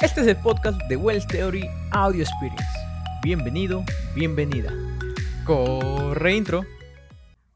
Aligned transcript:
Este 0.00 0.20
es 0.20 0.28
el 0.28 0.36
podcast 0.36 0.80
de 0.88 0.94
Wells 0.94 1.26
Theory 1.26 1.68
Audio 1.90 2.22
Experience. 2.22 2.64
Bienvenido, 3.20 3.84
bienvenida. 4.14 4.72
Corre 5.44 6.36
intro. 6.36 6.64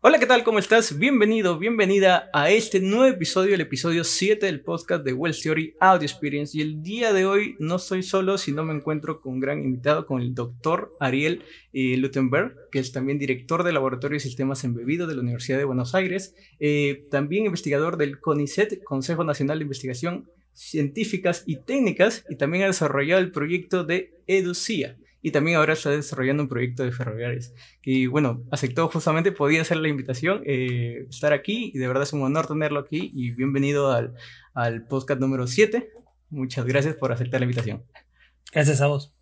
Hola, 0.00 0.18
¿qué 0.18 0.26
tal? 0.26 0.42
¿Cómo 0.42 0.58
estás? 0.58 0.98
Bienvenido, 0.98 1.56
bienvenida 1.56 2.30
a 2.32 2.50
este 2.50 2.80
nuevo 2.80 3.06
episodio, 3.06 3.54
el 3.54 3.60
episodio 3.60 4.02
7 4.02 4.44
del 4.44 4.60
podcast 4.60 5.04
de 5.04 5.12
Wells 5.12 5.40
Theory 5.40 5.76
Audio 5.78 6.04
Experience. 6.04 6.58
Y 6.58 6.62
el 6.62 6.82
día 6.82 7.12
de 7.12 7.26
hoy 7.26 7.54
no 7.60 7.76
estoy 7.76 8.02
solo, 8.02 8.36
sino 8.36 8.64
me 8.64 8.74
encuentro 8.74 9.20
con 9.20 9.34
un 9.34 9.40
gran 9.40 9.62
invitado, 9.62 10.04
con 10.04 10.20
el 10.20 10.34
doctor 10.34 10.96
Ariel 10.98 11.44
eh, 11.72 11.96
Lutenberg, 11.96 12.56
que 12.72 12.80
es 12.80 12.90
también 12.90 13.20
director 13.20 13.62
del 13.62 13.74
Laboratorio 13.74 14.16
de 14.16 14.20
Sistemas 14.20 14.64
Embebidos 14.64 15.08
de 15.08 15.14
la 15.14 15.20
Universidad 15.20 15.58
de 15.58 15.64
Buenos 15.64 15.94
Aires, 15.94 16.34
eh, 16.58 17.06
también 17.08 17.46
investigador 17.46 17.98
del 17.98 18.18
CONICET, 18.18 18.82
Consejo 18.82 19.22
Nacional 19.22 19.60
de 19.60 19.62
Investigación 19.62 20.28
Científicas 20.52 21.44
y 21.46 21.56
Técnicas, 21.56 22.24
y 22.28 22.36
también 22.36 22.64
ha 22.64 22.66
desarrollado 22.66 23.20
el 23.20 23.30
proyecto 23.30 23.84
de 23.84 24.14
EDUCIA 24.26 24.96
y 25.22 25.30
también 25.30 25.56
ahora 25.56 25.74
está 25.74 25.90
desarrollando 25.90 26.42
un 26.42 26.48
proyecto 26.48 26.82
de 26.82 26.90
ferroviarios. 26.90 27.54
Y 27.84 28.06
bueno, 28.06 28.42
aceptó 28.50 28.88
justamente, 28.88 29.30
podía 29.30 29.62
hacer 29.62 29.76
la 29.76 29.88
invitación, 29.88 30.42
eh, 30.44 31.06
estar 31.08 31.32
aquí 31.32 31.70
y 31.72 31.78
de 31.78 31.86
verdad 31.86 32.02
es 32.02 32.12
un 32.12 32.22
honor 32.22 32.48
tenerlo 32.48 32.80
aquí 32.80 33.10
y 33.14 33.30
bienvenido 33.30 33.92
al, 33.92 34.14
al 34.52 34.84
podcast 34.86 35.20
número 35.20 35.46
7. 35.46 35.90
Muchas 36.30 36.66
gracias 36.66 36.96
por 36.96 37.12
aceptar 37.12 37.40
la 37.40 37.44
invitación. 37.44 37.84
Gracias 38.52 38.80
a 38.80 38.88
vos. 38.88 39.14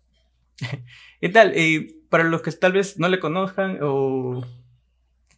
¿Qué 1.21 1.29
tal? 1.29 1.53
Eh, 1.55 1.95
para 2.09 2.23
los 2.23 2.41
que 2.41 2.51
tal 2.51 2.73
vez 2.73 2.97
no 2.97 3.07
le 3.07 3.19
conozcan 3.19 3.77
o 3.81 4.43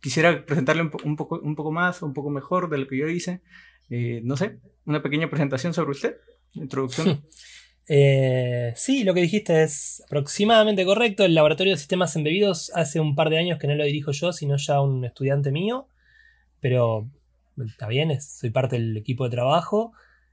quisiera 0.01 0.45
presentarle 0.45 0.89
un, 1.03 1.15
poco, 1.17 1.39
un 1.39 1.55
poco 1.55 1.71
más, 1.71 2.01
un 2.01 2.13
poco 2.13 2.29
mejor 2.29 2.70
de 2.70 2.77
lo 2.77 2.87
que 2.87 2.98
yo 2.98 3.07
hice, 3.07 3.41
eh, 3.89 4.21
no 4.23 4.37
sé, 4.37 4.59
una 4.85 5.01
pequeña 5.01 5.29
presentación 5.29 5.73
sobre 5.73 5.91
usted, 5.91 6.17
introducción. 6.53 7.23
Eh, 7.85 8.71
sí, 8.77 9.03
lo 9.03 9.13
que 9.13 9.20
dijiste 9.20 9.62
es 9.62 10.01
aproximadamente 10.05 10.85
correcto. 10.85 11.25
El 11.25 11.35
laboratorio 11.35 11.73
de 11.73 11.77
sistemas 11.77 12.15
embebidos 12.15 12.71
hace 12.73 13.01
un 13.01 13.13
par 13.13 13.29
de 13.29 13.37
años 13.37 13.59
que 13.59 13.67
no 13.67 13.75
lo 13.75 13.84
dirijo 13.84 14.12
yo, 14.12 14.31
sino 14.31 14.55
ya 14.55 14.79
un 14.79 15.03
estudiante 15.03 15.51
mío. 15.51 15.90
Pero 16.62 17.09
está 17.67 17.87
bien, 17.87 18.17
soy 18.21 18.51
parte 18.51 18.77
del 18.77 18.95
equipo 18.95 19.25
de 19.25 19.31
trabajo. 19.31 19.91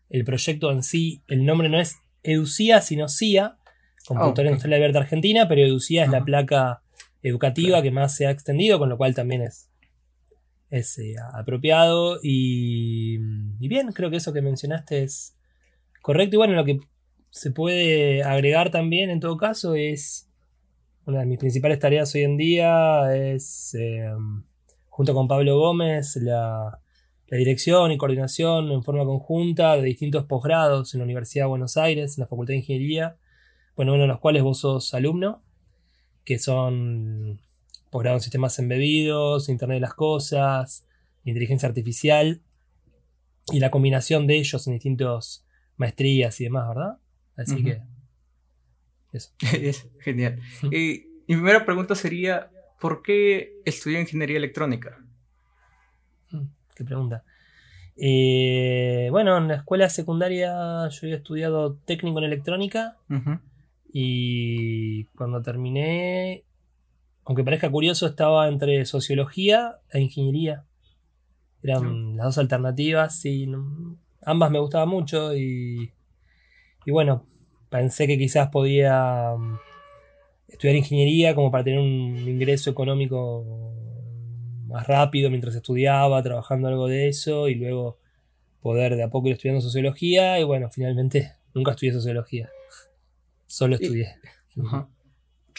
El 0.09 0.25
proyecto 0.25 0.71
en 0.71 0.83
sí, 0.83 1.23
el 1.27 1.45
nombre 1.45 1.69
no 1.69 1.81
es 1.81 1.97
EDUCIA, 2.23 2.83
sino 2.83 3.09
CIA, 3.09 3.57
Computadora 4.07 4.49
oh, 4.49 4.53
Industrial 4.53 4.75
Abierta 4.75 4.99
Argentina, 5.01 5.49
pero 5.49 5.63
EDUCIA 5.63 6.05
es 6.05 6.11
la 6.11 6.25
placa 6.25 6.83
educativa 7.23 7.83
que 7.83 7.91
más 7.91 8.15
se 8.15 8.27
ha 8.27 8.31
extendido, 8.31 8.79
con 8.79 8.89
lo 8.89 8.97
cual 8.97 9.15
también 9.15 9.43
es, 9.43 9.70
es 10.71 10.99
apropiado. 11.35 12.19
Y, 12.23 13.19
bien, 13.59 13.93
creo 13.93 14.11
que 14.11 14.17
eso 14.17 14.33
que 14.33 14.43
mencionaste 14.43 15.03
es 15.03 15.37
correcto. 16.01 16.37
Y 16.37 16.39
bueno, 16.39 16.55
lo 16.55 16.65
que 16.65 16.81
se 17.31 17.51
puede 17.51 18.23
agregar 18.23 18.71
también 18.71 19.11
en 19.11 19.21
todo 19.21 19.37
caso 19.37 19.75
es 19.75 20.29
una 21.07 21.21
de 21.21 21.27
mis 21.27 21.39
principales 21.39 21.79
tareas 21.79 22.15
hoy 22.15 22.23
en 22.23 22.37
día 22.37 23.15
es 23.15 23.75
em, 23.75 24.45
junto 24.89 25.15
con 25.15 25.29
Pablo 25.29 25.59
Gómez 25.59 26.17
la, 26.17 26.81
dirección 27.31 27.93
y 27.93 27.97
coordinación 27.97 28.73
en 28.73 28.83
forma 28.83 29.05
conjunta 29.05 29.77
de 29.77 29.83
distintos 29.83 30.25
posgrados 30.25 30.93
en 30.95 30.99
la 30.99 31.05
Universidad 31.05 31.45
de 31.45 31.51
Buenos 31.51 31.77
Aires, 31.77 32.19
en 32.19 32.23
la 32.23 32.27
Facultad 32.27 32.55
de 32.55 32.59
Ingeniería, 32.59 33.19
bueno, 33.77 33.93
uno 33.95 34.03
de 34.03 34.09
los 34.09 34.19
cuales 34.19 34.43
vos 34.43 34.59
sos 34.59 34.93
alumno, 34.95 35.41
que 36.25 36.41
son 36.41 37.41
posgrados 37.91 38.21
en 38.21 38.25
sistemas 38.25 38.59
embebidos, 38.59 39.49
Internet 39.49 39.77
de 39.77 39.81
las 39.81 39.95
Cosas, 39.95 40.87
inteligencia 41.25 41.69
artificial 41.69 42.41
y 43.53 43.61
la 43.61 43.71
combinación 43.71 44.27
de 44.27 44.39
ellos 44.39 44.67
en 44.67 44.75
distintas 44.75 45.45
maestrías 45.77 46.41
y 46.41 46.45
demás, 46.45 46.69
¿verdad? 46.69 46.99
Así 47.37 47.65
que. 47.65 47.83
Eso. 49.13 49.33
es 49.55 49.89
genial. 50.01 50.41
y 50.63 51.07
mi 51.27 51.35
primera 51.37 51.65
pregunta 51.65 51.95
sería: 51.95 52.51
¿por 52.81 53.03
qué 53.03 53.61
estudió 53.65 54.01
ingeniería 54.01 54.37
electrónica? 54.37 54.99
Mm, 56.31 56.47
qué 56.75 56.85
pregunta. 56.85 57.25
Eh, 57.97 59.09
bueno, 59.11 59.37
en 59.37 59.49
la 59.49 59.57
escuela 59.57 59.91
secundaria 59.91 60.89
yo 60.89 60.99
había 61.03 61.17
estudiado 61.17 61.75
técnico 61.85 62.19
en 62.19 62.25
electrónica. 62.25 62.97
Y 63.93 65.05
cuando 65.17 65.43
terminé, 65.43 66.45
aunque 67.25 67.45
parezca 67.45 67.71
curioso, 67.71 68.07
estaba 68.07 68.49
entre 68.49 68.85
sociología 68.85 69.79
e 69.91 70.01
ingeniería. 70.01 70.65
Eran 71.63 72.17
las 72.17 72.27
dos 72.27 72.39
alternativas 72.39 73.25
y 73.25 73.47
ambas 74.23 74.51
me 74.51 74.59
gustaban 74.59 74.89
mucho 74.89 75.37
y 75.37 75.93
y 76.87 76.91
bueno, 76.91 77.27
pensé 77.69 78.07
que 78.07 78.19
quizás 78.19 78.49
podía 78.49 79.35
mm, 79.37 79.59
estudiar 80.49 80.77
ingeniería 80.77 81.35
como 81.35 81.51
para 81.51 81.65
tener 81.65 81.79
un 81.79 82.17
ingreso 82.29 82.71
económico 82.71 83.75
más 84.67 84.87
rápido 84.87 85.31
mientras 85.31 85.55
estudiaba, 85.55 86.23
trabajando 86.23 86.69
algo 86.69 86.87
de 86.87 87.09
eso 87.09 87.49
y 87.49 87.57
luego 87.57 87.99
poder 88.61 88.97
de 88.97 89.03
a 89.03 89.11
poco 89.11 89.29
ir 89.29 89.35
estudiando 89.35 89.61
sociología 89.61 90.39
y 90.39 90.45
bueno, 90.45 90.71
finalmente 90.71 91.33
nunca 91.55 91.73
estudié 91.73 91.93
sociología, 91.93 92.51
solo 93.47 93.77
estudié. 93.77 94.17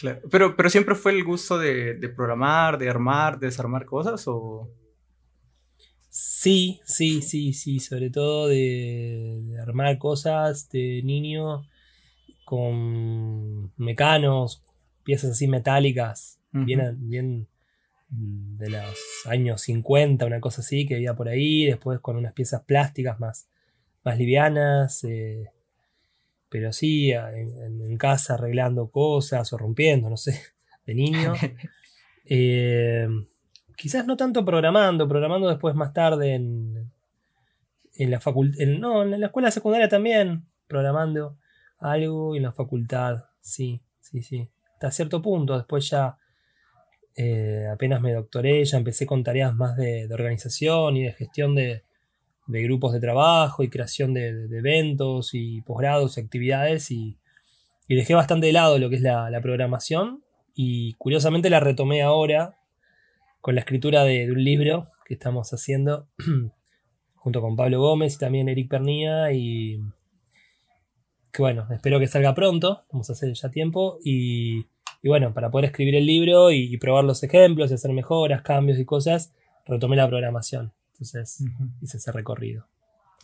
Claro. 0.02 0.20
Pero, 0.32 0.56
pero 0.56 0.68
siempre 0.68 0.96
fue 0.96 1.12
el 1.12 1.22
gusto 1.22 1.58
de, 1.58 1.94
de 1.94 2.08
programar, 2.08 2.76
de 2.76 2.90
armar, 2.90 3.38
de 3.38 3.46
desarmar 3.46 3.84
cosas 3.86 4.24
o... 4.26 4.68
Sí, 6.10 6.80
sí, 6.84 7.22
sí, 7.22 7.52
sí, 7.52 7.78
sobre 7.78 8.10
todo 8.10 8.48
de, 8.48 9.56
armar 9.62 9.98
cosas 9.98 10.68
de 10.70 11.02
niño 11.04 11.68
con 12.44 13.72
mecanos, 13.76 14.64
piezas 15.04 15.30
así 15.30 15.46
metálicas, 15.46 16.40
bien, 16.50 16.96
bien 17.08 17.46
de 18.08 18.70
los 18.70 18.98
años 19.26 19.62
50, 19.62 20.26
una 20.26 20.40
cosa 20.40 20.62
así 20.62 20.84
que 20.84 20.96
había 20.96 21.14
por 21.14 21.28
ahí, 21.28 21.64
después 21.66 22.00
con 22.00 22.16
unas 22.16 22.32
piezas 22.32 22.62
plásticas 22.64 23.20
más, 23.20 23.48
más 24.04 24.18
livianas, 24.18 25.04
eh, 25.04 25.48
pero 26.52 26.70
sí, 26.70 27.12
en, 27.12 27.96
casa 27.96 28.34
arreglando 28.34 28.90
cosas 28.90 29.50
o 29.54 29.58
rompiendo, 29.58 30.10
no 30.10 30.18
sé, 30.18 30.38
de 30.86 30.94
niño. 30.94 31.34
Eh, 32.24 33.08
quizás 33.76 34.06
no 34.06 34.16
tanto 34.16 34.44
programando, 34.44 35.08
programando 35.08 35.48
después 35.48 35.74
más 35.74 35.92
tarde 35.92 36.34
en, 36.34 36.92
en 37.96 38.10
la 38.12 38.20
facultad, 38.20 38.64
no, 38.64 39.02
en 39.02 39.20
la 39.20 39.26
escuela 39.26 39.50
secundaria 39.50 39.88
también, 39.88 40.46
programando 40.68 41.36
algo 41.80 42.34
y 42.34 42.38
en 42.38 42.44
la 42.44 42.52
facultad, 42.52 43.24
sí, 43.40 43.82
sí, 43.98 44.22
sí, 44.22 44.48
hasta 44.74 44.92
cierto 44.92 45.20
punto, 45.20 45.56
después 45.56 45.90
ya 45.90 46.16
eh, 47.16 47.66
apenas 47.72 48.00
me 48.00 48.12
doctoré, 48.12 48.64
ya 48.64 48.78
empecé 48.78 49.04
con 49.04 49.24
tareas 49.24 49.52
más 49.54 49.76
de, 49.76 50.08
organización 50.12 50.96
y 50.96 51.02
de 51.02 51.12
gestión 51.12 51.56
de, 51.56 51.82
grupos 52.46 52.92
de 52.92 53.00
trabajo 53.00 53.62
y 53.62 53.68
creación 53.68 54.14
de, 54.14 54.46
eventos 54.56 55.30
y 55.32 55.62
posgrados 55.62 56.16
y 56.16 56.20
actividades 56.20 56.90
y, 56.90 57.16
dejé 57.88 58.14
bastante 58.14 58.46
de 58.46 58.54
lado 58.54 58.78
lo 58.78 58.88
que 58.88 58.96
es 58.96 59.02
la, 59.02 59.28
la 59.28 59.42
programación 59.42 60.22
y 60.54 60.94
curiosamente 60.94 61.50
la 61.50 61.60
retomé 61.60 62.00
ahora 62.00 62.56
con 63.42 63.54
la 63.54 63.60
escritura 63.60 64.04
de, 64.04 64.30
un 64.30 64.42
libro 64.42 64.88
que 65.04 65.14
estamos 65.14 65.52
haciendo 65.52 66.06
junto 67.16 67.40
con 67.42 67.56
Pablo 67.56 67.80
Gómez 67.80 68.14
y 68.14 68.18
también 68.18 68.48
Eric 68.48 68.70
Pernía 68.70 69.32
y 69.32 69.80
que 71.32 71.42
bueno, 71.42 71.66
espero 71.70 71.98
que 71.98 72.06
salga 72.06 72.34
pronto, 72.34 72.84
vamos 72.92 73.08
a 73.08 73.14
hacer 73.14 73.32
ya 73.32 73.50
tiempo 73.50 73.98
y, 74.04 74.66
bueno, 75.02 75.32
para 75.32 75.50
poder 75.50 75.66
escribir 75.66 75.96
el 75.96 76.06
libro 76.06 76.52
y, 76.52 76.76
probar 76.76 77.04
los 77.04 77.22
ejemplos 77.22 77.70
y 77.70 77.74
hacer 77.74 77.92
mejoras, 77.92 78.42
cambios 78.42 78.78
y 78.78 78.84
cosas, 78.84 79.34
retomé 79.66 79.96
la 79.96 80.06
programación, 80.06 80.72
entonces 81.02 81.44
hice 81.80 81.96
ese 81.96 82.12
recorrido. 82.12 82.66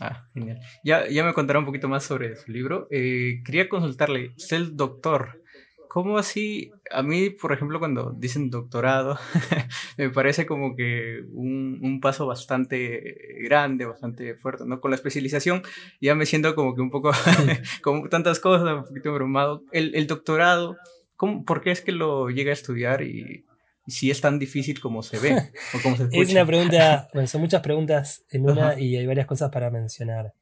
Ah, 0.01 0.25
genial. 0.33 0.61
Ya, 0.85 1.09
ya 1.09 1.25
me 1.25 1.33
contará 1.33 1.59
un 1.59 1.65
poquito 1.65 1.89
más 1.89 2.05
sobre 2.05 2.37
su 2.37 2.53
libro. 2.53 2.87
Eh, 2.91 3.43
quería 3.45 3.69
consultarle, 3.69 4.33
es 4.37 4.53
el 4.53 4.77
doctor. 4.77 5.43
¿Cómo 5.89 6.19
así? 6.19 6.71
A 6.93 7.03
mí, 7.03 7.31
por 7.31 7.53
ejemplo, 7.53 7.79
cuando 7.79 8.13
dicen 8.17 8.51
doctorado, 8.51 9.19
me 9.97 10.11
parece 10.11 10.47
como 10.47 10.77
que 10.77 11.25
un, 11.33 11.99
paso 12.01 12.27
bastante 12.27 13.17
grande, 13.43 13.87
bastante 13.87 14.35
fuerte, 14.35 14.65
¿no? 14.67 14.81
Con 14.81 14.91
la 14.91 14.97
especialización 14.97 15.63
ya 16.01 16.15
me 16.15 16.27
siento 16.27 16.55
como 16.55 16.75
que 16.75 16.83
un 16.83 16.91
poco, 16.91 17.11
como 17.83 18.09
tantas 18.09 18.39
cosas, 18.39 18.77
un 18.77 18.85
poquito 18.85 19.11
abrumado. 19.11 19.65
El, 19.73 20.07
doctorado, 20.07 20.77
¿cómo, 21.17 21.45
¿por 21.45 21.63
qué 21.63 21.71
es 21.71 21.81
que 21.81 21.93
lo 21.93 22.29
llega 22.29 22.51
a 22.51 22.55
estudiar 22.55 23.03
y, 23.03 23.48
si 23.89 24.11
es 24.11 24.21
tan 24.21 24.39
difícil 24.39 24.81
como 24.81 25.03
se 25.03 25.19
ve 25.19 25.37
o 25.75 25.83
como 25.83 25.97
se 25.97 26.05
escucha? 26.05 26.23
Es 26.23 26.31
una 26.31 26.47
pregunta, 26.47 27.09
bueno, 27.13 27.27
son 27.27 27.41
muchas 27.41 27.63
preguntas 27.63 28.25
en 28.31 28.49
una 28.49 28.79
y 28.79 28.97
hay 28.97 29.07
varias 29.07 29.27
cosas 29.27 29.51
para 29.51 29.71
mencionar. 29.71 30.35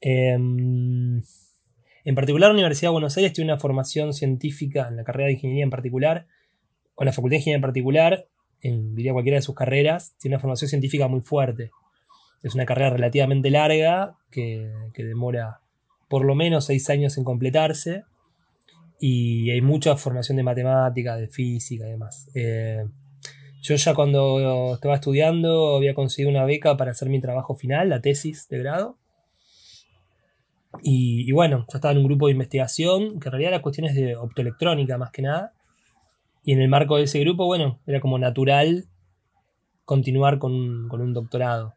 Eh, 0.00 0.36
en 2.06 2.14
particular, 2.14 2.50
la 2.50 2.54
Universidad 2.54 2.90
de 2.90 2.92
Buenos 2.92 3.16
Aires 3.16 3.32
tiene 3.32 3.50
una 3.50 3.60
formación 3.60 4.12
científica 4.12 4.86
en 4.88 4.94
la 4.94 5.02
carrera 5.02 5.26
de 5.26 5.32
ingeniería 5.32 5.64
en 5.64 5.70
particular, 5.70 6.28
o 6.94 7.02
en 7.02 7.06
la 7.06 7.12
facultad 7.12 7.32
de 7.32 7.38
ingeniería 7.38 7.56
en 7.56 7.62
particular, 7.62 8.26
en 8.60 8.94
diría 8.94 9.12
cualquiera 9.12 9.38
de 9.38 9.42
sus 9.42 9.56
carreras, 9.56 10.14
tiene 10.20 10.36
una 10.36 10.40
formación 10.40 10.68
científica 10.68 11.08
muy 11.08 11.20
fuerte. 11.20 11.72
Es 12.44 12.54
una 12.54 12.64
carrera 12.64 12.90
relativamente 12.90 13.50
larga 13.50 14.14
que, 14.30 14.70
demora 14.96 15.62
por 16.08 16.24
lo 16.24 16.36
menos 16.36 16.66
seis 16.66 16.88
años 16.90 17.18
en 17.18 17.24
completarse 17.24 18.04
y 18.98 19.50
hay 19.50 19.60
mucha 19.60 19.96
formación 19.96 20.36
de 20.36 20.42
matemática, 20.42 21.16
de 21.16 21.28
física 21.28 21.86
y 21.86 21.90
demás. 21.90 22.28
Eh, 22.34 22.86
yo 23.62 23.74
ya 23.74 23.94
cuando 23.94 24.74
estaba 24.74 24.94
estudiando 24.94 25.76
había 25.76 25.94
conseguido 25.94 26.30
una 26.30 26.44
beca 26.44 26.76
para 26.76 26.92
hacer 26.92 27.08
mi 27.08 27.20
trabajo 27.20 27.54
final, 27.54 27.88
la 27.88 28.00
tesis 28.00 28.48
de 28.48 28.58
grado. 28.58 28.96
Y, 30.82 31.32
bueno, 31.32 31.66
ya 31.72 31.78
estaba 31.78 31.92
en 31.92 31.98
un 31.98 32.04
grupo 32.04 32.26
de 32.26 32.32
investigación, 32.32 33.18
que 33.18 33.28
en 33.28 33.32
realidad 33.32 33.54
era 33.54 33.62
cuestiones 33.62 33.94
de 33.94 34.14
optoelectrónica 34.14 34.98
más 34.98 35.10
que 35.10 35.22
nada. 35.22 35.52
Y 36.44 36.52
en 36.52 36.60
el 36.60 36.68
marco 36.68 36.96
de 36.96 37.04
ese 37.04 37.18
grupo, 37.20 37.46
bueno, 37.46 37.80
era 37.86 38.00
como 38.00 38.18
natural 38.18 38.84
continuar 39.84 40.38
con 40.38 40.52
un, 40.52 41.12
doctorado. 41.14 41.74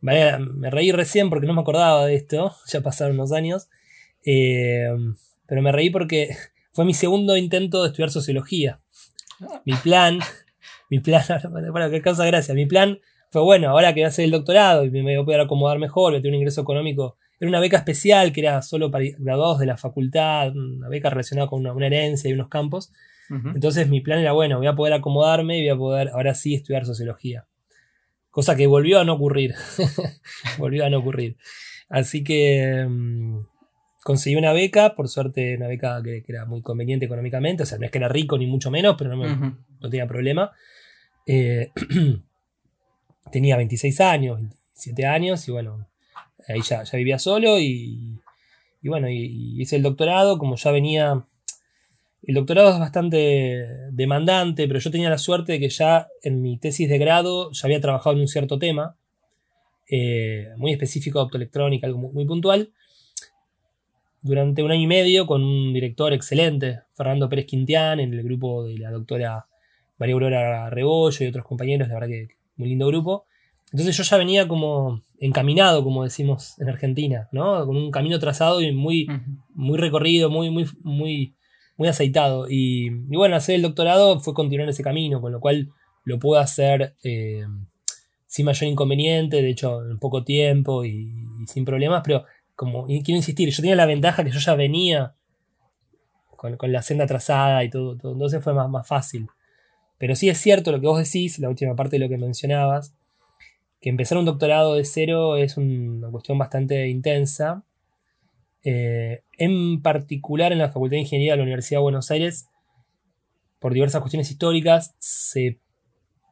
Me, 0.00 0.38
reí 0.70 0.92
recién 0.92 1.30
porque 1.30 1.46
no 1.46 1.52
me 1.54 1.60
acordaba 1.60 2.06
de 2.06 2.14
esto, 2.14 2.54
ya 2.68 2.80
pasaron 2.80 3.16
unos 3.16 3.32
años. 3.32 3.68
Eh, 4.24 4.88
pero 5.48 5.62
me 5.62 5.72
reí 5.72 5.90
porque 5.90 6.36
fue 6.72 6.84
mi 6.84 6.94
segundo 6.94 7.36
intento 7.36 7.82
de 7.82 7.88
estudiar 7.88 8.10
sociología. 8.10 8.80
Mi 9.64 9.74
plan, 9.74 10.20
mi 10.90 11.00
plan, 11.00 11.24
bueno, 11.72 11.90
qué 11.90 12.00
causa 12.00 12.24
gracia, 12.26 12.54
mi 12.54 12.66
plan 12.66 13.00
fue 13.30 13.42
bueno, 13.42 13.70
ahora 13.70 13.92
que 13.92 14.00
voy 14.00 14.04
a 14.04 14.08
hacer 14.08 14.24
el 14.24 14.30
doctorado 14.30 14.84
y 14.84 14.90
me 14.90 15.02
voy 15.02 15.14
a 15.14 15.24
poder 15.24 15.40
acomodar 15.40 15.78
mejor, 15.78 16.12
voy 16.12 16.18
a 16.18 16.22
tener 16.22 16.34
un 16.34 16.40
ingreso 16.40 16.60
económico. 16.62 17.16
Era 17.40 17.48
una 17.48 17.60
beca 17.60 17.76
especial 17.76 18.32
que 18.32 18.40
era 18.40 18.62
solo 18.62 18.90
para 18.90 19.04
graduados 19.18 19.58
de 19.58 19.66
la 19.66 19.76
facultad, 19.76 20.56
una 20.56 20.88
beca 20.88 21.10
relacionada 21.10 21.46
con 21.46 21.64
una, 21.64 21.86
herencia 21.86 22.28
y 22.28 22.32
unos 22.32 22.48
campos. 22.48 22.90
Entonces 23.54 23.86
mi 23.88 24.00
plan 24.00 24.18
era 24.20 24.32
bueno, 24.32 24.56
voy 24.56 24.66
a 24.66 24.74
poder 24.74 24.94
acomodarme 24.94 25.58
y 25.58 25.60
voy 25.60 25.68
a 25.68 25.76
poder 25.76 26.08
ahora 26.08 26.34
sí 26.34 26.54
estudiar 26.54 26.86
sociología. 26.86 27.46
Cosa 28.30 28.56
que 28.56 28.66
volvió 28.66 28.98
a 28.98 29.04
no 29.04 29.12
ocurrir. 29.12 29.54
volvió 30.58 30.86
a 30.86 30.90
no 30.90 30.98
ocurrir. 30.98 31.36
Así 31.90 32.24
que 32.24 32.86
mm, 32.88 33.40
conseguí 34.08 34.36
una 34.36 34.54
beca, 34.54 34.94
por 34.94 35.06
suerte 35.06 35.54
una 35.58 35.66
beca 35.66 36.02
que, 36.02 36.24
era 36.26 36.46
muy 36.46 36.62
conveniente 36.62 37.04
económicamente, 37.04 37.64
o 37.64 37.66
sea, 37.66 37.76
no 37.76 37.84
es 37.84 37.90
que 37.90 37.98
era 37.98 38.08
rico 38.08 38.38
ni 38.38 38.46
mucho 38.46 38.70
menos, 38.70 38.94
pero 38.96 39.14
no, 39.14 39.90
tenía 39.90 40.06
problema. 40.06 40.50
Eh, 41.26 41.72
tenía 43.30 43.58
26 43.58 44.00
años, 44.00 44.38
27 44.38 45.04
años 45.04 45.46
y 45.46 45.52
bueno, 45.52 45.86
ahí 46.48 46.62
ya, 46.62 46.84
ya 46.84 46.96
vivía 46.96 47.18
solo 47.18 47.60
y, 47.60 48.18
bueno, 48.82 49.10
y, 49.10 49.60
hice 49.60 49.76
el 49.76 49.82
doctorado, 49.82 50.38
como 50.38 50.56
ya 50.56 50.70
venía... 50.70 51.26
El 52.22 52.34
doctorado 52.34 52.72
es 52.72 52.78
bastante 52.78 53.90
demandante, 53.92 54.66
pero 54.68 54.80
yo 54.80 54.90
tenía 54.90 55.10
la 55.10 55.18
suerte 55.18 55.52
de 55.52 55.60
que 55.60 55.68
ya 55.68 56.08
en 56.22 56.40
mi 56.40 56.56
tesis 56.56 56.88
de 56.88 56.96
grado 56.96 57.52
ya 57.52 57.66
había 57.66 57.82
trabajado 57.82 58.16
en 58.16 58.22
un 58.22 58.28
cierto 58.28 58.58
tema, 58.58 58.96
eh, 59.86 60.48
muy 60.56 60.72
específico 60.72 61.18
de 61.18 61.26
optoelectrónica, 61.26 61.86
algo 61.86 61.98
muy 61.98 62.24
puntual, 62.24 62.72
durante 64.22 64.62
un 64.62 64.70
año 64.70 64.82
y 64.82 64.86
medio 64.86 65.26
con 65.26 65.42
un 65.42 65.72
director 65.72 66.12
excelente, 66.12 66.80
Fernando 66.94 67.28
Pérez 67.28 67.46
Quintián, 67.46 68.00
en 68.00 68.12
el 68.12 68.22
grupo 68.22 68.64
de 68.64 68.78
la 68.78 68.90
doctora 68.90 69.46
María 69.98 70.14
Aurora 70.14 70.70
Rebollo 70.70 71.24
y 71.24 71.28
otros 71.28 71.44
compañeros, 71.44 71.88
la 71.88 71.94
verdad 71.94 72.08
que 72.08 72.28
muy 72.56 72.68
lindo 72.68 72.86
grupo. 72.86 73.26
Entonces 73.72 73.96
yo 73.96 74.02
ya 74.02 74.16
venía 74.16 74.48
como 74.48 75.02
encaminado, 75.20 75.84
como 75.84 76.04
decimos 76.04 76.58
en 76.58 76.68
Argentina, 76.68 77.28
¿no? 77.32 77.66
Con 77.66 77.76
un 77.76 77.90
camino 77.90 78.18
trazado 78.18 78.62
y 78.62 78.72
muy, 78.72 79.06
muy 79.54 79.78
recorrido, 79.78 80.30
muy, 80.30 80.50
muy, 80.50 80.66
muy, 80.82 81.34
muy 81.76 81.88
aceitado. 81.88 82.46
Y, 82.48 82.88
bueno, 82.90 83.36
hacer 83.36 83.56
el 83.56 83.62
doctorado 83.62 84.20
fue 84.20 84.32
continuar 84.32 84.68
ese 84.68 84.82
camino, 84.82 85.20
con 85.20 85.32
lo 85.32 85.40
cual 85.40 85.68
lo 86.04 86.18
puedo 86.18 86.40
hacer 86.40 86.94
eh, 87.02 87.44
sin 88.26 88.46
mayor 88.46 88.70
inconveniente, 88.70 89.42
de 89.42 89.50
hecho 89.50 89.82
en 89.82 89.98
poco 89.98 90.24
tiempo 90.24 90.84
y 90.84 91.12
sin 91.46 91.64
problemas, 91.64 92.02
pero 92.04 92.24
como, 92.58 92.86
quiero 92.86 93.14
insistir, 93.14 93.48
yo 93.50 93.62
tenía 93.62 93.76
la 93.76 93.86
ventaja 93.86 94.24
que 94.24 94.32
yo 94.32 94.40
ya 94.40 94.56
venía 94.56 95.14
con, 96.30 96.56
la 96.72 96.82
senda 96.82 97.06
trazada 97.06 97.62
y 97.62 97.70
todo, 97.70 97.92
entonces 97.92 98.42
fue 98.42 98.52
más, 98.52 98.68
más 98.68 98.84
fácil. 98.84 99.28
Pero 99.96 100.16
sí 100.16 100.28
es 100.28 100.38
cierto 100.38 100.72
lo 100.72 100.80
que 100.80 100.88
vos 100.88 100.98
decís, 100.98 101.38
la 101.38 101.48
última 101.48 101.76
parte 101.76 101.94
de 101.94 102.00
lo 102.00 102.08
que 102.08 102.18
mencionabas, 102.18 102.96
que 103.80 103.90
empezar 103.90 104.18
un 104.18 104.24
doctorado 104.24 104.74
de 104.74 104.84
cero 104.84 105.36
es 105.36 105.56
una 105.56 106.10
cuestión 106.10 106.36
bastante 106.36 106.88
intensa. 106.88 107.62
Eh, 108.64 109.22
en 109.36 109.80
particular 109.80 110.50
en 110.50 110.58
la 110.58 110.70
Facultad 110.72 110.96
de 110.96 111.02
Ingeniería 111.02 111.34
de 111.34 111.36
la 111.36 111.44
Universidad 111.44 111.78
de 111.78 111.82
Buenos 111.82 112.10
Aires, 112.10 112.48
por 113.60 113.72
diversas 113.72 114.00
cuestiones 114.00 114.32
históricas, 114.32 114.96
se 114.98 115.60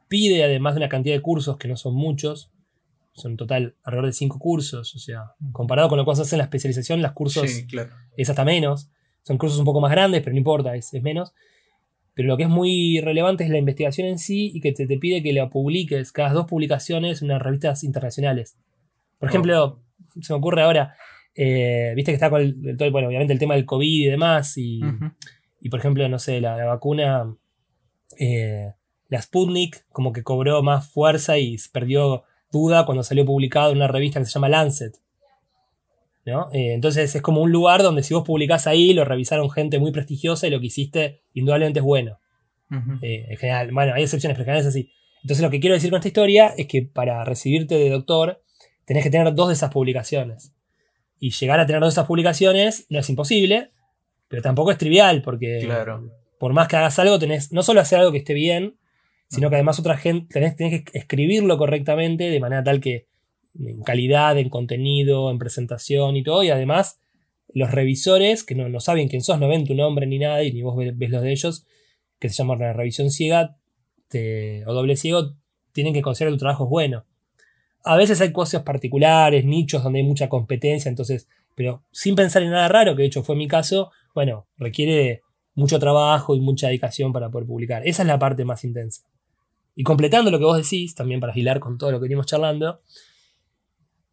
pide, 0.08 0.42
además 0.42 0.74
de 0.74 0.80
una 0.80 0.88
cantidad 0.88 1.14
de 1.14 1.22
cursos 1.22 1.56
que 1.56 1.68
no 1.68 1.76
son 1.76 1.94
muchos, 1.94 2.50
son 3.16 3.32
en 3.32 3.36
total 3.36 3.74
alrededor 3.82 4.06
de 4.06 4.12
cinco 4.12 4.38
cursos. 4.38 4.94
O 4.94 4.98
sea, 4.98 5.32
comparado 5.52 5.88
con 5.88 5.98
lo 5.98 6.04
que 6.04 6.14
se 6.14 6.22
hace 6.22 6.36
en 6.36 6.38
la 6.38 6.44
especialización, 6.44 7.02
los 7.02 7.12
cursos 7.12 7.50
es 8.16 8.30
hasta 8.30 8.44
menos. 8.44 8.90
Son 9.22 9.38
cursos 9.38 9.58
un 9.58 9.64
poco 9.64 9.80
más 9.80 9.90
grandes, 9.90 10.20
pero 10.22 10.34
no 10.34 10.38
importa, 10.38 10.76
es, 10.76 10.92
menos. 11.02 11.32
Pero 12.14 12.28
lo 12.28 12.36
que 12.36 12.44
es 12.44 12.48
muy 12.48 13.00
relevante 13.00 13.44
es 13.44 13.50
la 13.50 13.58
investigación 13.58 14.06
en 14.06 14.18
sí 14.18 14.52
y 14.54 14.60
que 14.60 14.72
te, 14.72 14.86
te 14.86 14.98
pide 14.98 15.22
que 15.22 15.32
la 15.32 15.50
publiques 15.50 16.12
cada 16.12 16.32
dos 16.32 16.46
publicaciones 16.46 17.20
en 17.20 17.30
unas 17.30 17.42
revistas 17.42 17.82
internacionales. 17.82 18.56
Por 19.18 19.28
ejemplo, 19.28 19.82
se 20.20 20.32
me 20.32 20.38
ocurre 20.38 20.62
ahora, 20.62 20.94
eh, 21.34 21.92
viste 21.96 22.12
que 22.12 22.14
está 22.14 22.30
con 22.30 22.40
el, 22.40 22.76
bueno, 22.90 23.08
obviamente 23.08 23.32
el 23.32 23.38
tema 23.38 23.54
del 23.54 23.66
COVID 23.66 24.06
y 24.06 24.10
demás, 24.10 24.56
y, 24.56 24.80
y 25.60 25.68
por 25.68 25.80
ejemplo, 25.80 26.08
no 26.08 26.18
sé, 26.18 26.40
la, 26.40 26.64
vacuna, 26.64 27.34
eh, 28.18 28.72
la 29.08 29.22
Sputnik, 29.22 29.86
como 29.90 30.12
que 30.12 30.22
cobró 30.22 30.62
más 30.62 30.90
fuerza 30.90 31.38
y 31.38 31.56
perdió 31.72 32.24
duda 32.50 32.86
cuando 32.86 33.02
salió 33.02 33.24
publicado 33.24 33.70
en 33.70 33.78
una 33.78 33.88
revista 33.88 34.20
que 34.20 34.26
se 34.26 34.32
llama 34.32 34.48
Lancet. 34.48 34.96
¿no? 36.24 36.50
Eh, 36.52 36.74
entonces 36.74 37.14
es 37.14 37.22
como 37.22 37.40
un 37.40 37.52
lugar 37.52 37.82
donde 37.82 38.02
si 38.02 38.12
vos 38.12 38.24
publicás 38.24 38.66
ahí, 38.66 38.92
lo 38.92 39.04
revisaron 39.04 39.48
gente 39.50 39.78
muy 39.78 39.92
prestigiosa 39.92 40.46
y 40.46 40.50
lo 40.50 40.60
que 40.60 40.66
hiciste 40.66 41.22
indudablemente 41.34 41.78
es 41.80 41.84
bueno. 41.84 42.18
Eh, 43.00 43.26
en 43.28 43.36
general, 43.36 43.70
bueno, 43.72 43.94
hay 43.94 44.02
excepciones, 44.02 44.34
pero 44.34 44.42
en 44.42 44.46
general 44.46 44.60
es 44.62 44.66
así. 44.66 44.90
Entonces 45.22 45.42
lo 45.42 45.50
que 45.50 45.60
quiero 45.60 45.74
decir 45.74 45.90
con 45.90 45.98
esta 45.98 46.08
historia 46.08 46.52
es 46.56 46.66
que 46.66 46.82
para 46.82 47.24
recibirte 47.24 47.76
de 47.76 47.90
doctor 47.90 48.42
tenés 48.84 49.04
que 49.04 49.10
tener 49.10 49.32
dos 49.34 49.48
de 49.48 49.54
esas 49.54 49.70
publicaciones. 49.70 50.52
Y 51.18 51.30
llegar 51.30 51.60
a 51.60 51.66
tener 51.66 51.80
dos 51.80 51.94
de 51.94 52.00
esas 52.00 52.06
publicaciones 52.06 52.86
no 52.90 52.98
es 52.98 53.08
imposible, 53.08 53.70
pero 54.28 54.42
tampoco 54.42 54.72
es 54.72 54.78
trivial, 54.78 55.22
porque 55.22 55.68
por 56.38 56.52
más 56.52 56.68
que 56.68 56.76
hagas 56.76 56.98
algo, 56.98 57.18
tenés 57.18 57.52
no 57.52 57.62
solo 57.62 57.80
hacer 57.80 58.00
algo 58.00 58.12
que 58.12 58.18
esté 58.18 58.34
bien, 58.34 58.76
sino 59.28 59.48
que 59.48 59.56
además 59.56 59.78
otra 59.78 59.96
gente 59.96 60.28
tenés, 60.32 60.54
que 60.56 60.84
escribirlo 60.92 61.58
correctamente 61.58 62.30
de 62.30 62.40
manera 62.40 62.62
tal 62.62 62.80
que 62.80 63.06
en 63.58 63.82
calidad, 63.82 64.38
en 64.38 64.50
contenido, 64.50 65.30
en 65.30 65.38
presentación 65.38 66.16
y 66.16 66.22
todo, 66.22 66.42
y 66.42 66.50
además 66.50 67.00
los 67.52 67.70
revisores 67.70 68.44
que 68.44 68.54
no, 68.54 68.80
saben 68.80 69.08
quién 69.08 69.22
sos, 69.22 69.40
no 69.40 69.48
ven 69.48 69.64
tu 69.64 69.74
nombre 69.74 70.06
ni 70.06 70.18
nada, 70.18 70.42
y 70.42 70.52
ni 70.52 70.62
vos 70.62 70.76
ves, 70.76 71.10
los 71.10 71.22
de 71.22 71.32
ellos, 71.32 71.66
que 72.18 72.28
se 72.28 72.34
llama 72.34 72.54
una 72.54 72.72
revisión 72.72 73.10
ciega 73.10 73.56
o 74.66 74.72
doble 74.72 74.96
ciego, 74.96 75.34
tienen 75.72 75.92
que 75.92 76.02
considerar 76.02 76.32
que 76.32 76.36
tu 76.36 76.40
trabajo 76.40 76.64
es 76.64 76.70
bueno. 76.70 77.04
A 77.84 77.96
veces 77.96 78.20
hay 78.20 78.32
cosas 78.32 78.62
particulares, 78.62 79.44
nichos 79.44 79.82
donde 79.82 80.00
hay 80.00 80.04
mucha 80.04 80.28
competencia, 80.28 80.88
entonces, 80.88 81.28
pero 81.54 81.84
sin 81.92 82.14
pensar 82.14 82.42
en 82.42 82.50
nada 82.50 82.68
raro, 82.68 82.96
que 82.96 83.02
de 83.02 83.08
hecho 83.08 83.22
fue 83.22 83.36
mi 83.36 83.48
caso, 83.48 83.90
bueno, 84.14 84.46
requiere 84.56 85.22
mucho 85.54 85.78
trabajo 85.78 86.36
y 86.36 86.40
mucha 86.40 86.68
dedicación 86.68 87.12
para 87.12 87.30
poder 87.30 87.46
publicar. 87.46 87.86
Esa 87.86 88.02
es 88.02 88.08
la 88.08 88.18
parte 88.18 88.44
más 88.44 88.64
intensa. 88.64 89.02
Y 89.78 89.84
completando 89.84 90.30
lo 90.30 90.38
que 90.38 90.44
vos 90.46 90.56
decís, 90.56 90.94
también 90.94 91.20
para 91.20 91.32
agilar 91.32 91.60
con 91.60 91.76
todo 91.76 91.92
lo 91.92 91.98
que 91.98 92.04
venimos 92.04 92.24
charlando, 92.24 92.80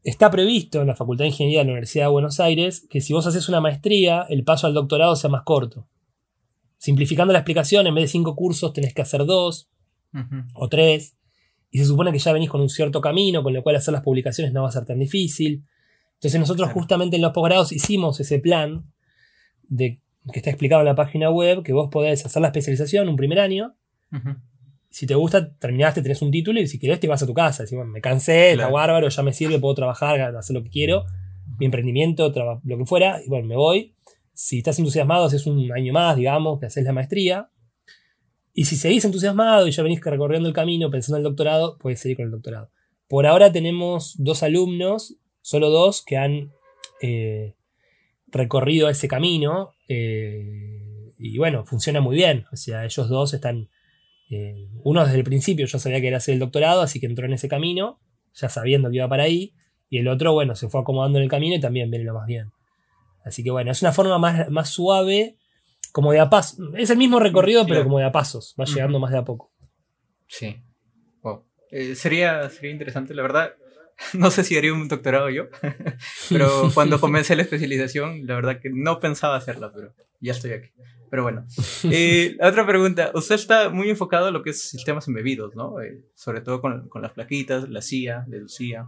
está 0.04 0.30
previsto 0.30 0.82
en 0.82 0.88
la 0.88 0.96
Facultad 0.96 1.24
de 1.24 1.30
Ingeniería 1.30 1.60
de 1.60 1.66
la 1.66 1.72
Universidad 1.72 2.06
de 2.06 2.12
Buenos 2.12 2.42
Aires 2.42 2.86
que 2.90 3.00
si 3.00 3.14
vos 3.14 3.26
haces 3.26 3.48
una 3.48 3.62
maestría, 3.62 4.26
el 4.30 4.44
paso 4.44 4.68
al 4.68 4.74
doctorado 4.74 5.16
sea 5.16 5.30
más 5.30 5.44
corto. 5.44 5.88
Simplificando 6.78 7.32
la 7.32 7.40
explicación, 7.40 7.88
en 7.88 7.96
vez 7.96 8.04
de 8.04 8.08
cinco 8.10 8.36
cursos 8.36 8.74
tenés 8.74 8.94
que 8.94 9.02
hacer 9.02 9.26
dos 9.26 9.70
o 10.54 10.68
tres. 10.68 11.16
Y 11.72 11.80
se 11.80 11.86
supone 11.86 12.12
que 12.12 12.20
ya 12.20 12.34
venís 12.34 12.50
con 12.50 12.60
un 12.60 12.70
cierto 12.70 13.00
camino, 13.00 13.42
con 13.42 13.54
lo 13.54 13.64
cual 13.64 13.78
hacer 13.78 13.94
las 13.94 14.04
publicaciones 14.04 14.52
no 14.52 14.64
va 14.64 14.68
a 14.68 14.72
ser 14.72 14.86
tan 14.86 15.00
difícil. 15.00 15.64
Entonces 16.16 16.40
nosotros 16.42 16.74
justamente 16.74 17.16
en 17.16 17.22
los 17.22 17.32
posgrados 17.32 17.72
hicimos 17.72 18.20
ese 18.20 18.40
plan 18.40 18.84
de, 19.70 20.02
que 20.32 20.40
está 20.40 20.50
explicado 20.50 20.82
en 20.82 20.88
la 20.88 20.96
página 20.96 21.30
web, 21.30 21.64
que 21.64 21.72
vos 21.72 21.88
podés 21.90 22.26
hacer 22.26 22.42
la 22.42 22.50
especialización 22.50 23.08
un 23.08 23.16
primer 23.16 23.40
año, 23.40 23.76
si 24.94 25.08
te 25.08 25.16
gusta, 25.16 25.52
terminaste, 25.56 26.04
tenés 26.04 26.22
un 26.22 26.30
título 26.30 26.62
y 26.62 26.68
si 26.68 26.78
querés 26.78 27.00
te 27.00 27.08
vas 27.08 27.24
a 27.24 27.26
tu 27.26 27.34
casa. 27.34 27.64
Decís, 27.64 27.76
bueno, 27.76 27.92
me 27.92 28.00
cansé, 28.00 28.52
está 28.52 28.70
bárbaro, 28.70 29.10
ya 29.10 29.24
me 29.24 29.34
sirve, 29.34 29.58
puedo 29.58 29.74
trabajar, 29.74 30.22
hacer 30.22 30.56
lo 30.56 30.62
que 30.62 30.70
quiero, 30.70 31.06
mi 31.58 31.66
emprendimiento, 31.66 32.32
lo 32.64 32.78
que 32.78 32.86
fuera, 32.86 33.20
y 33.26 33.28
bueno, 33.28 33.48
me 33.48 33.56
voy. 33.56 33.96
Si 34.34 34.60
estás 34.60 34.78
entusiasmado, 34.78 35.26
haces 35.26 35.48
un 35.48 35.72
año 35.72 35.94
más, 35.94 36.16
digamos, 36.16 36.60
que 36.60 36.68
haces 36.68 36.84
la 36.84 36.94
maestría. 36.94 37.50
Y 38.54 38.66
si 38.66 38.76
seguís 38.76 39.04
entusiasmado 39.04 39.68
y 39.68 39.72
ya 39.72 39.82
venís 39.82 40.00
recorriendo 40.00 40.48
el 40.48 40.54
camino 40.54 40.92
pensando 40.92 41.18
en 41.18 41.22
el 41.22 41.32
doctorado, 41.32 41.80
puedes 41.80 42.00
seguir 42.00 42.18
con 42.18 42.26
el 42.26 42.32
doctorado. 42.32 42.70
Por 43.08 43.26
ahora 43.26 43.52
tenemos 43.52 44.14
dos 44.20 44.44
alumnos, 44.44 45.16
solo 45.42 45.72
dos, 45.72 46.04
que 46.06 46.18
han 46.18 46.52
eh, 47.02 47.56
recorrido 48.28 48.90
ese 48.90 49.08
camino. 49.08 49.74
Eh, 49.88 51.14
y 51.18 51.36
bueno, 51.40 51.66
funciona 51.66 52.00
muy 52.00 52.16
bien. 52.16 52.46
O 52.52 52.58
sea, 52.58 52.86
ellos 52.86 53.10
dos 53.10 53.34
están 53.34 53.70
eh, 54.36 54.68
uno 54.84 55.04
desde 55.06 55.18
el 55.18 55.24
principio 55.24 55.66
yo 55.66 55.80
sabía 55.80 56.02
que 56.02 56.08
era 56.08 56.18
hacer 56.18 56.34
el 56.34 56.40
doctorado, 56.40 56.82
así 56.82 57.00
que 57.00 57.06
entró 57.06 57.26
en 57.26 57.34
ese 57.34 57.48
camino, 57.48 58.00
ya 58.34 58.50
sabiendo 58.50 58.90
que 58.90 58.98
iba 58.98 59.08
para 59.08 59.24
ahí. 59.24 59.54
Y 59.90 60.00
el 60.00 60.08
otro, 60.08 60.34
bueno, 60.34 60.56
se 60.56 60.70
fue 60.70 60.82
acomodando 60.82 61.20
en 61.20 61.26
el 61.26 61.30
camino 61.30 61.56
y 61.56 61.60
también 61.60 61.92
viene 61.92 62.06
lo 62.06 62.16
más 62.16 62.26
bien. 62.26 62.52
Así 63.24 63.44
que 63.44 63.52
bueno, 63.52 63.72
es 63.72 63.82
una 63.82 63.92
forma 63.92 64.18
más, 64.18 64.50
más 64.50 64.70
suave, 64.70 65.38
como 65.92 66.12
de 66.12 66.20
a 66.20 66.30
pasos. 66.30 66.60
Es 66.76 66.90
el 66.90 66.98
mismo 66.98 67.20
recorrido, 67.20 67.66
pero 67.68 67.84
como 67.84 68.00
de 68.00 68.06
a 68.06 68.12
pasos. 68.12 68.56
Va 68.60 68.66
llegando 68.66 69.00
más 69.00 69.12
de 69.12 69.20
a 69.20 69.24
poco. 69.24 69.54
Sí. 70.28 70.58
Wow. 71.22 71.46
Eh, 71.70 71.96
sería, 71.96 72.50
sería 72.50 72.72
interesante, 72.72 73.14
la 73.14 73.22
verdad. 73.22 73.54
No 74.14 74.32
sé 74.32 74.44
si 74.44 74.58
haría 74.58 74.74
un 74.74 74.88
doctorado 74.88 75.30
yo, 75.30 75.50
pero 76.30 76.72
cuando 76.74 77.00
comencé 77.00 77.36
la 77.36 77.44
especialización, 77.44 78.26
la 78.26 78.34
verdad 78.34 78.60
que 78.60 78.72
no 78.72 79.00
pensaba 79.00 79.36
hacerla, 79.36 79.72
pero 79.72 79.94
ya 80.20 80.32
estoy 80.32 80.54
aquí. 80.54 80.70
Pero 81.14 81.22
bueno. 81.22 81.46
Eh, 81.92 82.36
otra 82.42 82.66
pregunta. 82.66 83.12
Usted 83.14 83.36
está 83.36 83.70
muy 83.70 83.88
enfocado 83.88 84.30
en 84.30 84.34
lo 84.34 84.42
que 84.42 84.50
es 84.50 84.68
sistemas 84.68 85.08
embebidos, 85.08 85.56
¿no? 85.56 85.80
Eh, 85.80 86.02
sobre 86.16 86.42
todo 86.42 86.60
con, 86.60 86.90
con, 86.90 87.04
las 87.04 87.12
plaquitas, 87.12 87.70
la 87.70 87.84
CIA, 87.84 88.26
la 88.28 88.38
Lucía. 88.38 88.88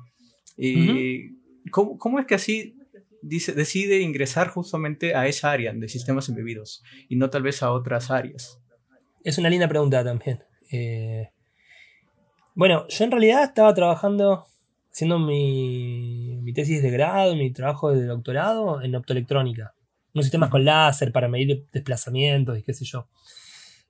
Y 0.57 1.35
¿cómo, 1.69 1.99
¿cómo, 1.99 2.17
es 2.17 2.25
que 2.25 2.33
así 2.33 2.79
dice, 3.21 3.53
decide 3.53 3.99
ingresar 3.99 4.47
justamente 4.47 5.13
a 5.13 5.27
esa 5.27 5.51
área 5.51 5.71
de 5.71 5.87
sistemas 5.87 6.27
embebidos 6.27 6.83
y 7.09 7.15
no 7.15 7.29
tal 7.29 7.43
vez 7.43 7.61
a 7.61 7.71
otras 7.71 8.09
áreas? 8.09 8.59
Es 9.23 9.37
una 9.37 9.51
linda 9.51 9.67
pregunta 9.67 10.03
también. 10.03 10.43
Eh, 10.71 11.29
bueno, 12.55 12.87
yo 12.87 13.05
en 13.05 13.11
realidad 13.11 13.43
estaba 13.43 13.71
trabajando, 13.75 14.47
haciendo 14.91 15.19
mi, 15.19 16.39
mi, 16.41 16.53
tesis 16.53 16.81
de 16.81 16.89
grado, 16.89 17.35
mi 17.35 17.51
trabajo 17.51 17.91
de 17.91 18.03
doctorado 18.07 18.81
en 18.81 18.95
optoelectrónica. 18.95 19.74
Unos 20.15 20.25
sistemas 20.25 20.49
con 20.49 20.65
láser 20.65 21.11
para 21.11 21.27
medir 21.27 21.67
desplazamientos 21.71 22.57
y 22.57 22.63
qué 22.63 22.73
sé 22.73 22.85
yo. 22.85 23.07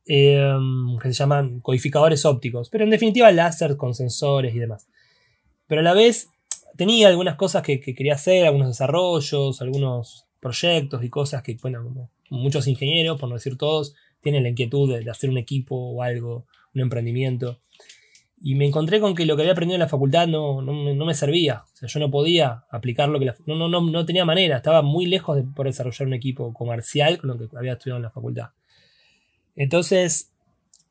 Em, 0.08 1.00
que 1.00 1.08
se 1.08 1.13
llaman 1.13 1.62
codificadores 1.62 2.25
ópticos. 2.25 2.70
Pero 2.70 2.84
en 2.84 2.89
definitiva 2.89 3.32
láser 3.32 3.77
con 3.77 3.96
sensores 3.96 4.53
y 4.53 4.60
demás. 4.60 4.88
Pero 5.67 5.82
a 5.82 5.84
la 5.84 5.94
vez 5.94 6.29
tenía 6.75 7.08
algunas 7.08 7.36
cosas 7.36 7.63
que, 7.63 7.79
quería 7.79 8.13
hacer, 8.13 8.46
algunos 8.46 8.67
desarrollos, 8.67 9.62
algunos 9.62 10.25
proyectos 10.39 11.03
y 11.03 11.10
cosas 11.10 11.41
que, 11.41 11.58
bueno, 11.62 12.10
muchos 12.29 12.67
ingenieros, 12.67 13.20
por 13.20 13.29
no 13.29 13.36
decir 13.36 13.58
todos, 13.58 13.96
tienen 14.22 14.44
la 14.44 14.50
inquietud 14.50 14.94
de, 14.94 15.10
hacer 15.10 15.29
un 15.29 15.38
equipo 15.38 15.75
o 15.75 16.03
algo, 16.03 16.46
un 16.74 16.82
emprendimiento. 16.82 17.60
Y 18.38 18.56
me 18.56 18.65
encontré 18.65 19.00
con 19.00 19.15
que 19.15 19.25
lo 19.25 19.36
que 19.36 19.44
había 19.44 19.54
aprendido 19.54 19.75
en 19.75 19.82
la 19.82 19.88
facultad 19.88 20.27
no, 20.27 20.62
no, 20.62 21.06
me 21.06 21.13
servía. 21.13 21.63
O 21.74 21.75
sea, 21.77 21.88
yo 21.88 22.00
no 22.00 22.12
podía 22.12 22.65
aplicar 22.70 23.10
lo 23.10 23.20
que 23.20 23.34
no, 23.46 23.56
no, 23.56 23.70
no, 23.70 23.82
no 23.82 24.06
tenía 24.06 24.25
manera. 24.25 24.58
Estaba 24.58 24.82
muy 24.82 25.06
lejos 25.06 25.38
de 25.38 25.44
poder 25.44 25.72
desarrollar 25.72 26.08
un 26.08 26.13
equipo 26.13 26.54
comercial 26.54 27.18
con 27.18 27.30
lo 27.30 27.38
que 27.38 27.58
había 27.58 27.74
estudiado 27.74 27.98
en 27.98 28.04
la 28.04 28.12
facultad. 28.12 28.50
Entonces, 29.56 30.32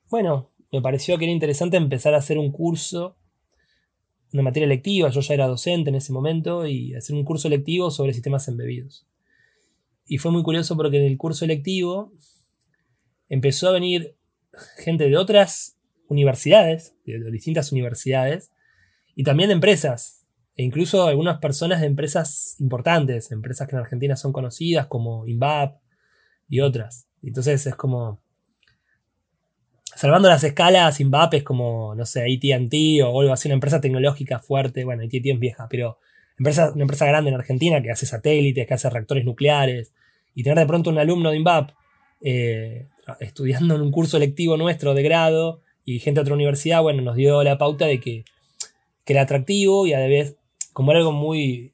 bueno, 0.09 0.51
me 0.73 0.81
pareció 0.81 1.19
que 1.19 1.25
era 1.25 1.33
interesante 1.33 1.77
empezar 1.77 2.15
a 2.15 2.19
hacer 2.19 2.39
un 2.39 2.51
curso 2.51 3.17
una 4.35 4.43
materia 4.43 4.69
lectiva, 4.69 5.11
yo 5.11 5.21
ya 5.21 5.35
era 5.35 5.47
docente 5.47 5.91
en 5.91 5.97
ese 5.97 6.13
momento, 6.13 6.67
y 6.67 6.93
hacer 6.95 7.15
un 7.15 7.25
curso 7.25 7.49
lectivo 7.49 7.91
sobre 7.91 8.13
sistemas 8.13 8.49
embebidos. 8.49 9.07
Y 10.07 10.19
fue 10.19 10.33
muy 10.33 10.43
curioso 10.43 10.77
porque 10.77 10.99
en 10.99 11.05
el 11.05 11.17
curso 11.17 11.47
lectivo 11.47 12.13
empezó 13.29 13.69
a 13.69 13.73
venir 13.73 14.17
gente 14.77 15.09
de 15.09 15.17
otras 15.17 15.74
universidades, 16.09 16.95
de 17.05 17.31
distintas 17.31 17.73
universidades, 17.73 18.53
y 19.15 19.25
también 19.25 19.49
de 19.49 19.55
empresas, 19.55 20.25
e 20.57 20.63
incluso 20.63 21.07
algunas 21.07 21.39
personas 21.39 21.81
de 21.81 21.87
empresas 21.87 22.57
importantes, 22.61 23.33
empresas 23.33 23.69
que 23.69 23.77
en 23.77 23.83
Argentina 23.83 24.17
son 24.17 24.33
conocidas 24.33 24.87
como 24.87 25.27
INVAP 25.27 25.81
y 26.49 26.61
otras. 26.61 27.09
Entonces 27.23 27.67
es 27.67 27.75
como 27.75 28.21
salvando 29.97 30.29
las 30.29 30.45
escalas, 30.45 30.97
Zimbabwe 30.97 31.39
es 31.39 31.45
como, 31.45 31.95
no 31.95 32.07
sé, 32.07 32.23
ATT 32.23 33.05
o 33.05 33.21
algo 33.21 33.33
así, 33.33 33.49
una 33.49 33.55
empresa 33.55 33.81
tecnológica 33.81 34.39
fuerte. 34.39 34.85
Bueno, 34.85 35.03
ATT 35.03 35.27
es 35.27 35.39
vieja, 35.39 35.67
pero 35.69 35.99
empresa, 36.39 36.73
una 36.73 36.83
empresa 36.83 37.07
grande 37.07 37.31
en 37.31 37.37
Argentina 37.37 37.83
que 37.83 37.91
hace 37.91 38.07
satélites, 38.07 38.67
que 38.67 38.75
hace 38.75 38.91
reactores 38.91 39.25
nucleares. 39.25 39.93
Y 40.35 40.43
tener 40.43 40.59
de 40.59 40.67
pronto 40.67 40.91
un 40.91 40.99
alumno 40.99 41.31
de 41.31 41.37
INVAP 41.37 41.71
eh, 42.21 42.87
estudiando 43.21 43.77
en 43.77 43.83
un 43.83 43.93
curso 43.93 44.19
lectivo 44.19 44.57
nuestro 44.57 44.95
de 44.95 45.03
grado 45.03 45.63
y 45.85 45.99
gente 45.99 46.19
de 46.19 46.23
otra 46.23 46.35
universidad, 46.35 46.83
bueno, 46.83 47.03
nos 47.03 47.17
dio 47.17 47.43
la 47.43 47.59
pauta 47.59 47.87
de 47.87 48.01
que, 48.01 48.25
era 49.07 49.23
atractivo 49.23 49.87
y 49.87 49.93
a 49.93 50.01
la 50.01 50.07
vez, 50.07 50.37
como 50.73 50.91
era 50.91 51.01
algo 51.01 51.13
muy, 51.13 51.73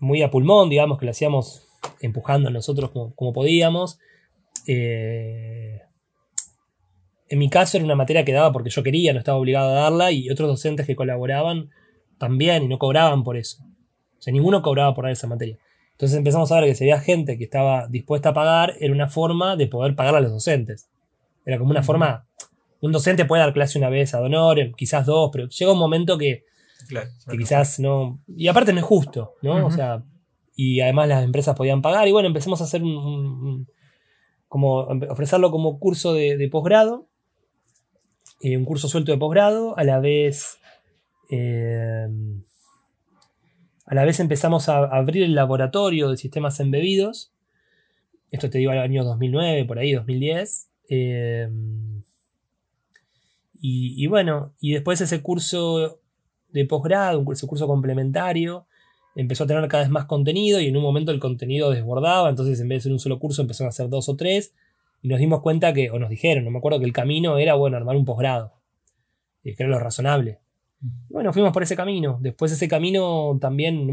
muy 0.00 0.20
a 0.22 0.30
pulmón, 0.32 0.68
digamos, 0.68 0.98
que 0.98 1.04
lo 1.04 1.12
hacíamos 1.12 1.68
empujando 2.00 2.48
a 2.48 2.52
nosotros 2.52 2.90
como, 2.90 3.14
como 3.14 3.32
podíamos. 3.32 4.00
Eh, 4.66 5.80
en 7.28 7.38
mi 7.38 7.48
caso 7.48 7.76
era 7.76 7.84
una 7.84 7.94
materia 7.94 8.24
que 8.24 8.32
daba 8.32 8.52
porque 8.52 8.70
yo 8.70 8.82
quería, 8.82 9.12
no 9.12 9.20
estaba 9.20 9.38
obligado 9.38 9.70
a 9.70 9.74
darla, 9.74 10.10
y 10.10 10.28
otros 10.28 10.48
docentes 10.48 10.86
que 10.86 10.96
colaboraban 10.96 11.70
también 12.18 12.64
y 12.64 12.68
no 12.68 12.78
cobraban 12.78 13.22
por 13.22 13.36
eso. 13.36 13.62
O 14.18 14.22
sea, 14.22 14.32
ninguno 14.32 14.62
cobraba 14.62 14.94
por 14.94 15.04
dar 15.04 15.12
esa 15.12 15.26
materia. 15.26 15.58
Entonces 15.92 16.18
empezamos 16.18 16.52
a 16.52 16.60
ver 16.60 16.68
que 16.68 16.74
si 16.74 16.84
había 16.84 17.00
gente 17.00 17.38
que 17.38 17.44
estaba 17.44 17.86
dispuesta 17.88 18.30
a 18.30 18.34
pagar, 18.34 18.74
era 18.80 18.92
una 18.92 19.08
forma 19.08 19.56
de 19.56 19.66
poder 19.66 19.94
pagar 19.94 20.16
a 20.16 20.20
los 20.20 20.30
docentes. 20.30 20.88
Era 21.44 21.58
como 21.58 21.70
una 21.70 21.82
forma. 21.82 22.25
Un 22.80 22.92
docente 22.92 23.24
puede 23.24 23.42
dar 23.42 23.52
clase 23.52 23.78
una 23.78 23.88
vez 23.88 24.14
a 24.14 24.20
honor, 24.20 24.58
quizás 24.76 25.06
dos, 25.06 25.30
pero 25.32 25.48
llega 25.48 25.72
un 25.72 25.78
momento 25.78 26.18
que, 26.18 26.44
quizás 27.30 27.80
no. 27.80 28.20
Y 28.28 28.48
aparte 28.48 28.72
no 28.72 28.80
es 28.80 28.84
justo, 28.84 29.34
¿no? 29.42 29.66
O 29.66 29.70
sea, 29.70 30.02
y 30.54 30.80
además 30.80 31.08
las 31.08 31.24
empresas 31.24 31.56
podían 31.56 31.82
pagar. 31.82 32.06
Y 32.06 32.12
bueno, 32.12 32.28
empezamos 32.28 32.60
a 32.60 32.64
hacer 32.64 32.82
un. 32.82 33.66
como 34.48 34.80
ofrecerlo 35.08 35.50
como 35.50 35.78
curso 35.78 36.14
de 36.14 36.48
posgrado 36.50 37.08
eh, 38.40 38.56
un 38.56 38.64
curso 38.64 38.88
suelto 38.88 39.12
de 39.12 39.18
posgrado, 39.18 39.76
a 39.78 39.84
la 39.84 39.98
vez... 39.98 40.58
Eh, 41.30 42.06
a 43.86 43.94
la 43.94 44.04
vez 44.04 44.18
empezamos 44.20 44.68
a 44.68 44.78
abrir 44.78 45.22
el 45.22 45.34
laboratorio 45.34 46.10
de 46.10 46.16
sistemas 46.16 46.58
embebidos. 46.58 47.32
Esto 48.32 48.50
te 48.50 48.58
digo 48.58 48.72
al 48.72 48.80
año 48.80 49.04
2009, 49.04 49.64
por 49.64 49.78
ahí, 49.78 49.92
2010. 49.92 50.68
Eh, 50.88 51.48
y, 53.60 54.06
bueno, 54.06 54.54
y 54.60 54.72
después 54.72 55.00
ese 55.00 55.22
curso 55.22 56.00
de 56.48 56.64
posgrado, 56.64 57.18
un 57.18 57.24
curso, 57.24 57.46
curso 57.46 57.66
complementario, 57.66 58.66
empezó 59.14 59.44
a 59.44 59.46
tener 59.46 59.66
cada 59.68 59.82
vez 59.82 59.90
más 59.90 60.04
contenido 60.04 60.60
y 60.60 60.66
en 60.66 60.76
un 60.76 60.82
momento 60.82 61.10
el 61.10 61.20
contenido 61.20 61.70
desbordaba, 61.70 62.28
entonces 62.28 62.60
en 62.60 62.68
vez 62.68 62.78
de 62.78 62.82
ser 62.82 62.92
un 62.92 62.98
solo 62.98 63.18
curso 63.18 63.42
empezaron 63.42 63.68
a 63.68 63.72
ser 63.72 63.88
dos 63.88 64.08
o 64.08 64.16
tres 64.16 64.54
y 65.02 65.08
nos 65.08 65.18
dimos 65.18 65.40
cuenta 65.40 65.72
que, 65.72 65.90
o 65.90 65.98
nos 65.98 66.10
dijeron, 66.10 66.44
no 66.44 66.50
me 66.50 66.58
acuerdo 66.58 66.78
que 66.78 66.84
el 66.84 66.92
camino 66.92 67.38
era, 67.38 67.54
bueno, 67.54 67.76
armar 67.76 67.96
un 67.96 68.04
posgrado, 68.04 68.52
que 69.42 69.54
era 69.58 69.68
lo 69.68 69.78
razonable. 69.78 70.40
bueno, 71.08 71.32
fuimos 71.32 71.52
por 71.52 71.62
ese 71.62 71.76
camino. 71.76 72.18
Después 72.20 72.52
ese 72.52 72.68
camino 72.68 73.38
también 73.40 73.88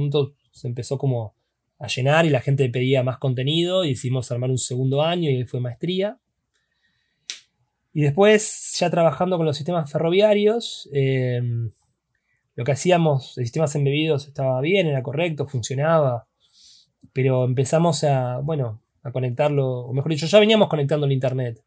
se 0.51 0.67
empezó 0.67 0.97
como 0.97 1.35
a 1.79 1.87
llenar 1.87 2.25
y 2.25 2.29
la 2.29 2.41
gente 2.41 2.67
pedía 2.69 3.03
más 3.03 3.17
contenido 3.17 3.83
y 3.85 3.91
hicimos 3.91 4.31
armar 4.31 4.49
un 4.49 4.57
segundo 4.57 5.01
año 5.01 5.29
y 5.29 5.37
ahí 5.37 5.45
fue 5.45 5.59
maestría. 5.59 6.17
Y 7.93 8.01
después, 8.01 8.75
ya 8.79 8.89
trabajando 8.89 9.37
con 9.37 9.45
los 9.45 9.55
sistemas 9.55 9.91
ferroviarios, 9.91 10.89
em, 10.91 11.69
lo 12.55 12.63
que 12.63 12.71
hacíamos 12.71 13.35
de 13.35 13.43
sistemas 13.43 13.75
embebidos 13.75 14.27
estaba 14.27 14.59
bien, 14.61 14.87
era 14.87 15.03
correcto, 15.03 15.45
funcionaba, 15.47 16.27
pero 17.13 17.45
empezamos 17.45 18.03
a, 18.03 18.39
bueno, 18.39 18.81
a 19.03 19.11
conectarlo, 19.11 19.81
o 19.81 19.93
mejor 19.93 20.11
dicho, 20.11 20.25
ya 20.25 20.39
veníamos 20.39 20.69
conectando 20.69 21.05
el 21.05 21.11
Internet, 21.11 21.61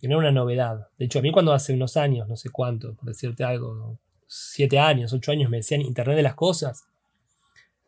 que 0.00 0.08
no 0.08 0.18
era 0.18 0.30
una 0.30 0.40
novedad. 0.40 0.88
De 0.98 1.04
hecho, 1.04 1.18
a 1.18 1.22
mí 1.22 1.30
cuando 1.30 1.52
hace 1.52 1.74
unos 1.74 1.96
años, 1.96 2.26
no 2.26 2.36
sé 2.36 2.48
cuánto, 2.50 2.94
por 2.94 3.06
decirte 3.06 3.44
algo, 3.44 3.98
siete 4.26 4.78
años, 4.78 5.12
ocho 5.12 5.32
años 5.32 5.50
me 5.50 5.58
decían 5.58 5.82
Internet 5.82 6.16
de 6.16 6.22
las 6.22 6.34
cosas, 6.34 6.84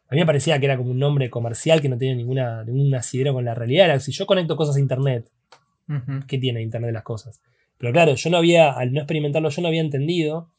a 0.08 0.14
mí 0.14 0.20
me 0.20 0.26
parecía 0.26 0.58
que 0.58 0.66
era 0.66 0.76
como 0.76 0.90
un 0.90 0.98
nombre 0.98 1.30
comercial 1.30 1.80
que 1.80 1.88
no 1.88 1.96
tenía 1.96 2.14
ninguna, 2.14 2.64
ningún 2.64 2.94
asidero 2.94 3.32
con 3.32 3.46
la 3.46 3.54
realidad. 3.54 3.86
Era, 3.86 3.98
si 3.98 4.12
yo 4.12 4.26
conecto 4.26 4.56
cosas 4.56 4.76
a 4.76 4.80
Internet, 4.80 5.30
¿qué 6.26 6.36
tiene 6.36 6.60
Internet 6.60 6.88
de 6.88 6.92
las 6.92 7.02
cosas? 7.02 7.40
Pero 7.78 7.92
claro, 7.92 8.14
yo 8.14 8.30
no 8.30 8.36
había, 8.36 8.72
al 8.72 8.92
no 8.92 9.00
experimentarlo, 9.00 9.48
yo 9.48 9.62
no 9.62 9.68
había 9.68 9.80
entendido 9.80 10.50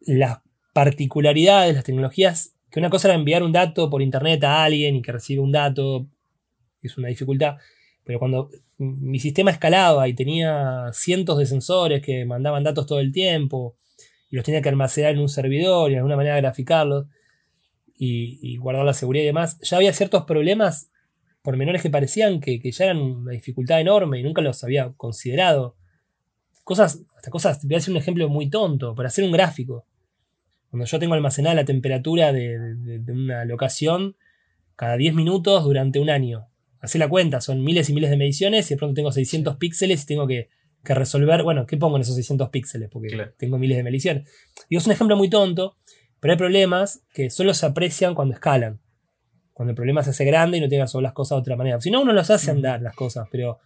las 0.00 0.40
particularidades, 0.72 1.68
de 1.68 1.74
las 1.74 1.84
tecnologías 1.84 2.54
que 2.72 2.80
una 2.80 2.90
cosa 2.90 3.08
era 3.08 3.14
enviar 3.14 3.42
un 3.42 3.52
dato 3.52 3.90
por 3.90 4.00
internet 4.00 4.42
a 4.44 4.64
alguien 4.64 4.96
y 4.96 5.02
que 5.02 5.12
recibe 5.12 5.42
un 5.42 5.52
dato, 5.52 6.06
es 6.80 6.96
una 6.96 7.08
dificultad, 7.08 7.58
pero 8.02 8.18
cuando 8.18 8.50
mi 8.78 9.20
sistema 9.20 9.50
escalaba 9.50 10.08
y 10.08 10.14
tenía 10.14 10.90
cientos 10.92 11.38
de 11.38 11.46
sensores 11.46 12.02
que 12.02 12.24
mandaban 12.24 12.64
datos 12.64 12.86
todo 12.86 12.98
el 12.98 13.12
tiempo 13.12 13.76
y 14.30 14.36
los 14.36 14.44
tenía 14.44 14.62
que 14.62 14.70
almacenar 14.70 15.12
en 15.12 15.20
un 15.20 15.28
servidor 15.28 15.90
y 15.90 15.92
de 15.92 15.98
alguna 15.98 16.16
manera 16.16 16.36
graficarlos 16.36 17.06
y, 17.94 18.56
guardar 18.56 18.84
la 18.84 18.94
seguridad 18.94 19.22
y 19.22 19.26
demás, 19.26 19.60
ya 19.60 19.76
había 19.76 19.92
ciertos 19.92 20.24
problemas 20.24 20.90
por 21.42 21.56
menores 21.56 21.82
que 21.82 21.90
parecían 21.90 22.40
que, 22.40 22.60
que, 22.60 22.70
ya 22.70 22.86
eran 22.86 23.00
una 23.00 23.32
dificultad 23.32 23.80
enorme 23.80 24.20
y 24.20 24.22
nunca 24.22 24.40
los 24.40 24.62
había 24.64 24.92
considerado. 24.96 25.76
Cosas, 26.64 27.02
hasta 27.16 27.30
cosas, 27.30 27.64
voy 27.64 27.74
a 27.74 27.78
hacer 27.78 27.90
un 27.90 27.98
ejemplo 27.98 28.28
muy 28.28 28.48
tonto, 28.48 28.94
para 28.94 29.08
hacer 29.08 29.24
un 29.24 29.32
gráfico. 29.32 29.84
Cuando 30.70 30.86
yo 30.86 30.98
tengo 30.98 31.14
almacenada 31.14 31.56
la 31.56 31.64
temperatura 31.64 32.32
de, 32.32 33.02
una 33.08 33.44
locación 33.44 34.16
cada 34.76 34.96
10 34.96 35.14
minutos 35.14 35.64
durante 35.64 35.98
un 35.98 36.08
año. 36.08 36.46
Así 36.80 36.98
la 36.98 37.08
cuenta, 37.08 37.40
son 37.40 37.62
miles 37.62 37.90
y 37.90 37.94
miles 37.94 38.10
de 38.10 38.16
mediciones 38.16 38.70
y 38.70 38.74
de 38.74 38.78
pronto 38.78 38.94
tengo 38.94 39.12
600 39.12 39.56
píxeles 39.56 40.02
y 40.02 40.06
tengo 40.06 40.26
que, 40.26 40.48
resolver, 40.84 41.44
bueno, 41.44 41.66
¿qué 41.66 41.76
pongo 41.76 41.96
en 41.96 42.02
esos 42.02 42.16
600 42.16 42.48
píxeles? 42.48 42.88
Porque 42.90 43.32
tengo 43.36 43.58
miles 43.58 43.76
de 43.76 43.82
mediciones. 43.84 44.28
Y 44.68 44.76
es 44.76 44.86
un 44.86 44.92
ejemplo 44.92 45.16
muy 45.16 45.28
tonto, 45.28 45.76
pero 46.20 46.32
hay 46.32 46.38
problemas 46.38 47.04
que 47.12 47.30
solo 47.30 47.54
se 47.54 47.66
aprecian 47.66 48.14
cuando 48.14 48.34
escalan. 48.34 48.80
Cuando 49.52 49.70
el 49.70 49.76
problema 49.76 50.02
se 50.02 50.10
hace 50.10 50.24
grande 50.24 50.58
y 50.58 50.60
no 50.60 50.68
tiene 50.68 50.80
que 50.80 50.86
resolver 50.86 51.04
las 51.04 51.12
cosas 51.12 51.36
de 51.36 51.40
otra 51.40 51.56
manera. 51.56 51.80
Si 51.80 51.90
no, 51.90 52.00
uno 52.00 52.12
los 52.12 52.30
hace 52.30 52.50
andar 52.50 52.80
las 52.80 52.94
cosas, 52.94 53.28
pero. 53.30 53.58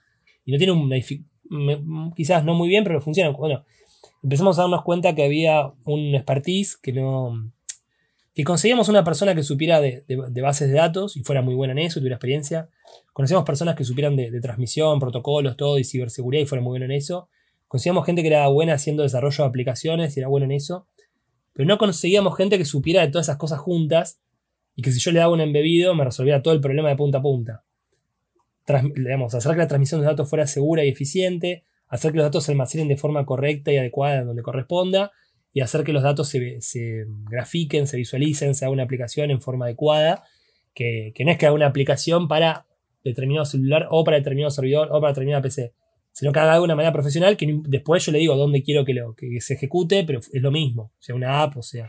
Y 0.45 0.53
no 0.53 0.59
tiene 0.59 0.73
un. 0.73 2.13
Quizás 2.15 2.45
no 2.45 2.55
muy 2.55 2.69
bien, 2.69 2.85
pero 2.85 3.01
funciona. 3.01 3.31
Bueno, 3.31 3.65
empezamos 4.23 4.59
a 4.59 4.63
darnos 4.63 4.83
cuenta 4.83 5.15
que 5.15 5.25
había 5.25 5.73
un 5.85 6.15
expertise 6.15 6.77
que 6.77 6.93
no. 6.93 7.53
que 8.35 8.45
conseguíamos 8.45 8.89
una 8.89 9.05
persona 9.05 9.35
que 9.35 9.43
supiera 9.43 9.81
de, 9.81 10.05
bases 10.43 10.69
de 10.69 10.75
datos 10.75 11.17
y 11.17 11.23
fuera 11.23 11.43
muy 11.43 11.55
buena 11.55 11.73
en 11.73 11.79
eso, 11.79 12.01
tuviera 12.01 12.17
experiencia. 12.17 12.69
Conocíamos 13.13 13.45
personas 13.45 13.77
que 13.77 13.85
supieran 13.85 14.17
de, 14.17 14.41
transmisión, 14.41 14.99
protocolos, 14.99 15.57
todo 15.57 15.79
y 15.79 15.85
ciberseguridad 15.85 16.43
y 16.43 16.47
fuera 16.47 16.63
muy 16.63 16.73
buena 16.73 16.87
en 16.87 16.93
eso. 16.93 17.29
Conseguíamos 17.69 18.07
gente 18.07 18.23
que 18.23 18.29
era 18.29 18.47
buena 18.49 18.75
haciendo 18.75 19.03
desarrollo 19.03 19.45
de 19.45 19.49
aplicaciones 19.49 20.17
y 20.17 20.21
era 20.21 20.29
buena 20.29 20.47
en 20.47 20.53
eso. 20.53 20.87
Pero 21.53 21.67
no 21.67 21.79
conseguíamos 21.79 22.37
gente 22.37 22.59
que 22.59 22.65
supiera 22.65 23.01
de 23.01 23.09
todas 23.09 23.27
esas 23.27 23.39
cosas 23.39 23.61
juntas 23.61 24.21
y 24.77 24.83
que 24.83 24.93
si 24.93 25.01
yo 25.01 25.11
le 25.11 25.19
daba 25.19 25.33
un 25.33 25.41
embebido 25.41 25.95
me 25.95 26.05
resolviera 26.05 26.43
todo 26.43 26.55
el 26.55 26.61
problema 26.61 26.91
de 26.91 26.97
punta 26.97 27.19
a 27.19 27.23
punta. 27.23 27.65
hacer 28.67 29.53
que 29.53 29.59
la 29.59 29.67
transmisión 29.67 30.03
de 30.03 30.07
datos 30.07 30.29
fuera 30.29 30.47
segura 30.47 30.85
y 30.85 30.89
eficiente, 30.89 31.65
hacer 31.89 32.13
que 32.13 32.19
los 32.19 32.27
datos 32.27 32.45
se 32.45 32.53
almacenen 32.53 32.87
de 32.87 32.99
forma 32.99 33.25
correcta 33.25 33.73
y 33.73 33.79
adecuada 33.79 34.21
en 34.21 34.27
donde 34.27 34.43
corresponda, 34.43 35.11
y 35.53 35.63
hacer 35.63 35.83
que 35.83 35.95
los 35.95 36.03
datos 36.03 36.29
se, 36.29 37.07
grafiquen, 37.31 37.87
se 37.87 37.97
visualicen, 37.97 38.55
se 38.55 38.67
haga 38.67 38.73
una 38.73 38.83
aplicación 38.83 39.31
en 39.31 39.41
forma 39.41 39.65
adecuada, 39.65 40.25
que, 40.75 41.15
no 41.25 41.31
es 41.31 41.39
que 41.39 41.47
haga 41.47 41.55
una 41.55 41.67
aplicación 41.67 42.29
para 42.29 42.67
determinado 43.03 43.47
celular 43.47 43.89
o 43.91 44.05
para 44.05 44.19
determinado 44.19 44.51
servidor 44.51 44.89
o 44.93 45.01
para 45.01 45.13
determinada 45.13 45.41
PC, 45.41 45.73
sino 46.13 46.33
que 46.33 46.41
haga 46.41 46.57
de 46.57 46.61
una 46.61 46.75
manera 46.75 46.93
profesional 46.93 47.39
que 47.39 47.61
después 47.67 48.05
yo 48.05 48.13
le 48.13 48.19
digo 48.19 48.37
dónde 48.37 48.63
quiero 48.63 48.85
que, 48.85 48.95
que 49.17 49.41
se 49.41 49.55
ejecute, 49.55 50.05
pero 50.05 50.19
es 50.19 50.43
lo 50.43 50.51
mismo, 50.51 50.93
sea 50.99 51.15
una 51.15 51.43
app 51.43 51.57
o 51.57 51.63
sea 51.63 51.89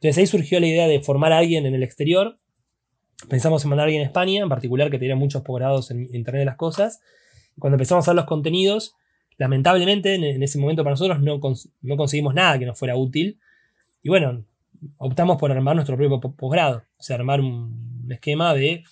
entonces 0.00 0.18
ahí 0.18 0.26
surgió 0.26 0.60
la 0.60 0.68
idea 0.68 0.86
de 0.86 1.00
formar 1.00 1.32
a 1.32 1.38
alguien 1.38 1.66
en 1.66 1.74
el 1.74 1.82
exterior. 1.82 2.38
Pensamos 3.28 3.64
en 3.64 3.70
mandar 3.70 3.84
a 3.84 3.86
alguien 3.86 4.02
en 4.02 4.06
España, 4.06 4.42
en 4.42 4.48
particular, 4.48 4.90
que 4.90 4.98
tenía 4.98 5.16
muchos 5.16 5.42
posgrados 5.42 5.90
en 5.90 6.02
Internet 6.14 6.40
de 6.40 6.44
las 6.44 6.56
Cosas. 6.56 7.00
Cuando 7.58 7.74
empezamos 7.74 8.06
a 8.06 8.12
ver 8.12 8.16
los 8.16 8.26
contenidos, 8.26 8.94
lamentablemente 9.38 10.14
en, 10.14 10.40
ese 10.42 10.58
momento 10.60 10.84
para 10.84 10.92
nosotros 10.92 11.20
no, 11.20 11.40
conseguimos 11.40 12.32
nada 12.32 12.60
que 12.60 12.66
nos 12.66 12.78
fuera 12.78 12.94
útil. 12.94 13.40
Y 14.00 14.08
bueno, 14.08 14.44
optamos 14.98 15.36
por 15.36 15.50
armar 15.50 15.74
nuestro 15.74 15.96
propio 15.96 16.20
posgrado. 16.20 16.84
O 16.96 17.02
sea, 17.02 17.16
armar 17.16 17.40
un 17.40 18.06
esquema 18.08 18.54
de 18.54 18.84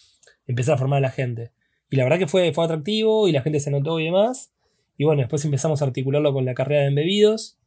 empezar 0.49 0.75
a 0.75 0.79
formar 0.79 0.99
a 0.99 1.03
la 1.03 1.11
gente. 1.11 1.53
Y 1.89 1.95
la 1.95 2.03
verdad 2.03 2.19
que 2.19 2.27
fue, 2.27 2.53
fue 2.53 2.65
atractivo 2.65 3.29
y 3.29 3.33
la 3.33 3.43
gente 3.43 3.61
se 3.61 3.71
anotó 3.71 4.01
y 4.01 4.07
demás. 4.07 4.53
Y 4.99 5.05
bueno, 5.05 5.21
después 5.21 5.45
empezamos 5.45 5.83
a 5.83 5.85
articularlo 5.85 6.33
con 6.33 6.45
la 6.45 6.55
carrera 6.55 6.81
de 6.81 6.89
embebidos. 6.89 7.59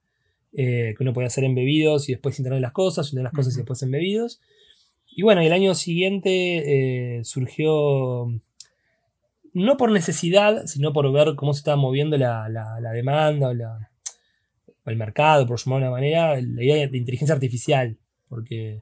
Eh, 0.51 0.95
que 0.97 1.03
uno 1.03 1.13
puede 1.13 1.27
hacer 1.27 1.43
embebidos 1.43 2.09
y 2.09 2.13
después 2.13 2.39
internet 2.39 2.61
las 2.61 2.71
cosas, 2.71 3.07
internet 3.07 3.31
las 3.31 3.37
cosas 3.37 3.53
y 3.53 3.57
después 3.57 3.81
embebidos. 3.83 4.41
Y 5.07 5.21
bueno, 5.21 5.41
el 5.41 5.53
año 5.53 5.75
siguiente 5.75 7.17
eh, 7.19 7.23
surgió, 7.23 8.31
no 9.53 9.77
por 9.77 9.91
necesidad, 9.91 10.65
sino 10.65 10.93
por 10.93 11.11
ver 11.11 11.35
cómo 11.35 11.53
se 11.53 11.59
estaba 11.59 11.77
moviendo 11.77 12.17
la, 12.17 12.47
demanda 12.93 13.49
o, 13.49 14.89
el 14.89 14.95
mercado, 14.95 15.45
por 15.45 15.59
llamarlo 15.59 15.85
de 15.85 15.89
una 15.89 15.97
manera, 15.97 16.41
la 16.41 16.63
idea 16.63 16.87
de 16.87 16.97
inteligencia 16.97 17.35
artificial, 17.35 17.97
porque 18.27 18.81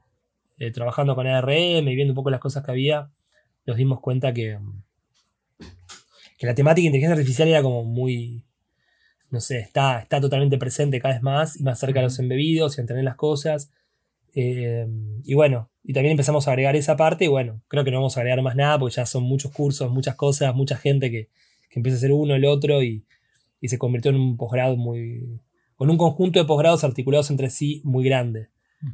eh, 0.59 0.71
trabajando 0.71 1.15
con 1.15 1.27
ARM 1.27 1.87
y 1.87 1.95
viendo 1.95 2.13
un 2.13 2.15
poco 2.15 2.29
las 2.29 2.39
cosas 2.39 2.63
que 2.63 2.71
había, 2.71 3.09
nos 3.65 3.75
dimos 3.75 3.99
cuenta 3.99 4.33
que, 4.33 4.57
que 6.37 6.47
la 6.47 6.55
temática 6.55 6.83
de 6.83 6.87
inteligencia 6.87 7.15
artificial 7.15 7.49
era 7.49 7.61
como 7.61 7.83
muy, 7.83 8.43
no 9.29 9.41
sé, 9.41 9.59
está, 9.59 9.99
está 9.99 10.21
totalmente 10.21 10.57
presente 10.57 10.99
cada 10.99 11.15
vez 11.15 11.23
más 11.23 11.59
y 11.59 11.63
más 11.63 11.79
cerca 11.79 11.99
de 11.99 12.05
los 12.05 12.19
embebidos 12.19 12.77
y 12.77 12.79
a 12.79 12.83
entender 12.83 13.03
las 13.03 13.15
cosas. 13.15 13.71
Eh, 14.33 14.87
y 15.23 15.33
bueno, 15.33 15.69
y 15.83 15.93
también 15.93 16.11
empezamos 16.11 16.47
a 16.47 16.51
agregar 16.51 16.75
esa 16.75 16.95
parte 16.95 17.25
y 17.25 17.27
bueno, 17.27 17.61
creo 17.67 17.83
que 17.83 17.91
no 17.91 17.97
vamos 17.97 18.17
a 18.17 18.21
agregar 18.21 18.41
más 18.41 18.55
nada 18.55 18.77
porque 18.77 18.95
ya 18.95 19.05
son 19.05 19.23
muchos 19.23 19.51
cursos, 19.51 19.91
muchas 19.91 20.15
cosas, 20.15 20.53
mucha 20.55 20.77
gente 20.77 21.11
que, 21.11 21.29
empieza 21.71 21.97
a 21.97 21.99
hacer 21.99 22.11
uno, 22.11 22.33
el 22.33 22.45
otro 22.45 22.81
y, 22.81 23.05
se 23.61 23.77
convirtió 23.77 24.11
en 24.11 24.17
un 24.17 24.37
posgrado 24.37 24.77
muy... 24.77 25.41
con 25.75 25.89
un 25.89 25.97
conjunto 25.97 26.39
de 26.39 26.45
posgrados 26.45 26.83
articulados 26.83 27.29
entre 27.29 27.49
sí 27.49 27.81
muy 27.83 28.05
grande. 28.05 28.49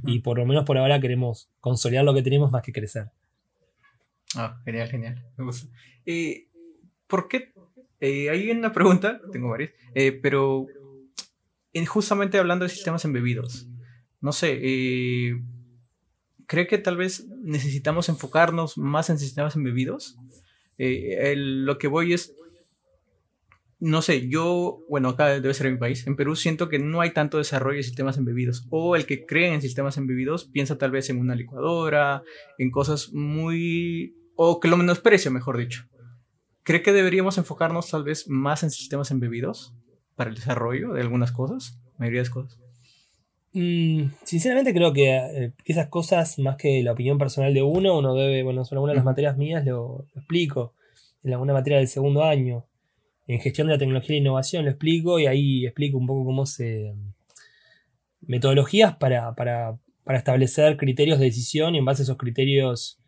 Y 0.06 0.20
por 0.20 0.38
lo 0.38 0.46
menos 0.46 0.66
por 0.66 0.78
ahora 0.78 1.00
queremos 1.00 1.50
consolidar 1.60 2.06
lo 2.06 2.14
que 2.14 2.24
tenemos 2.24 2.52
más 2.52 2.64
que 2.64 2.72
crecer. 2.72 3.12
Ah, 4.36 4.60
genial, 4.66 4.90
genial. 4.90 5.26
Me 5.38 5.46
gusta. 5.46 5.68
Eh, 6.06 6.48
¿Por 7.08 7.28
qué 7.28 7.53
eh, 8.04 8.30
hay 8.30 8.52
una 8.52 8.74
pregunta, 8.74 9.22
tengo 9.32 9.48
varias, 9.48 9.72
eh, 9.96 10.12
pero 10.12 10.68
justamente 11.88 12.38
hablando 12.38 12.66
de 12.66 12.70
sistemas 12.70 13.06
embebidos, 13.06 13.66
no 14.20 14.34
sé, 14.34 14.60
eh, 14.62 15.42
¿cree 16.46 16.68
que 16.68 16.80
tal 16.80 16.98
vez 16.98 17.26
necesitamos 17.30 18.10
enfocarnos 18.10 18.78
más 18.78 19.10
en 19.10 19.20
sistemas 19.20 19.56
embebidos? 19.56 20.18
lo 20.78 21.78
que 21.78 21.88
voy 21.88 22.12
es, 22.12 22.36
no 23.80 24.02
sé, 24.02 24.28
yo, 24.28 24.80
bueno, 24.90 25.10
acá 25.10 25.28
debe 25.40 25.54
ser 25.54 25.68
en 25.68 25.74
mi 25.76 25.80
país, 25.80 26.06
en 26.06 26.18
Perú 26.18 26.36
siento 26.36 26.68
que 26.68 26.80
no 26.80 27.00
hay 27.00 27.12
tanto 27.12 27.38
desarrollo 27.38 27.78
de 27.78 27.84
sistemas 27.84 28.18
embebidos, 28.18 28.68
o 28.70 28.98
el 28.98 29.06
que 29.06 29.26
cree 29.26 29.54
en 29.54 29.62
sistemas 29.62 29.96
embebidos 29.96 30.44
piensa 30.44 30.78
tal 30.78 30.92
vez 30.92 31.10
en 31.10 31.20
una 31.20 31.36
licuadora, 31.36 32.22
en 32.58 32.70
cosas 32.70 33.14
muy, 33.14 34.14
o 34.36 34.60
que 34.60 34.68
lo 34.68 34.76
menosprecia, 34.76 35.32
mejor 35.32 35.58
dicho. 35.58 35.88
¿Cree 36.64 36.82
que 36.82 36.94
deberíamos 36.94 37.38
enfocarnos 37.38 37.90
tal 37.90 38.04
vez 38.04 38.30
más 38.30 38.64
en 38.64 38.72
sistemas 38.72 39.12
embebidos 39.12 39.74
para 40.16 40.30
el 40.30 40.36
desarrollo 40.36 40.94
de 40.94 41.02
algunas 41.02 41.32
cosas, 41.34 41.78
mayoría 41.98 42.24
de 42.24 42.30
cosas? 42.30 42.58
Mm, 43.52 44.06
sinceramente 44.24 44.74
creo 44.74 44.94
que, 44.94 45.16
eh, 45.16 45.54
esas 45.66 45.88
cosas, 45.88 46.40
más 46.40 46.56
que 46.56 46.82
la 46.82 46.94
opinión 46.94 47.18
personal 47.18 47.54
de 47.54 47.62
uno, 47.62 48.00
uno 48.00 48.16
debe, 48.16 48.44
bueno, 48.44 48.64
son 48.64 48.78
algunas 48.78 48.94
de 48.94 48.98
las 48.98 49.06
materias 49.06 49.38
mías, 49.38 49.66
lo, 49.66 50.08
explico, 50.16 50.74
en 51.24 51.34
alguna 51.34 51.54
materia 51.54 51.78
del 51.78 51.88
segundo 51.88 52.24
año, 52.24 52.66
en 53.28 53.40
gestión 53.40 53.68
de 53.68 53.74
la 53.74 53.80
tecnología 53.80 54.16
e 54.16 54.20
innovación 54.20 54.66
lo 54.66 54.72
explico 54.72 55.20
y 55.20 55.28
ahí 55.28 55.66
explico 55.66 55.98
un 55.98 56.08
poco 56.08 56.26
cómo 56.26 56.46
se... 56.46 56.96
metodologías 58.22 58.96
para, 58.98 59.36
para, 59.36 59.78
para 60.04 60.18
establecer 60.18 60.78
criterios 60.78 61.20
de 61.20 61.26
decisión 61.26 61.76
y 61.76 61.78
en 61.80 61.86
base 61.86 62.02
a 62.02 62.04
esos 62.04 62.18
criterios, 62.18 63.00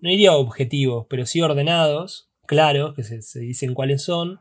no 0.00 0.08
diría 0.08 0.32
objetivos, 0.32 1.06
pero 1.08 1.26
sí 1.26 1.42
ordenados, 1.42 2.29
claros, 2.50 2.96
que 2.96 3.04
se, 3.04 3.38
dicen 3.38 3.74
cuáles 3.74 4.02
son, 4.02 4.40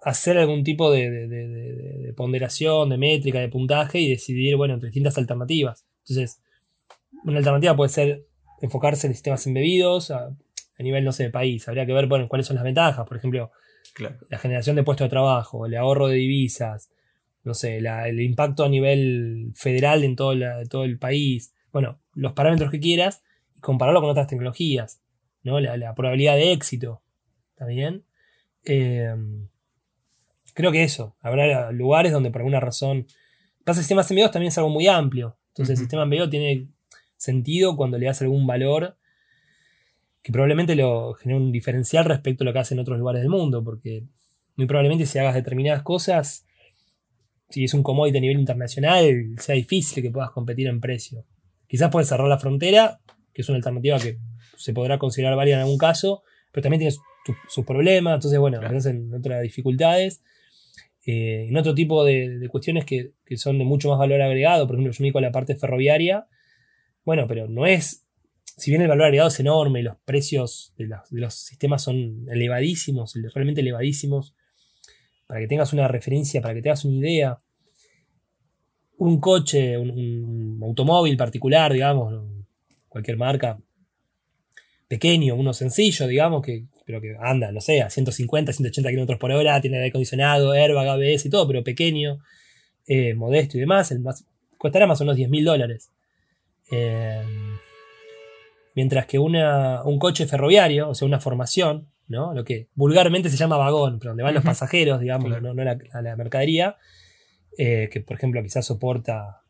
hacer 0.00 0.38
algún 0.38 0.64
tipo 0.64 0.90
de, 0.90 2.14
ponderación, 2.16 2.88
de 2.88 2.96
métrica, 2.96 3.38
de 3.38 3.50
puntaje 3.50 4.00
y 4.00 4.08
decidir, 4.08 4.56
bueno, 4.56 4.72
entre 4.72 4.86
distintas 4.86 5.18
alternativas. 5.18 5.84
Entonces, 6.06 6.40
una 7.22 7.36
alternativa 7.36 7.76
puede 7.76 7.90
ser 7.90 8.24
enfocarse 8.62 9.06
en 9.06 9.12
sistemas 9.12 9.46
embebidos 9.46 10.10
a, 10.10 10.34
nivel, 10.78 11.04
no 11.04 11.12
sé, 11.12 11.24
de 11.24 11.30
país. 11.30 11.68
Habría 11.68 11.84
que 11.84 11.92
ver, 11.92 12.06
bueno, 12.06 12.28
cuáles 12.28 12.46
son 12.46 12.56
las 12.56 12.64
ventajas. 12.64 13.06
Por 13.06 13.18
ejemplo, 13.18 13.50
la 14.30 14.38
generación 14.38 14.74
de 14.74 14.84
puestos 14.84 15.04
de 15.04 15.10
trabajo, 15.10 15.66
el 15.66 15.76
ahorro 15.76 16.08
de 16.08 16.16
divisas, 16.16 16.88
no 17.44 17.52
sé, 17.52 17.76
el 17.76 18.20
impacto 18.22 18.64
a 18.64 18.70
nivel 18.70 19.52
federal 19.54 20.02
en 20.02 20.16
todo, 20.16 20.34
todo 20.70 20.84
el 20.84 20.98
país. 20.98 21.52
Bueno, 21.72 22.00
los 22.14 22.32
parámetros 22.32 22.70
que 22.70 22.80
quieras 22.80 23.22
y 23.54 23.60
compararlo 23.60 24.00
con 24.00 24.08
otras 24.08 24.28
tecnologías. 24.28 25.02
La, 25.42 25.94
probabilidad 25.94 26.34
de 26.34 26.52
éxito. 26.52 27.02
¿Está 27.50 27.66
bien? 27.66 28.04
Eh, 28.64 29.14
creo 30.54 30.72
que 30.72 30.82
eso. 30.82 31.16
Habrá 31.20 31.72
lugares 31.72 32.12
donde 32.12 32.30
por 32.30 32.40
alguna 32.40 32.60
razón. 32.60 33.06
Pasa, 33.64 33.80
el 33.80 33.84
sistema 33.84 34.02
embebidos 34.02 34.30
también 34.30 34.48
es 34.48 34.58
algo 34.58 34.70
muy 34.70 34.86
amplio. 34.86 35.36
Entonces, 35.48 35.74
el 35.74 35.78
sistema 35.78 36.02
embebido 36.02 36.28
tiene 36.28 36.68
sentido 37.16 37.76
cuando 37.76 37.98
le 37.98 38.06
das 38.06 38.22
algún 38.22 38.46
valor 38.46 38.96
que 40.22 40.32
probablemente 40.32 40.74
lo 40.76 41.14
genere 41.14 41.40
un 41.40 41.52
diferencial 41.52 42.04
respecto 42.04 42.44
a 42.44 42.46
lo 42.46 42.52
que 42.52 42.58
hacen 42.58 42.76
en 42.78 42.82
otros 42.82 42.98
lugares 42.98 43.22
del 43.22 43.30
mundo, 43.30 43.64
porque 43.64 44.04
muy 44.56 44.66
probablemente 44.66 45.06
si 45.06 45.18
hagas 45.18 45.34
determinadas 45.34 45.82
cosas, 45.82 46.46
si 47.48 47.64
es 47.64 47.74
un 47.74 47.82
commodity 47.82 48.18
a 48.18 48.20
nivel 48.20 48.38
internacional, 48.38 49.34
sea 49.38 49.54
difícil 49.54 50.02
que 50.02 50.10
puedas 50.10 50.30
competir 50.30 50.66
en 50.66 50.80
precio. 50.80 51.24
Quizás 51.66 51.90
puedes 51.90 52.08
cerrar 52.08 52.28
la 52.28 52.38
frontera, 52.38 53.00
que 53.32 53.42
es 53.42 53.48
una 53.48 53.56
alternativa 53.56 53.98
que 53.98 54.18
se 54.58 54.72
podrá 54.72 54.98
considerar 54.98 55.36
válida 55.36 55.56
en 55.56 55.62
algún 55.62 55.78
caso, 55.78 56.22
pero 56.52 56.62
también 56.62 56.80
tiene 56.80 56.96
sus 57.48 57.64
problemas, 57.64 58.16
entonces, 58.16 58.38
bueno, 58.38 58.58
claro. 58.58 58.78
en 58.84 59.14
otras 59.14 59.42
dificultades. 59.42 60.22
Eh, 61.06 61.46
en 61.48 61.56
otro 61.56 61.74
tipo 61.74 62.04
de, 62.04 62.48
cuestiones 62.50 62.84
que, 62.84 63.12
son 63.36 63.58
de 63.58 63.64
mucho 63.64 63.88
más 63.88 63.98
valor 63.98 64.20
agregado, 64.20 64.66
por 64.66 64.76
ejemplo, 64.76 64.92
yo 64.92 65.02
me 65.02 65.18
a 65.18 65.22
la 65.22 65.32
parte 65.32 65.56
ferroviaria, 65.56 66.26
bueno, 67.04 67.26
pero 67.26 67.48
no 67.48 67.64
es, 67.64 68.04
si 68.44 68.70
bien 68.70 68.82
el 68.82 68.88
valor 68.88 69.06
agregado 69.06 69.28
es 69.28 69.40
enorme, 69.40 69.82
los 69.82 69.96
precios 70.04 70.74
de, 70.76 70.90
los 71.10 71.34
sistemas 71.34 71.82
son 71.82 72.26
elevadísimos, 72.28 73.14
realmente 73.34 73.62
elevadísimos, 73.62 74.34
para 75.26 75.40
que 75.40 75.46
tengas 75.46 75.72
una 75.72 75.88
referencia, 75.88 76.42
para 76.42 76.52
que 76.52 76.60
tengas 76.60 76.84
una 76.84 76.98
idea, 76.98 77.38
un 78.98 79.18
coche, 79.20 79.78
un, 79.78 79.90
un 79.90 80.60
automóvil 80.62 81.16
particular, 81.16 81.72
digamos, 81.72 82.22
cualquier 82.88 83.16
marca, 83.16 83.58
pequeño, 84.88 85.34
uno 85.34 85.52
sencillo, 85.52 86.06
digamos, 86.06 86.42
que, 86.42 86.64
pero 86.84 87.00
que 87.00 87.16
anda, 87.20 87.52
no 87.52 87.60
sé, 87.60 87.82
a 87.82 87.90
150, 87.90 88.52
180 88.52 88.88
kilómetros 88.90 89.18
por 89.18 89.30
hora, 89.30 89.60
tiene 89.60 89.76
aire 89.76 89.90
acondicionado, 89.90 90.52
airbag, 90.52 90.88
ABS 90.88 91.26
y 91.26 91.30
todo, 91.30 91.46
pero 91.46 91.62
pequeño, 91.62 92.18
eh, 92.86 93.14
modesto 93.14 93.56
y 93.56 93.60
demás, 93.60 93.90
el 93.92 94.00
más, 94.00 94.24
costará 94.56 94.86
más 94.86 95.00
o 95.00 95.04
menos 95.04 95.16
10 95.16 95.30
mil 95.30 95.44
dólares. 95.44 95.90
Eh, 96.70 97.22
Mientras 98.78 99.06
que 99.06 99.18
una, 99.18 99.82
un 99.82 99.98
coche 99.98 100.28
ferroviario, 100.28 100.90
o 100.90 100.94
sea, 100.94 101.08
una 101.08 101.18
formación, 101.18 101.88
¿no? 102.06 102.32
Lo 102.32 102.44
que 102.44 102.68
vulgarmente 102.76 103.28
se 103.28 103.36
llama 103.36 103.56
vagón, 103.56 103.98
pero 103.98 104.10
donde 104.10 104.22
van 104.22 104.34
los 104.34 104.44
pasajeros, 104.44 105.00
digamos, 105.00 105.42
no, 105.42 105.52
la, 105.52 106.14
mercadería, 106.14 106.76
eh, 107.58 107.88
que 107.90 108.00
por 108.00 108.16
ejemplo 108.16 108.40
quizás 108.40 108.64
soporta, 108.64 109.42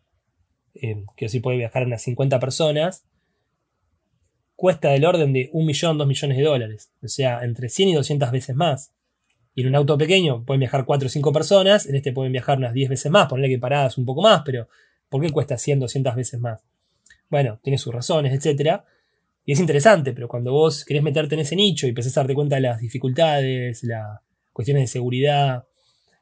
eh, 0.74 1.04
que 1.14 1.28
sí 1.28 1.40
puede 1.40 1.58
viajar 1.58 1.84
unas 1.84 2.00
50 2.00 2.40
personas, 2.40 3.04
cuesta 4.58 4.90
del 4.90 5.04
orden 5.04 5.32
de 5.32 5.50
un 5.52 5.66
millón, 5.66 5.98
dos 5.98 6.08
millones 6.08 6.36
de 6.36 6.42
dólares. 6.42 6.90
O 7.00 7.06
sea, 7.06 7.44
entre 7.44 7.68
100 7.68 7.90
y 7.90 7.94
200 7.94 8.32
veces 8.32 8.56
más. 8.56 8.90
Y 9.54 9.60
en 9.60 9.68
un 9.68 9.76
auto 9.76 9.96
pequeño 9.96 10.44
pueden 10.44 10.58
viajar 10.58 10.84
4 10.84 11.06
o 11.06 11.08
5 11.08 11.32
personas, 11.32 11.86
en 11.86 11.94
este 11.94 12.12
pueden 12.12 12.32
viajar 12.32 12.58
unas 12.58 12.72
10 12.72 12.90
veces 12.90 13.08
más, 13.12 13.28
ponerle 13.28 13.54
que 13.54 13.60
paradas 13.60 13.98
un 13.98 14.04
poco 14.04 14.20
más, 14.20 14.42
pero 14.44 14.66
¿por 15.08 15.22
qué 15.22 15.30
cuesta 15.30 15.56
100, 15.56 15.78
200 15.78 16.16
veces 16.16 16.40
más? 16.40 16.60
Bueno, 17.30 17.60
tiene 17.62 17.78
sus 17.78 17.94
razones, 17.94 18.32
etcétera. 18.32 18.84
Y 19.44 19.52
es 19.52 19.60
interesante, 19.60 20.12
pero 20.12 20.26
cuando 20.26 20.50
vos 20.50 20.84
querés 20.84 21.04
meterte 21.04 21.36
en 21.36 21.42
ese 21.42 21.54
nicho 21.54 21.86
y 21.86 21.90
empezás 21.90 22.16
a 22.16 22.22
darte 22.22 22.34
cuenta 22.34 22.56
de 22.56 22.62
las 22.62 22.80
dificultades, 22.80 23.84
las 23.84 24.18
cuestiones 24.52 24.82
de 24.82 24.86
seguridad, 24.88 25.66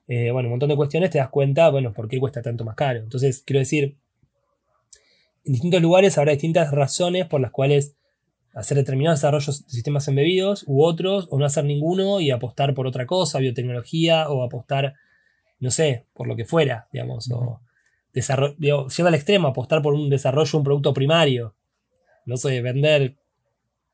eh, 0.09 0.31
bueno, 0.31 0.49
un 0.49 0.53
montón 0.53 0.69
de 0.69 0.77
cuestiones, 0.77 1.09
te 1.09 1.17
das 1.17 1.31
cuenta, 1.31 1.71
bueno, 1.71 1.95
por 1.95 2.07
qué 2.07 2.21
cuesta 2.21 2.43
tanto 2.43 2.67
más 2.67 2.77
caro. 2.77 2.99
Entonces, 2.99 3.43
quiero 3.47 3.61
decir, 3.61 3.97
en 5.47 5.55
distintos 5.55 5.81
lugares 5.81 6.19
habrá 6.19 6.33
distintas 6.33 6.71
razones 6.71 7.25
por 7.25 7.41
las 7.41 7.51
cuales 7.51 7.97
hacer 8.57 8.79
determinados 8.79 9.21
desarrollos 9.21 9.67
de 9.67 9.71
sistemas 9.71 10.09
embebidos 10.09 10.65
u 10.67 10.83
otros, 10.83 11.29
o 11.31 11.39
no 11.39 11.45
hacer 11.45 11.65
ninguno 11.65 12.21
y 12.21 12.31
apostar 12.31 12.75
por 12.75 12.87
otra 12.87 13.07
cosa, 13.07 13.39
biotecnología, 13.39 14.31
o 14.31 14.43
apostar, 14.43 14.95
no 15.61 15.71
sé, 15.71 16.07
por 16.15 16.27
lo 16.27 16.37
que 16.37 16.47
fuera, 16.47 16.89
digamos, 16.91 17.31
o 17.31 17.61
siendo 18.89 19.09
al 19.09 19.15
extremo, 19.15 19.49
apostar 19.49 19.83
por 19.83 19.93
un 19.93 20.09
desarrollo 20.09 20.51
de 20.51 20.57
un 20.57 20.65
producto 20.65 20.95
primario, 20.95 21.55
no 22.25 22.39
sé, 22.39 22.63
vender 22.63 23.17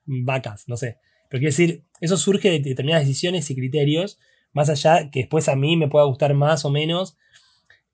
vacas, 0.05 0.69
no 0.69 0.77
sé. 0.77 0.99
Pero 1.29 1.41
quiero 1.41 1.51
decir, 1.51 1.83
eso 2.01 2.17
surge 2.17 2.51
de 2.51 2.61
determinadas 2.61 3.05
decisiones 3.05 3.51
y 3.51 3.57
criterios, 3.57 4.21
más 4.53 4.69
allá 4.69 5.11
que 5.11 5.21
después 5.21 5.49
a 5.49 5.57
mí 5.57 5.77
me 5.77 5.89
pueda 5.89 6.05
gustar 6.05 6.35
más 6.35 6.65
o 6.65 6.71
menos 6.71 7.17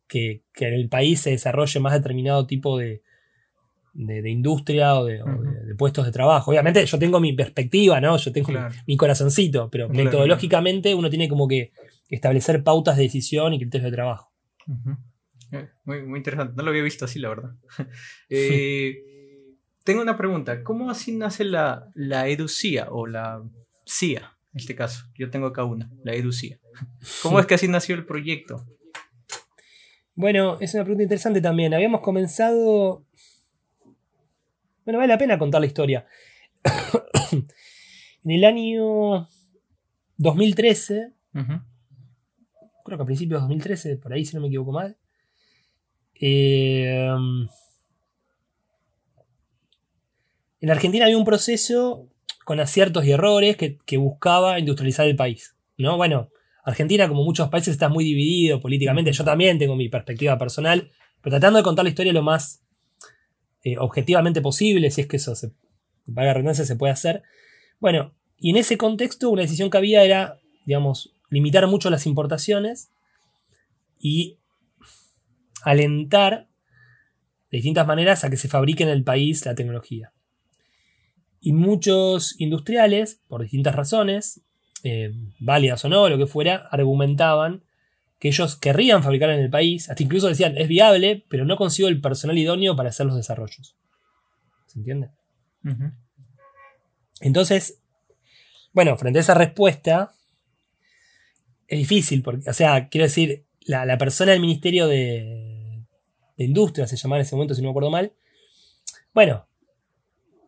que, 0.07 0.43
en 0.57 0.75
el 0.75 0.91
país 0.91 1.21
se 1.21 1.31
desarrolle 1.31 1.81
más 1.81 1.95
determinado 1.95 2.47
tipo 2.47 2.77
de, 2.77 3.01
de, 3.99 4.31
industria 4.31 4.95
o, 4.95 5.05
de, 5.05 5.21
puestos 5.77 6.07
de 6.07 6.13
trabajo. 6.13 6.51
Obviamente 6.51 6.85
yo 6.87 6.99
tengo 6.99 7.21
mi 7.21 7.33
perspectiva, 7.33 8.01
¿no? 8.01 8.17
Yo 8.17 8.33
tengo 8.33 8.53
mi, 8.87 8.97
corazoncito, 8.97 9.69
pero 9.71 9.89
metodológicamente 9.89 10.95
uno 10.95 11.11
tiene 11.11 11.29
como 11.29 11.49
que 11.49 11.73
establecer 12.09 12.63
pautas 12.63 12.97
de 12.97 13.05
decisión 13.05 13.53
y 13.55 13.59
criterios 13.59 13.91
de 13.91 13.97
trabajo. 13.97 14.33
Eh, 15.51 15.69
muy, 15.85 16.03
muy 16.03 16.19
interesante, 16.19 16.55
no 16.57 16.63
lo 16.63 16.71
había 16.71 16.83
visto 16.83 17.07
así, 17.07 17.19
la 17.19 17.29
verdad. 17.31 17.51
eh, 18.29 18.99
tengo 19.83 20.03
una 20.03 20.17
pregunta. 20.17 20.63
¿Cómo 20.63 20.91
así 20.91 21.17
nace 21.17 21.45
la, 21.45 21.91
la 21.95 22.29
EduCIA 22.29 22.89
o 22.91 23.07
la 23.07 23.43
CIA, 23.85 24.37
en 24.53 24.61
este 24.61 24.77
caso? 24.77 25.07
Yo 25.15 25.31
tengo 25.31 25.47
acá 25.49 25.65
una, 25.65 25.91
la 26.05 26.15
EduCIA. 26.15 26.61
¿Cómo 27.23 27.41
es 27.41 27.47
que 27.47 27.55
así 27.55 27.67
nació 27.67 27.97
el 27.97 28.07
proyecto? 28.07 28.65
Bueno, 30.15 30.59
es 30.61 30.75
una 30.75 30.85
pregunta 30.85 31.03
interesante 31.03 31.41
también. 31.41 31.75
Habíamos 31.75 32.01
comenzado... 32.01 33.08
Bueno, 34.89 35.01
vale 35.01 35.13
la 35.13 35.19
pena 35.19 35.37
contar 35.37 35.61
la 35.61 35.67
historia. 35.67 36.07
en 38.25 38.31
el 38.31 38.43
año 38.43 39.29
2013, 40.17 41.13
creo 41.35 42.97
que 42.97 43.03
a 43.03 43.05
principios 43.05 43.39
de 43.39 43.43
2013, 43.43 43.97
por 43.99 44.15
ahí 44.15 44.25
si 44.25 44.35
no 44.35 44.41
me 44.41 44.47
equivoco 44.47 44.73
mal, 44.73 44.97
eh, 46.19 47.07
En 50.59 50.71
Argentina 50.71 51.05
había 51.05 51.19
un 51.19 51.27
proceso 51.27 52.09
con 52.47 52.59
aciertos 52.59 53.05
y 53.05 53.11
errores 53.11 53.59
que, 53.59 53.97
buscaba 53.99 54.59
industrializar 54.59 55.07
el 55.07 55.17
país. 55.17 55.55
¿no? 55.77 55.99
Bueno, 55.99 56.31
Argentina, 56.65 57.07
como 57.09 57.25
muchos 57.25 57.51
países, 57.51 57.73
está 57.73 57.91
muy 57.91 58.05
dividido 58.05 58.59
políticamente. 58.59 59.13
Yo 59.13 59.23
también 59.23 59.59
tengo 59.59 59.77
mi 59.77 59.91
perspectiva 59.91 60.39
personal, 60.39 60.91
pero 61.21 61.35
tratando 61.35 61.59
de 61.59 61.63
contar 61.63 61.85
la 61.85 61.91
historia 61.91 62.15
lo 62.15 62.23
más 62.23 62.65
eh, 63.63 63.77
objetivamente 63.79 64.41
posible, 64.41 64.91
si 64.91 65.03
es 65.03 65.07
que 65.07 65.17
eso 65.17 65.35
se, 65.35 65.53
valga 66.07 66.35
redundancia, 66.35 66.65
se 66.65 66.77
puede 66.77 66.93
hacer. 66.93 67.23
Bueno, 67.81 68.15
y 68.39 68.51
en 68.51 68.57
ese 68.57 68.79
contexto, 68.79 69.31
una 69.31 69.43
decisión 69.43 69.71
que 69.71 69.79
había 69.79 70.05
era, 70.05 70.39
digamos, 70.65 71.13
limitar 71.31 71.67
mucho 71.67 71.91
las 71.91 72.07
importaciones 72.07 72.91
y 73.99 74.39
alentar 75.63 76.49
de 77.51 77.59
distintas 77.59 77.87
maneras 77.87 78.25
a 78.25 78.31
que 78.31 78.37
se 78.37 78.49
fabrique 78.49 78.85
en 78.85 78.91
el 78.91 79.05
país 79.05 79.45
la 79.45 79.55
tecnología. 79.55 80.13
Y 81.41 81.53
muchos 81.53 82.41
industriales, 82.41 83.21
por 83.29 83.43
distintas 83.43 83.75
razones, 83.75 84.43
eh, 84.83 85.13
válidas 85.41 85.85
o 85.85 85.89
no, 85.89 86.09
lo 86.09 86.19
que 86.19 86.27
fuera, 86.27 86.69
argumentaban 86.71 87.63
que 88.19 88.29
ellos 88.29 88.57
querrían 88.57 89.03
fabricar 89.03 89.31
en 89.31 89.41
el 89.41 89.51
país, 89.51 89.89
hasta 89.89 90.03
incluso 90.03 90.29
decían, 90.29 90.57
es 90.57 90.69
viable, 90.69 91.25
pero 91.29 91.45
no 91.45 91.57
consigo 91.57 91.89
el 91.89 92.01
personal 92.01 92.37
idóneo 92.37 92.75
para 92.77 92.89
hacer 92.89 93.07
los 93.07 93.17
desarrollos. 93.17 93.77
¿Se 94.67 94.79
entiende? 94.79 95.11
Entonces, 97.21 97.81
bueno, 98.73 98.97
frente 98.97 99.19
a 99.19 99.23
esa 99.23 99.35
respuesta, 99.35 100.13
es 101.67 101.79
difícil, 101.79 102.23
porque, 102.23 102.49
o 102.49 102.53
sea, 102.53 102.89
quiero 102.89 103.05
decir, 103.05 103.45
la, 103.61 103.99
persona 103.99 104.33
del 104.33 104.41
Ministerio 104.41 104.87
de, 104.87 105.85
de 106.37 106.45
Industria, 106.45 106.87
se 106.87 106.97
llamaba 106.97 107.21
en 107.21 107.27
ese 107.27 107.37
momento, 107.37 107.55
si 107.55 107.61
no 107.61 107.69
me 107.69 107.71
acuerdo 107.71 107.91
mal, 107.91 108.13
bueno, 109.15 109.49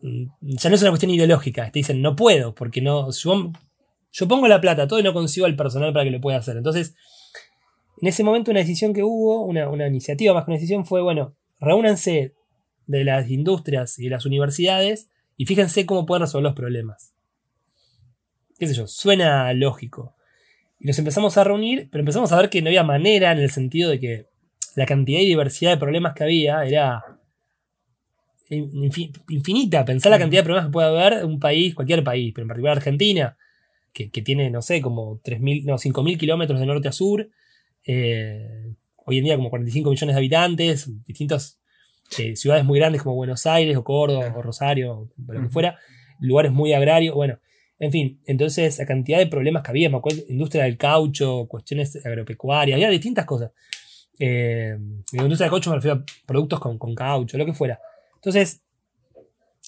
Mm, 0.03 0.27
ya 0.41 0.71
no 0.71 0.77
es 0.77 0.83
una 0.83 0.91
cuestión 0.91 1.11
ideológica. 1.13 1.71
Te 1.71 1.81
dicen, 1.81 2.03
no 2.03 2.17
puedo, 2.17 2.55
porque 2.55 2.81
no. 2.81 3.11
Yo, 3.11 4.29
pongo 4.29 4.49
la 4.49 4.61
plata, 4.61 4.89
todo 4.89 4.99
y 4.99 5.03
no 5.03 5.13
consigo 5.13 5.47
el 5.47 5.57
personal 5.57 5.93
para 5.93 6.05
que 6.05 6.11
lo 6.11 6.21
pueda 6.21 6.39
hacer. 6.39 6.57
Entonces, 6.57 6.95
en 8.01 8.09
ese 8.09 8.25
momento, 8.25 8.51
una 8.51 8.61
decisión 8.61 8.95
que 8.95 9.03
hubo, 9.03 9.45
una, 9.45 9.87
iniciativa 9.87 10.35
más 10.35 10.45
que 10.45 10.51
una 10.51 10.59
decisión, 10.59 10.87
fue: 10.87 11.03
bueno, 11.03 11.35
reúnanse 11.61 12.35
de 12.87 13.05
las 13.05 13.31
industrias 13.31 13.99
y 13.99 14.05
de 14.05 14.11
las 14.11 14.27
universidades 14.27 15.09
y 15.37 15.47
fíjense 15.47 15.87
cómo 15.87 16.07
pueden 16.07 16.23
resolver 16.23 16.45
los 16.45 16.57
problemas. 16.57 17.15
¿Qué 18.59 18.67
sé 18.67 18.75
yo? 18.75 18.87
Suena 18.87 19.53
lógico. 19.53 20.15
Y 20.79 20.87
nos 20.87 20.99
empezamos 20.99 21.37
a 21.37 21.45
reunir, 21.45 21.89
pero 21.91 22.01
empezamos 22.01 22.33
a 22.33 22.37
ver 22.37 22.51
que 22.51 22.63
no 22.63 22.69
había 22.69 22.85
manera 22.85 23.33
en 23.33 23.39
el 23.39 23.51
sentido 23.51 23.91
de 23.91 24.01
que 24.01 24.27
la 24.77 24.87
cantidad 24.87 25.21
y 25.21 25.27
diversidad 25.27 25.73
de 25.73 25.77
problemas 25.77 26.15
que 26.15 26.25
había 26.25 26.65
era 26.65 27.03
infinita. 28.51 29.85
Pensar 29.85 30.11
la 30.11 30.19
cantidad 30.19 30.41
de 30.41 30.45
problemas 30.45 30.67
que 30.67 30.73
puede 30.73 30.89
haber 30.89 31.25
un 31.25 31.39
país, 31.39 31.75
cualquier 31.75 32.03
país, 32.03 32.33
pero 32.35 32.45
en 32.45 32.49
particular 32.49 32.77
Argentina, 32.77 33.37
que, 33.93 34.09
tiene, 34.09 34.51
no 34.51 34.63
sé, 34.63 34.81
como 34.81 35.21
3.000, 35.23 35.65
no, 35.65 35.75
5.000 35.75 36.19
kilómetros 36.19 36.61
de 36.61 36.67
norte 36.67 36.89
a 36.89 36.93
sur. 36.93 37.29
Eh, 37.85 38.75
hoy 38.97 39.19
en 39.19 39.25
día 39.25 39.37
como 39.37 39.51
45 39.51 39.91
millones 39.91 40.15
de 40.15 40.19
habitantes, 40.19 41.05
distintas 41.05 41.59
eh, 42.19 42.37
ciudades 42.37 42.65
muy 42.65 42.79
grandes 42.79 43.03
como 43.03 43.17
Buenos 43.17 43.47
Aires 43.47 43.77
o 43.77 43.85
Córdoba 43.85 44.33
o 44.37 44.43
Rosario, 44.43 44.93
o 44.93 45.09
lo 45.33 45.43
que 45.43 45.49
fuera, 45.49 45.79
lugares 46.19 46.53
muy 46.53 46.73
agrarios, 46.73 47.15
bueno, 47.15 47.39
en 47.79 47.93
fin, 47.93 48.21
entonces 48.27 48.79
la 48.79 48.87
cantidad 48.87 49.19
de 49.19 49.27
problemas 49.27 49.63
que 49.63 49.71
había, 49.71 49.89
me 49.89 49.97
acuerdo, 49.97 50.23
industria 50.29 50.65
del 50.65 50.77
caucho, 50.77 51.47
cuestiones 51.49 52.05
agropecuarias, 52.05 52.77
había 52.77 52.91
distintas 52.91 53.25
cosas. 53.25 53.53
Eh, 54.19 54.77
industria 55.13 55.47
del 55.47 55.51
caucho 55.51 55.71
me 55.71 55.77
refiero 55.77 55.97
a 55.97 56.05
productos 56.27 56.61
con, 56.61 56.79
con 56.79 56.95
caucho, 56.95 57.39
lo 57.39 57.47
que 57.47 57.55
fuera. 57.55 57.81
Entonces, 58.17 58.63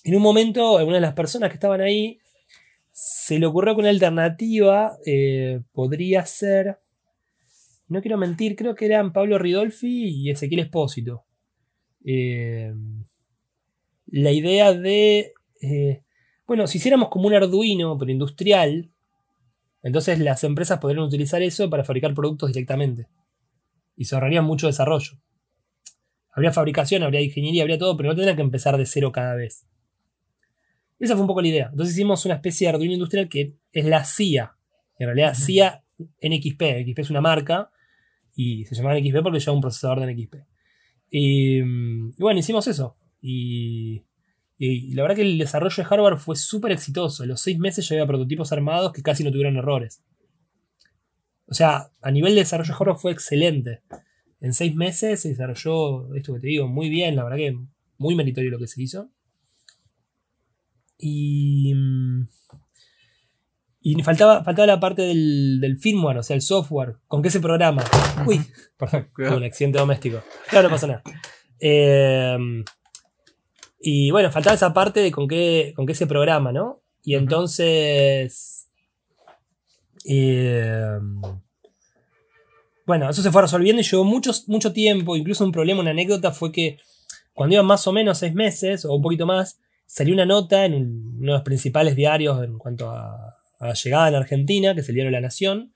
en 0.04 0.16
un 0.16 0.22
momento, 0.22 0.76
alguna 0.76 0.96
de 0.96 1.00
las 1.00 1.14
personas 1.14 1.48
que 1.48 1.54
estaban 1.54 1.80
ahí 1.80 2.18
se 2.90 3.38
le 3.38 3.46
ocurrió 3.46 3.74
que 3.74 3.80
una 3.80 3.90
alternativa 3.90 4.98
eh, 5.06 5.60
podría 5.72 6.26
ser. 6.26 6.78
No 7.92 8.00
quiero 8.00 8.16
mentir, 8.16 8.56
creo 8.56 8.74
que 8.74 8.86
eran 8.86 9.12
Pablo 9.12 9.38
Ridolfi 9.38 10.08
y 10.08 10.30
Ezequiel 10.30 10.60
Espósito. 10.60 11.26
Eh, 12.02 12.72
la 14.06 14.32
idea 14.32 14.72
de. 14.72 15.34
Eh, 15.60 16.02
bueno, 16.46 16.66
si 16.66 16.78
hiciéramos 16.78 17.10
como 17.10 17.26
un 17.26 17.34
Arduino, 17.34 17.98
pero 17.98 18.10
industrial, 18.10 18.90
entonces 19.82 20.18
las 20.20 20.42
empresas 20.42 20.78
podrían 20.78 21.04
utilizar 21.04 21.42
eso 21.42 21.68
para 21.68 21.84
fabricar 21.84 22.14
productos 22.14 22.50
directamente. 22.50 23.08
Y 23.94 24.06
se 24.06 24.14
ahorraría 24.14 24.40
mucho 24.40 24.68
desarrollo. 24.68 25.18
Habría 26.30 26.50
fabricación, 26.50 27.02
habría 27.02 27.20
ingeniería, 27.20 27.60
habría 27.60 27.78
todo, 27.78 27.94
pero 27.94 28.08
no 28.08 28.14
tendrían 28.14 28.36
que 28.36 28.42
empezar 28.42 28.78
de 28.78 28.86
cero 28.86 29.12
cada 29.12 29.34
vez. 29.34 29.66
Esa 30.98 31.12
fue 31.12 31.20
un 31.20 31.28
poco 31.28 31.42
la 31.42 31.48
idea. 31.48 31.68
Entonces 31.70 31.94
hicimos 31.94 32.24
una 32.24 32.36
especie 32.36 32.66
de 32.66 32.70
Arduino 32.70 32.94
industrial 32.94 33.28
que 33.28 33.58
es 33.70 33.84
la 33.84 34.02
CIA. 34.02 34.56
En 34.98 35.08
realidad, 35.08 35.34
CIA 35.34 35.84
NXP. 35.98 36.62
NXP 36.86 36.98
es 37.00 37.10
una 37.10 37.20
marca 37.20 37.68
y 38.34 38.64
se 38.64 38.74
llama 38.74 38.94
NXP 38.98 39.22
porque 39.22 39.40
lleva 39.40 39.52
un 39.52 39.60
procesador 39.60 40.00
de 40.00 40.14
NXP. 40.14 40.34
Y, 41.10 41.60
bueno, 42.18 42.40
hicimos 42.40 42.66
eso. 42.66 42.96
Y, 43.20 44.02
la 44.58 45.02
verdad 45.02 45.16
que 45.16 45.22
el 45.22 45.38
desarrollo 45.38 45.76
de 45.76 45.84
hardware 45.84 46.18
fue 46.18 46.36
súper 46.36 46.72
exitoso. 46.72 47.24
En 47.24 47.30
los 47.30 47.40
seis 47.40 47.58
meses 47.58 47.90
había 47.90 48.06
prototipos 48.06 48.52
armados 48.52 48.92
que 48.92 49.02
casi 49.02 49.24
no 49.24 49.32
tuvieron 49.32 49.56
errores. 49.56 50.02
O 51.46 51.54
sea, 51.54 51.90
a 52.00 52.10
nivel 52.10 52.34
de 52.34 52.40
desarrollo 52.40 52.72
de 52.72 52.78
hardware 52.78 52.98
fue 52.98 53.12
excelente 53.12 53.82
en 54.42 54.52
seis 54.52 54.74
meses 54.74 55.20
se 55.20 55.28
desarrolló 55.30 56.12
esto 56.16 56.34
que 56.34 56.40
te 56.40 56.48
digo 56.48 56.66
muy 56.66 56.88
bien, 56.90 57.14
la 57.14 57.22
verdad 57.22 57.36
que 57.38 57.58
muy 57.96 58.16
meritorio 58.16 58.50
lo 58.50 58.58
que 58.58 58.66
se 58.66 58.82
hizo. 58.82 59.08
Y. 60.98 61.72
Y 63.84 64.00
faltaba, 64.02 64.44
faltaba 64.44 64.66
la 64.66 64.80
parte 64.80 65.02
del, 65.02 65.58
del 65.60 65.76
firmware, 65.76 66.18
o 66.18 66.22
sea, 66.22 66.36
el 66.36 66.42
software. 66.42 66.98
¿Con 67.08 67.20
qué 67.20 67.30
se 67.30 67.40
programa? 67.40 67.82
Uy, 68.26 68.40
perdón, 68.76 69.08
un 69.18 69.42
accidente 69.42 69.78
doméstico. 69.78 70.22
Claro, 70.48 70.68
no 70.68 70.74
pasa 70.74 70.86
nada. 70.86 71.02
Em, 71.58 72.64
y 73.80 74.12
bueno, 74.12 74.30
faltaba 74.30 74.54
esa 74.54 74.72
parte 74.72 75.00
de 75.00 75.10
con 75.10 75.26
qué, 75.26 75.72
con 75.74 75.84
qué 75.84 75.94
se 75.94 76.06
programa, 76.06 76.52
¿no? 76.52 76.80
Y 77.02 77.16
entonces. 77.16 78.68
Em, 80.04 81.20
bueno, 82.86 83.10
eso 83.10 83.20
se 83.20 83.32
fue 83.32 83.42
resolviendo 83.42 83.82
y 83.82 83.84
llevó 83.84 84.04
mucho, 84.04 84.30
mucho 84.46 84.72
tiempo. 84.72 85.16
Incluso 85.16 85.44
un 85.44 85.50
problema, 85.50 85.80
una 85.80 85.90
anécdota 85.90 86.30
fue 86.30 86.52
que 86.52 86.78
cuando 87.32 87.54
iban 87.54 87.66
más 87.66 87.84
o 87.88 87.92
menos 87.92 88.18
seis 88.18 88.32
meses 88.32 88.84
o 88.84 88.94
un 88.94 89.02
poquito 89.02 89.26
más, 89.26 89.58
salió 89.86 90.14
una 90.14 90.26
nota 90.26 90.66
en 90.66 90.74
uno 90.74 91.32
de 91.32 91.38
los 91.38 91.42
principales 91.42 91.96
diarios 91.96 92.44
en 92.44 92.58
cuanto 92.58 92.90
a, 92.90 93.41
a 93.62 93.74
llegada 93.74 94.08
en 94.08 94.14
Argentina, 94.16 94.74
que 94.74 94.80
es 94.80 94.88
el 94.88 94.94
diario 94.94 95.10
La 95.10 95.20
Nación, 95.20 95.72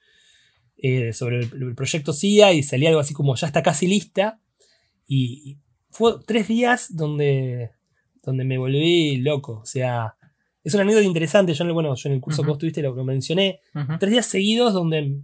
eh, 0.76 1.12
sobre 1.12 1.40
el, 1.40 1.74
proyecto 1.74 2.12
CIA 2.12 2.52
y 2.52 2.62
salía 2.62 2.90
algo 2.90 3.00
así 3.00 3.14
como 3.14 3.34
ya 3.36 3.46
está 3.46 3.62
casi 3.62 3.86
lista. 3.86 4.40
Y, 5.06 5.58
fue 5.90 6.16
tres 6.26 6.48
días 6.48 6.94
donde, 6.94 7.70
donde 8.22 8.44
me 8.44 8.58
volví 8.58 9.16
loco. 9.16 9.60
O 9.62 9.64
sea, 9.64 10.14
es 10.62 10.74
una 10.74 10.82
anécdota 10.82 11.06
interesante. 11.06 11.54
Yo, 11.54 11.72
bueno, 11.72 11.94
yo 11.94 12.08
en 12.10 12.16
el 12.16 12.20
curso 12.20 12.42
que 12.42 12.48
vos 12.50 12.58
tuviste 12.58 12.82
lo, 12.82 12.94
lo 12.94 13.04
mencioné. 13.04 13.60
Tres 13.98 14.12
días 14.12 14.26
seguidos 14.26 14.74
donde 14.74 15.22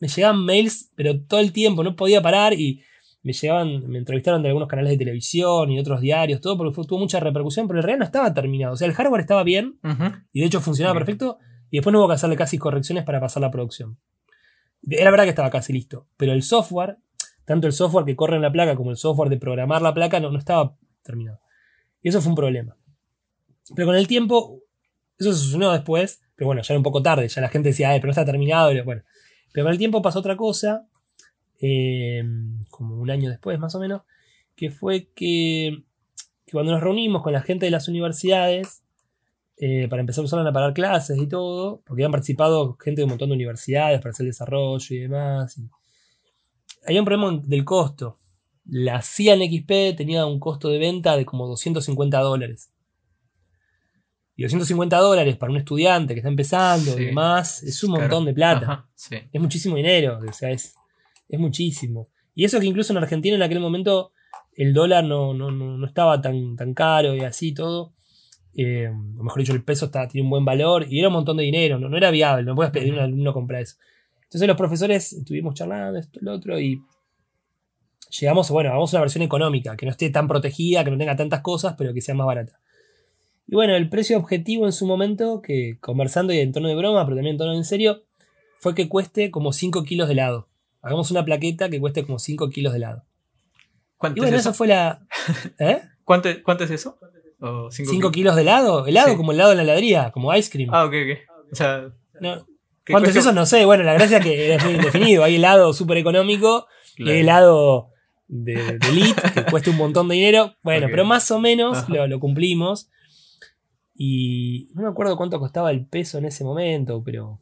me 0.00 0.08
llegaban 0.08 0.44
mails, 0.44 0.90
pero 0.96 1.20
todo 1.20 1.38
el 1.38 1.52
tiempo, 1.52 1.84
no 1.84 1.94
podía 1.94 2.20
parar 2.20 2.52
y 2.54 2.82
me 3.22 3.32
llegaban, 3.32 3.88
me 3.88 3.98
entrevistaron 3.98 4.42
de 4.42 4.48
algunos 4.48 4.68
canales 4.68 4.90
de 4.90 4.98
televisión 4.98 5.70
y 5.70 5.78
otros 5.78 6.00
diarios, 6.00 6.40
todo, 6.40 6.56
porque 6.56 6.74
tuvo 6.88 6.98
mucha 6.98 7.20
repercusión, 7.20 7.68
pero 7.68 7.78
el 7.78 7.84
real 7.84 8.00
no 8.00 8.04
estaba 8.04 8.34
terminado. 8.34 8.74
O 8.74 8.76
sea, 8.76 8.88
el 8.88 8.94
hardware 8.94 9.20
estaba 9.20 9.44
bien 9.44 9.78
y 10.32 10.40
de 10.40 10.46
hecho 10.46 10.60
funcionaba 10.60 10.98
perfecto, 10.98 11.38
y 11.72 11.78
después 11.78 11.90
no 11.90 12.00
hubo 12.00 12.08
que 12.08 12.14
hacerle 12.14 12.36
casi 12.36 12.58
correcciones 12.58 13.02
para 13.02 13.18
pasar 13.18 13.40
la 13.40 13.50
producción. 13.50 13.96
Era 14.86 15.10
verdad 15.10 15.24
que 15.24 15.30
estaba 15.30 15.48
casi 15.48 15.72
listo, 15.72 16.06
pero 16.18 16.32
el 16.34 16.42
software, 16.42 16.98
tanto 17.46 17.66
el 17.66 17.72
software 17.72 18.04
que 18.04 18.14
corre 18.14 18.36
en 18.36 18.42
la 18.42 18.52
placa 18.52 18.76
como 18.76 18.90
el 18.90 18.98
software 18.98 19.30
de 19.30 19.38
programar 19.38 19.80
la 19.80 19.94
placa, 19.94 20.20
no, 20.20 20.30
no 20.30 20.38
estaba 20.38 20.76
terminado. 21.02 21.40
Y 22.02 22.10
eso 22.10 22.20
fue 22.20 22.28
un 22.28 22.36
problema. 22.36 22.76
Pero 23.74 23.86
con 23.86 23.96
el 23.96 24.06
tiempo, 24.06 24.60
eso 25.18 25.32
se 25.32 25.38
solucionó 25.38 25.72
después, 25.72 26.20
pero 26.36 26.48
bueno, 26.48 26.60
ya 26.60 26.74
era 26.74 26.78
un 26.78 26.84
poco 26.84 27.02
tarde, 27.02 27.26
ya 27.26 27.40
la 27.40 27.48
gente 27.48 27.70
decía, 27.70 27.88
pero 27.92 28.08
no 28.08 28.10
está 28.10 28.26
terminado, 28.26 28.70
bueno. 28.84 29.02
Pero 29.54 29.64
con 29.64 29.72
el 29.72 29.78
tiempo 29.78 30.02
pasó 30.02 30.18
otra 30.18 30.36
cosa, 30.36 30.86
eh, 31.58 32.22
como 32.68 32.96
un 32.96 33.10
año 33.10 33.30
después 33.30 33.58
más 33.58 33.74
o 33.76 33.80
menos, 33.80 34.02
que 34.56 34.70
fue 34.70 35.08
que 35.14 35.84
cuando 36.52 36.72
nos 36.72 36.82
reunimos 36.82 37.22
con 37.22 37.32
la 37.32 37.40
gente 37.40 37.64
de 37.64 37.70
las 37.70 37.88
universidades, 37.88 38.81
eh, 39.64 39.86
para 39.86 40.00
empezar 40.00 40.24
a 40.44 40.52
parar 40.52 40.74
clases 40.74 41.16
y 41.16 41.28
todo, 41.28 41.82
porque 41.86 42.02
habían 42.02 42.10
participado 42.10 42.76
gente 42.82 43.00
de 43.00 43.04
un 43.04 43.10
montón 43.10 43.28
de 43.28 43.36
universidades 43.36 44.00
para 44.00 44.10
hacer 44.10 44.26
desarrollo 44.26 44.84
y 44.90 44.98
demás. 44.98 45.56
Había 46.84 47.00
un 47.00 47.04
problema 47.04 47.40
del 47.44 47.64
costo. 47.64 48.18
La 48.64 49.02
CIA 49.02 49.34
en 49.34 49.42
XP 49.42 49.96
tenía 49.96 50.26
un 50.26 50.40
costo 50.40 50.68
de 50.68 50.78
venta 50.78 51.16
de 51.16 51.24
como 51.24 51.46
250 51.46 52.18
dólares. 52.18 52.72
Y 54.34 54.42
250 54.42 54.96
dólares 54.96 55.36
para 55.36 55.52
un 55.52 55.58
estudiante 55.58 56.14
que 56.14 56.18
está 56.18 56.28
empezando 56.28 56.98
y 56.98 57.04
demás 57.04 57.62
es 57.62 57.84
un 57.84 57.92
montón 57.92 58.24
de 58.24 58.34
plata. 58.34 58.88
Es 59.32 59.40
muchísimo 59.40 59.76
dinero, 59.76 60.18
o 60.28 60.32
sea, 60.32 60.50
es, 60.50 60.74
es 61.28 61.38
muchísimo. 61.38 62.08
Y 62.34 62.44
eso 62.46 62.58
que 62.58 62.66
incluso 62.66 62.92
en 62.92 62.96
Argentina 62.96 63.36
en 63.36 63.42
aquel 63.42 63.60
momento 63.60 64.10
el 64.56 64.74
dólar 64.74 65.04
no, 65.04 65.32
no, 65.34 65.52
no 65.52 65.86
estaba 65.86 66.20
tan, 66.20 66.56
tan 66.56 66.74
caro 66.74 67.14
y 67.14 67.20
así 67.20 67.54
todo. 67.54 67.94
Eh, 68.54 68.88
o 68.88 69.22
mejor 69.22 69.40
dicho, 69.40 69.52
el 69.52 69.62
peso 69.62 69.86
está, 69.86 70.06
tiene 70.08 70.24
un 70.26 70.30
buen 70.30 70.44
valor 70.44 70.86
y 70.88 70.98
era 70.98 71.08
un 71.08 71.14
montón 71.14 71.38
de 71.38 71.44
dinero, 71.44 71.78
no, 71.78 71.88
no 71.88 71.96
era 71.96 72.10
viable, 72.10 72.44
no 72.44 72.54
puedes 72.54 72.72
pedir 72.72 72.92
a 72.92 72.96
un 72.96 73.00
alumno 73.00 73.32
comprar 73.32 73.62
eso. 73.62 73.76
Entonces 74.24 74.46
los 74.46 74.56
profesores 74.56 75.12
estuvimos 75.12 75.54
charlando 75.54 75.98
esto, 75.98 76.18
lo 76.22 76.32
otro 76.32 76.58
y 76.60 76.82
llegamos, 78.20 78.50
bueno, 78.50 78.70
vamos 78.70 78.92
a 78.92 78.96
una 78.96 79.02
versión 79.02 79.22
económica, 79.22 79.76
que 79.76 79.86
no 79.86 79.92
esté 79.92 80.10
tan 80.10 80.28
protegida, 80.28 80.84
que 80.84 80.90
no 80.90 80.98
tenga 80.98 81.16
tantas 81.16 81.40
cosas, 81.40 81.74
pero 81.78 81.94
que 81.94 82.00
sea 82.00 82.14
más 82.14 82.26
barata. 82.26 82.60
Y 83.46 83.54
bueno, 83.54 83.74
el 83.74 83.88
precio 83.88 84.16
objetivo 84.18 84.66
en 84.66 84.72
su 84.72 84.86
momento, 84.86 85.42
que 85.42 85.78
conversando 85.80 86.32
y 86.32 86.38
en 86.38 86.52
tono 86.52 86.68
de 86.68 86.74
broma, 86.74 87.04
pero 87.04 87.16
también 87.16 87.34
en 87.34 87.38
tono 87.38 87.54
en 87.54 87.64
serio, 87.64 88.02
fue 88.58 88.74
que 88.74 88.88
cueste 88.88 89.30
como 89.30 89.52
5 89.52 89.82
kilos 89.82 90.08
de 90.08 90.14
helado. 90.14 90.48
Hagamos 90.80 91.10
una 91.10 91.24
plaqueta 91.24 91.68
que 91.68 91.80
cueste 91.80 92.04
como 92.04 92.18
5 92.18 92.50
kilos 92.50 92.72
de 92.72 92.78
helado. 92.78 93.04
¿Cuánto 93.96 94.18
y 94.18 94.20
bueno, 94.20 94.36
es 94.36 94.42
eso? 94.42 94.50
eso 94.50 94.56
fue 94.56 94.68
la... 94.68 95.06
¿Eh? 95.58 95.82
¿Cuánto, 96.04 96.28
¿Cuánto 96.44 96.64
es 96.64 96.70
eso? 96.70 96.98
5 97.70 98.10
kilos 98.10 98.36
de 98.36 98.42
helado, 98.42 98.86
helado 98.86 99.16
como 99.16 99.32
helado 99.32 99.50
en 99.52 99.58
la 99.58 99.62
heladería, 99.64 100.10
como 100.12 100.34
ice 100.34 100.50
cream. 100.50 100.70
Ah, 100.72 100.84
ok, 100.84 100.94
ok. 100.94 101.18
O 101.52 101.54
sea, 101.54 101.92
¿Cuánto 102.86 103.10
es 103.10 103.16
eso? 103.16 103.32
No 103.32 103.46
sé. 103.46 103.64
Bueno, 103.64 103.84
la 103.84 103.94
gracia 103.94 104.18
es 104.18 104.24
que 104.24 104.54
es 104.54 104.64
indefinido. 104.64 105.24
Hay 105.24 105.36
helado 105.36 105.72
súper 105.72 105.98
económico 105.98 106.66
y 106.96 107.08
hay 107.10 107.20
helado 107.20 107.90
de, 108.26 108.78
elite 108.88 109.22
que 109.34 109.44
cuesta 109.44 109.70
un 109.70 109.76
montón 109.76 110.08
de 110.08 110.16
dinero. 110.16 110.54
Bueno, 110.62 110.88
pero 110.90 111.04
más 111.04 111.30
o 111.30 111.38
menos 111.38 111.88
lo, 111.88 112.20
cumplimos. 112.20 112.90
Y 113.94 114.68
no 114.74 114.82
me 114.82 114.88
acuerdo 114.88 115.16
cuánto 115.16 115.38
costaba 115.38 115.70
el 115.70 115.86
peso 115.86 116.18
en 116.18 116.24
ese 116.24 116.44
momento, 116.44 117.02
pero. 117.04 117.40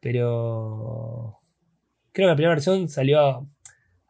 Pero. 0.00 1.38
Creo 2.12 2.26
que 2.26 2.30
la 2.30 2.36
primera 2.36 2.54
versión 2.54 2.88
salió 2.88 3.20
a, 3.20 3.46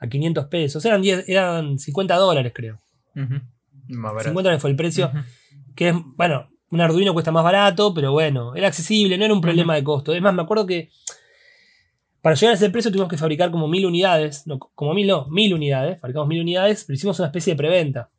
500 0.08 0.46
pesos. 0.46 0.84
Eran, 0.84 1.02
10, 1.02 1.28
eran 1.28 1.78
50 1.78 2.16
dólares, 2.16 2.52
creo. 2.54 2.78
50 3.92 4.32
dólares 4.32 4.60
fue 4.60 4.70
el 4.70 4.76
precio. 4.76 5.10
Que 5.74 5.90
es, 5.90 5.94
bueno, 6.16 6.48
un 6.70 6.80
Arduino 6.80 7.12
cuesta 7.12 7.30
más 7.30 7.44
barato, 7.44 7.92
pero 7.92 8.12
bueno, 8.12 8.54
era 8.54 8.68
accesible, 8.68 9.18
no 9.18 9.24
era 9.24 9.34
un 9.34 9.40
problema 9.40 9.74
de 9.74 9.84
costo. 9.84 10.14
Es 10.14 10.22
más, 10.22 10.34
me 10.34 10.42
acuerdo 10.42 10.66
que 10.66 10.90
para 12.22 12.36
llegar 12.36 12.52
a 12.52 12.56
ese 12.56 12.70
precio 12.70 12.90
tuvimos 12.90 13.10
que 13.10 13.18
fabricar 13.18 13.50
como 13.50 13.68
mil 13.68 13.84
unidades, 13.84 14.46
no, 14.46 14.58
como 14.58 14.94
mil 14.94 15.06
no, 15.08 15.26
mil 15.28 15.52
unidades, 15.52 16.00
fabricamos 16.00 16.28
mil 16.28 16.40
unidades, 16.40 16.84
pero 16.84 16.94
hicimos 16.94 17.18
una 17.18 17.26
especie 17.26 17.52
de 17.52 17.56
preventa. 17.56 18.10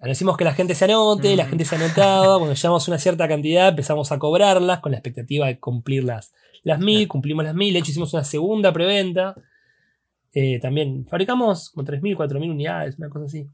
Decimos 0.00 0.36
que 0.36 0.44
la 0.44 0.52
gente 0.52 0.74
se 0.74 0.84
anote, 0.84 1.34
la 1.34 1.46
gente 1.46 1.64
se 1.64 1.76
anotaba, 1.76 2.36
cuando 2.38 2.54
llegamos 2.54 2.86
a 2.86 2.90
una 2.90 2.98
cierta 2.98 3.26
cantidad 3.26 3.68
empezamos 3.68 4.12
a 4.12 4.18
cobrarlas 4.18 4.80
con 4.80 4.92
la 4.92 4.98
expectativa 4.98 5.46
de 5.46 5.58
cumplir 5.58 6.04
las, 6.04 6.32
las 6.62 6.78
mil, 6.78 7.08
cumplimos 7.08 7.44
las 7.44 7.54
mil, 7.54 7.72
de 7.72 7.80
hecho 7.80 7.90
hicimos 7.90 8.12
una 8.14 8.24
segunda 8.24 8.72
preventa. 8.72 9.34
Eh, 10.32 10.58
también 10.60 11.06
fabricamos 11.06 11.70
como 11.70 11.86
3.000, 11.86 12.16
4.000 12.16 12.50
unidades, 12.50 12.98
una 12.98 13.08
cosa 13.08 13.26
así. 13.26 13.48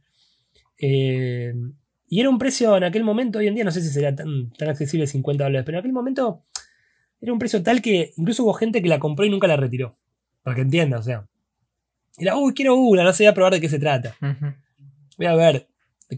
Eh, 0.83 1.53
y 2.09 2.21
era 2.21 2.31
un 2.31 2.39
precio 2.39 2.77
en 2.77 2.85
aquel 2.85 3.05
momento, 3.05 3.39
hoy 3.39 3.47
en 3.47 3.55
día 3.55 3.65
no 3.65 3.71
sé 3.71 3.83
si 3.83 3.89
sería 3.91 4.15
tan, 4.17 4.51
tan 4.53 4.69
accesible 4.69 5.07
50 5.07 5.45
dólares, 5.45 5.65
pero 5.65 5.77
en 5.77 5.81
aquel 5.81 5.93
momento 5.93 6.43
era 7.21 7.33
un 7.33 7.39
precio 7.39 7.63
tal 7.63 7.83
que 7.83 8.13
incluso 8.17 8.45
hubo 8.45 8.55
gente 8.55 8.83
que 8.83 8.89
la 8.89 8.99
compró 8.99 9.27
y 9.27 9.31
nunca 9.31 9.47
la 9.47 9.57
retiró. 9.57 9.97
Para 10.43 10.57
que 10.57 10.63
entienda, 10.63 10.99
o 10.99 11.03
sea. 11.03 11.29
Era, 12.17 12.37
uy, 12.37 12.55
quiero 12.55 12.75
una, 12.77 13.05
no 13.05 13.13
sé, 13.13 13.25
voy 13.25 13.31
a 13.31 13.35
probar 13.35 13.53
de 13.53 13.61
qué 13.61 13.69
se 13.69 13.79
trata. 13.79 14.17
Voy 15.17 15.27
a 15.27 15.35
ver, 15.35 15.69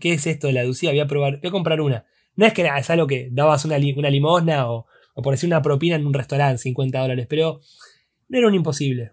¿qué 0.00 0.12
es 0.12 0.26
esto 0.26 0.46
de 0.46 0.52
la 0.52 0.62
Ducía? 0.62 0.90
Voy 0.90 1.00
a 1.00 1.06
probar, 1.06 1.40
voy 1.40 1.48
a 1.48 1.50
comprar 1.50 1.80
una. 1.80 2.04
No 2.36 2.46
es 2.46 2.54
que 2.54 2.62
es 2.62 2.90
algo 2.90 3.06
que 3.06 3.28
dabas 3.32 3.64
una, 3.64 3.76
una 3.96 4.10
limosna 4.10 4.70
o, 4.70 4.86
por 5.16 5.34
decir 5.34 5.48
una 5.48 5.60
propina 5.60 5.96
en 5.96 6.06
un 6.06 6.14
restaurante, 6.14 6.58
50 6.58 7.00
dólares, 7.00 7.26
pero 7.28 7.60
no 8.28 8.38
era 8.38 8.46
un 8.46 8.54
imposible. 8.54 9.12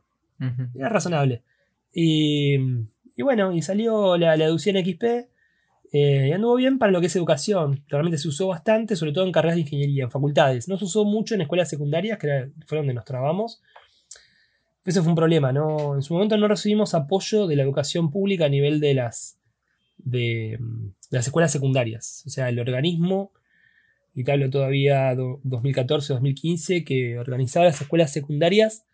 Era 0.73 0.89
razonable. 0.89 1.43
Y, 1.91 2.55
y, 3.15 3.23
bueno, 3.23 3.51
y 3.51 3.61
salió 3.61 4.15
la, 4.15 4.37
la 4.37 4.47
Ducía 4.47 4.73
en 4.73 4.85
XP 4.85 5.03
eh, 5.91 6.33
anduvo 6.33 6.55
bien 6.55 6.77
para 6.77 6.91
lo 6.91 6.99
que 6.99 7.07
es 7.07 7.15
educación. 7.15 7.83
Realmente 7.87 8.17
se 8.17 8.27
usó 8.27 8.47
bastante, 8.47 8.95
sobre 8.95 9.11
todo 9.11 9.25
en 9.25 9.31
carreras 9.31 9.55
de 9.55 9.61
ingeniería, 9.61 10.03
en 10.03 10.11
facultades. 10.11 10.67
No 10.67 10.77
se 10.77 10.85
usó 10.85 11.03
mucho 11.03 11.33
en 11.33 11.41
escuelas 11.41 11.69
secundarias, 11.69 12.19
que 12.19 12.51
fue 12.67 12.77
donde 12.77 12.93
nos 12.93 13.05
trabamos. 13.05 13.61
Ese 14.85 15.01
fue 15.01 15.09
un 15.09 15.15
problema, 15.15 15.51
¿no? 15.51 15.95
En 15.95 16.01
su 16.03 16.13
momento 16.13 16.37
no 16.37 16.47
recibimos 16.47 16.93
apoyo 16.93 17.47
de 17.47 17.55
la 17.55 17.63
educación 17.63 18.11
pública 18.11 18.45
a 18.45 18.49
nivel 18.49 18.79
de 18.79 18.93
las, 18.93 19.39
de, 19.97 20.59
las 21.09 21.25
escuelas 21.25 21.51
secundarias. 21.51 22.23
O 22.27 22.29
sea, 22.29 22.49
el 22.49 22.59
organismo, 22.59 23.31
y 24.13 24.23
te 24.23 24.31
hablo 24.31 24.49
todavía 24.49 25.13
2014-2015, 25.15 26.85
que 26.85 27.17
organizaba 27.17 27.65
las 27.65 27.81
escuelas 27.81 28.13
secundarias, 28.13 28.85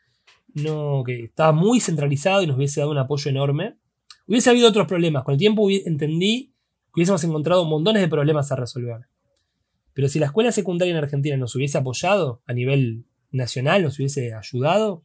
no, 0.53 1.03
que 1.05 1.25
estaba 1.25 1.51
muy 1.51 1.81
centralizado 1.81 2.41
y 2.41 2.47
nos 2.47 2.55
hubiese 2.55 2.79
dado 2.79 2.91
un 2.91 2.97
apoyo 2.97 3.29
enorme. 3.29 3.75
Hubiese 4.27 4.49
habido 4.49 4.69
otros 4.69 4.87
problemas. 4.87 5.23
Con 5.23 5.33
el 5.33 5.39
tiempo 5.39 5.69
entendí 5.69 6.54
hubiésemos 6.95 7.23
encontrado 7.23 7.65
montones 7.65 8.01
de 8.01 8.07
problemas 8.07 8.51
a 8.51 8.55
resolver. 8.55 9.07
Pero 9.93 10.09
si 10.09 10.19
la 10.19 10.27
escuela 10.27 10.51
secundaria 10.51 10.91
en 10.91 10.97
Argentina 10.97 11.37
nos 11.37 11.55
hubiese 11.55 11.77
apoyado 11.77 12.41
a 12.45 12.53
nivel 12.53 13.05
nacional, 13.31 13.83
nos 13.83 13.97
hubiese 13.97 14.33
ayudado, 14.33 15.03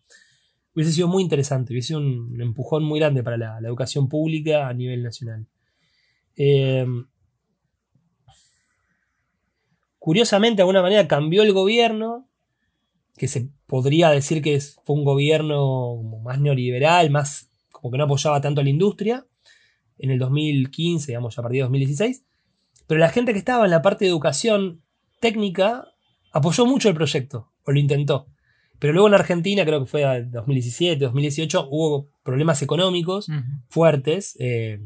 hubiese 0.74 0.92
sido 0.92 1.08
muy 1.08 1.22
interesante, 1.22 1.72
hubiese 1.72 1.88
sido 1.88 2.00
un 2.00 2.40
empujón 2.40 2.84
muy 2.84 2.98
grande 2.98 3.22
para 3.22 3.36
la, 3.36 3.58
educación 3.60 4.08
pública 4.08 4.68
a 4.68 4.74
nivel 4.74 5.02
nacional. 5.02 5.46
Eh, 6.36 6.86
curiosamente, 9.98 10.56
de 10.56 10.62
alguna 10.62 10.82
manera 10.82 11.06
cambió 11.06 11.42
el 11.42 11.52
gobierno, 11.52 12.28
que 13.16 13.28
se 13.28 13.50
podría 13.66 14.10
decir 14.10 14.42
que 14.42 14.58
fue 14.60 14.96
un 14.96 15.04
gobierno 15.04 16.02
más 16.24 16.40
neoliberal, 16.40 17.10
más 17.10 17.50
como 17.70 17.92
que 17.92 17.98
no 17.98 18.04
apoyaba 18.04 18.40
tanto 18.40 18.60
a 18.60 18.64
la 18.64 18.70
industria, 18.70 19.26
en 20.00 20.10
el 20.10 20.18
2015, 20.18 21.08
digamos, 21.08 21.36
ya 21.36 21.40
a 21.40 21.42
partir 21.42 21.58
de 21.58 21.62
2016. 21.62 22.24
Pero 22.86 22.98
la 22.98 23.10
gente 23.10 23.32
que 23.32 23.38
estaba 23.38 23.64
en 23.64 23.70
la 23.70 23.82
parte 23.82 24.04
de 24.04 24.10
educación 24.10 24.82
técnica 25.20 25.86
apoyó 26.32 26.66
mucho 26.66 26.88
el 26.88 26.94
proyecto, 26.94 27.52
o 27.64 27.72
lo 27.72 27.78
intentó. 27.78 28.26
Pero 28.78 28.94
luego 28.94 29.08
en 29.08 29.14
Argentina, 29.14 29.64
creo 29.64 29.80
que 29.80 29.86
fue 29.86 30.02
en 30.02 30.30
2017, 30.30 31.04
2018, 31.04 31.68
hubo 31.70 32.08
problemas 32.22 32.62
económicos 32.62 33.28
fuertes, 33.68 34.36
eh, 34.40 34.80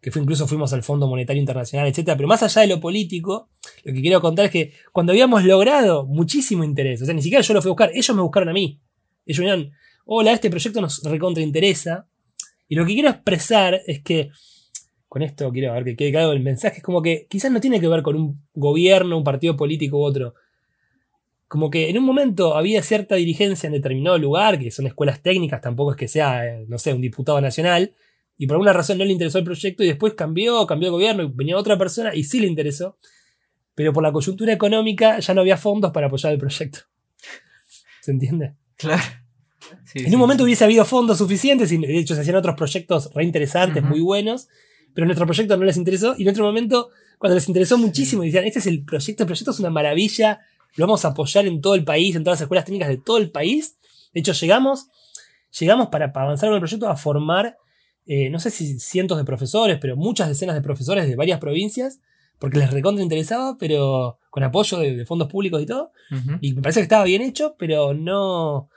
que 0.00 0.10
fue, 0.10 0.22
incluso 0.22 0.46
fuimos 0.46 0.72
al 0.72 0.82
Fondo 0.82 1.06
Monetario 1.06 1.40
Internacional, 1.40 1.86
etc. 1.86 2.14
Pero 2.16 2.26
más 2.26 2.42
allá 2.42 2.62
de 2.62 2.68
lo 2.68 2.80
político, 2.80 3.50
lo 3.84 3.92
que 3.92 4.00
quiero 4.00 4.20
contar 4.22 4.46
es 4.46 4.50
que 4.50 4.72
cuando 4.92 5.12
habíamos 5.12 5.44
logrado 5.44 6.06
muchísimo 6.06 6.64
interés, 6.64 7.02
o 7.02 7.04
sea, 7.04 7.14
ni 7.14 7.22
siquiera 7.22 7.42
yo 7.42 7.52
lo 7.52 7.60
fui 7.60 7.68
a 7.68 7.72
buscar, 7.72 7.90
ellos 7.94 8.16
me 8.16 8.22
buscaron 8.22 8.48
a 8.48 8.52
mí. 8.52 8.80
Ellos 9.26 9.40
me 9.40 9.44
dijeron, 9.44 9.72
hola, 10.06 10.32
este 10.32 10.48
proyecto 10.48 10.80
nos 10.80 11.02
recontra 11.02 11.42
interesa. 11.42 12.08
Y 12.68 12.76
lo 12.76 12.84
que 12.84 12.94
quiero 12.94 13.08
expresar 13.08 13.80
es 13.86 14.02
que 14.02 14.30
con 15.08 15.22
esto 15.22 15.50
quiero 15.50 15.72
ver 15.72 15.84
que 15.84 15.96
quede 15.96 16.10
claro 16.10 16.32
el 16.32 16.40
mensaje, 16.40 16.78
es 16.78 16.82
como 16.82 17.00
que 17.02 17.26
quizás 17.28 17.50
no 17.50 17.60
tiene 17.60 17.80
que 17.80 17.88
ver 17.88 18.02
con 18.02 18.14
un 18.14 18.46
gobierno, 18.54 19.16
un 19.16 19.24
partido 19.24 19.56
político 19.56 19.98
u 19.98 20.02
otro. 20.02 20.34
Como 21.48 21.70
que 21.70 21.88
en 21.88 21.96
un 21.96 22.04
momento 22.04 22.54
había 22.54 22.82
cierta 22.82 23.14
dirigencia 23.14 23.66
en 23.66 23.72
determinado 23.72 24.18
lugar, 24.18 24.58
que 24.58 24.70
son 24.70 24.86
escuelas 24.86 25.22
técnicas, 25.22 25.62
tampoco 25.62 25.92
es 25.92 25.96
que 25.96 26.08
sea, 26.08 26.46
eh, 26.46 26.66
no 26.68 26.78
sé, 26.78 26.92
un 26.92 27.00
diputado 27.00 27.40
nacional, 27.40 27.94
y 28.36 28.46
por 28.46 28.56
alguna 28.56 28.74
razón 28.74 28.98
no 28.98 29.04
le 29.04 29.12
interesó 29.12 29.38
el 29.38 29.44
proyecto 29.44 29.82
y 29.82 29.88
después 29.88 30.12
cambió, 30.12 30.66
cambió 30.66 30.88
de 30.88 30.92
gobierno 30.92 31.22
y 31.22 31.30
venía 31.34 31.56
otra 31.56 31.78
persona 31.78 32.14
y 32.14 32.24
sí 32.24 32.38
le 32.38 32.46
interesó, 32.46 32.98
pero 33.74 33.94
por 33.94 34.02
la 34.02 34.12
coyuntura 34.12 34.52
económica 34.52 35.18
ya 35.20 35.32
no 35.32 35.40
había 35.40 35.56
fondos 35.56 35.90
para 35.90 36.08
apoyar 36.08 36.34
el 36.34 36.38
proyecto. 36.38 36.80
¿Se 38.02 38.10
entiende? 38.10 38.54
Claro. 38.76 39.02
En 39.94 40.14
un 40.14 40.20
momento 40.20 40.44
hubiese 40.44 40.64
habido 40.64 40.84
fondos 40.84 41.18
suficientes 41.18 41.70
y 41.72 41.78
de 41.78 41.98
hecho 41.98 42.14
se 42.14 42.20
hacían 42.20 42.36
otros 42.36 42.56
proyectos 42.56 43.10
re 43.14 43.24
interesantes, 43.24 43.82
muy 43.82 44.00
buenos, 44.00 44.48
pero 44.94 45.06
nuestro 45.06 45.26
proyecto 45.26 45.56
no 45.56 45.64
les 45.64 45.76
interesó. 45.76 46.14
Y 46.16 46.22
en 46.22 46.30
otro 46.30 46.44
momento, 46.44 46.90
cuando 47.18 47.34
les 47.34 47.48
interesó 47.48 47.78
muchísimo, 47.78 48.22
decían, 48.22 48.44
este 48.44 48.58
es 48.58 48.66
el 48.66 48.84
proyecto, 48.84 49.24
el 49.24 49.26
proyecto 49.26 49.50
es 49.50 49.60
una 49.60 49.70
maravilla, 49.70 50.40
lo 50.76 50.86
vamos 50.86 51.04
a 51.04 51.08
apoyar 51.08 51.46
en 51.46 51.60
todo 51.60 51.74
el 51.74 51.84
país, 51.84 52.14
en 52.16 52.24
todas 52.24 52.38
las 52.38 52.42
escuelas 52.42 52.64
técnicas 52.64 52.88
de 52.88 52.98
todo 52.98 53.18
el 53.18 53.30
país. 53.30 53.76
De 54.12 54.20
hecho, 54.20 54.32
llegamos, 54.32 54.88
llegamos 55.58 55.88
para, 55.88 56.12
avanzar 56.14 56.48
en 56.48 56.54
el 56.54 56.60
proyecto 56.60 56.88
a 56.88 56.96
formar, 56.96 57.56
eh, 58.06 58.30
no 58.30 58.40
sé 58.40 58.50
si 58.50 58.78
cientos 58.78 59.18
de 59.18 59.24
profesores, 59.24 59.78
pero 59.80 59.96
muchas 59.96 60.28
decenas 60.28 60.54
de 60.54 60.62
profesores 60.62 61.06
de 61.06 61.16
varias 61.16 61.40
provincias, 61.40 62.00
porque 62.38 62.58
les 62.58 62.70
recontra 62.70 63.02
interesaba, 63.02 63.56
pero 63.58 64.18
con 64.30 64.44
apoyo 64.44 64.78
de, 64.78 65.04
fondos 65.04 65.28
públicos 65.28 65.60
y 65.62 65.66
todo. 65.66 65.92
Y 66.40 66.54
me 66.54 66.62
parece 66.62 66.80
que 66.80 66.84
estaba 66.84 67.04
bien 67.04 67.22
hecho, 67.22 67.56
pero 67.58 67.94
no... 67.94 68.70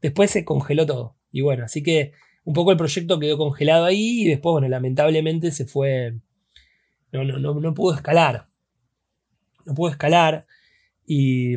Después 0.00 0.30
se 0.30 0.44
congeló 0.44 0.86
todo. 0.86 1.16
Y 1.30 1.40
bueno, 1.40 1.64
así 1.64 1.82
que 1.82 2.12
un 2.44 2.54
poco 2.54 2.70
el 2.70 2.78
proyecto 2.78 3.18
quedó 3.18 3.36
congelado 3.36 3.84
ahí 3.84 4.22
y 4.22 4.28
después, 4.28 4.52
bueno, 4.52 4.68
lamentablemente 4.68 5.50
se 5.52 5.66
fue. 5.66 6.14
No, 7.12 7.24
no, 7.24 7.38
no, 7.38 7.54
no 7.54 7.74
pudo 7.74 7.94
escalar. 7.94 8.46
No 9.64 9.74
pudo 9.74 9.90
escalar. 9.90 10.46
Y. 11.06 11.56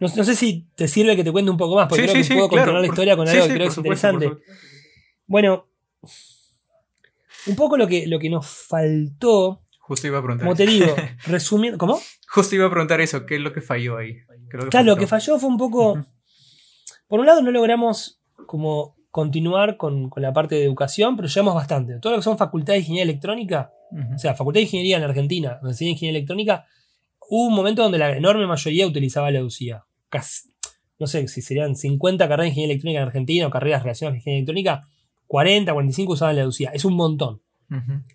No, 0.00 0.08
sé 0.08 0.36
si 0.36 0.66
te 0.74 0.86
sirve 0.86 1.16
que 1.16 1.24
te 1.24 1.32
cuente 1.32 1.50
un 1.50 1.56
poco 1.56 1.76
más, 1.76 1.88
porque 1.88 2.04
creo 2.04 2.22
que 2.22 2.34
puedo 2.34 2.48
continuar 2.48 2.80
la 2.80 2.86
historia 2.86 3.16
con 3.16 3.26
algo 3.26 3.46
que 3.46 3.54
creo 3.54 3.66
que 3.66 3.72
es 3.72 3.76
interesante. 3.78 4.30
Bueno, 5.26 5.66
un 7.46 7.56
poco 7.56 7.76
lo 7.76 7.86
que, 7.86 8.06
lo 8.06 8.18
que 8.18 8.28
nos 8.28 8.46
faltó. 8.46 9.62
Justo 9.80 10.06
iba 10.06 10.18
a 10.18 10.22
preguntar. 10.22 10.46
Como 10.46 10.56
te 10.56 10.66
digo, 10.66 10.94
resumiendo. 11.26 11.78
¿Cómo? 11.78 12.00
Justo 12.28 12.54
iba 12.54 12.66
a 12.66 12.70
preguntar 12.70 13.00
eso, 13.00 13.26
¿qué 13.26 13.36
es 13.36 13.40
lo 13.40 13.52
que 13.52 13.60
falló 13.60 13.96
ahí? 13.96 14.18
claro, 14.70 14.86
lo 14.86 14.96
que 14.96 15.06
falló 15.06 15.38
fue 15.38 15.48
un 15.48 15.58
poco. 15.58 16.04
Por 17.14 17.20
un 17.20 17.26
lado, 17.26 17.42
no 17.42 17.52
logramos 17.52 18.18
como 18.44 18.96
continuar 19.12 19.76
con, 19.76 20.10
la 20.16 20.32
parte 20.32 20.56
de 20.56 20.64
educación, 20.64 21.14
pero 21.14 21.28
llevamos 21.28 21.54
bastante. 21.54 22.00
Todo 22.00 22.10
lo 22.10 22.18
que 22.18 22.24
son 22.24 22.36
facultades 22.36 22.78
de 22.78 22.80
ingeniería 22.80 23.04
electrónica, 23.04 23.72
o 24.12 24.18
sea, 24.18 24.34
facultad 24.34 24.58
de 24.58 24.62
ingeniería 24.62 24.96
en 24.96 25.04
Argentina, 25.04 25.60
donde 25.62 25.76
se 25.76 25.84
ingeniería 25.84 26.18
electrónica, 26.18 26.66
hubo 27.30 27.46
un 27.46 27.54
momento 27.54 27.84
donde 27.84 27.98
la 27.98 28.16
enorme 28.16 28.48
mayoría 28.48 28.84
utilizaba 28.88 29.30
la 29.30 29.44
UCIA. 29.44 29.84
Casi, 30.08 30.48
no 30.98 31.06
sé 31.06 31.28
si 31.28 31.40
serían 31.40 31.76
50 31.76 32.24
carreras 32.26 32.46
de 32.46 32.48
ingeniería 32.48 32.72
electrónica 32.72 32.98
en 32.98 33.06
Argentina 33.06 33.46
o 33.46 33.50
carreras 33.50 33.84
relacionadas 33.84 34.14
con 34.14 34.16
ingeniería 34.16 34.38
electrónica, 34.38 34.88
40, 35.28 35.72
45 35.72 36.12
usaban 36.14 36.34
la 36.34 36.48
UCIA. 36.48 36.70
Es 36.70 36.84
un 36.84 36.94
montón. 36.94 37.40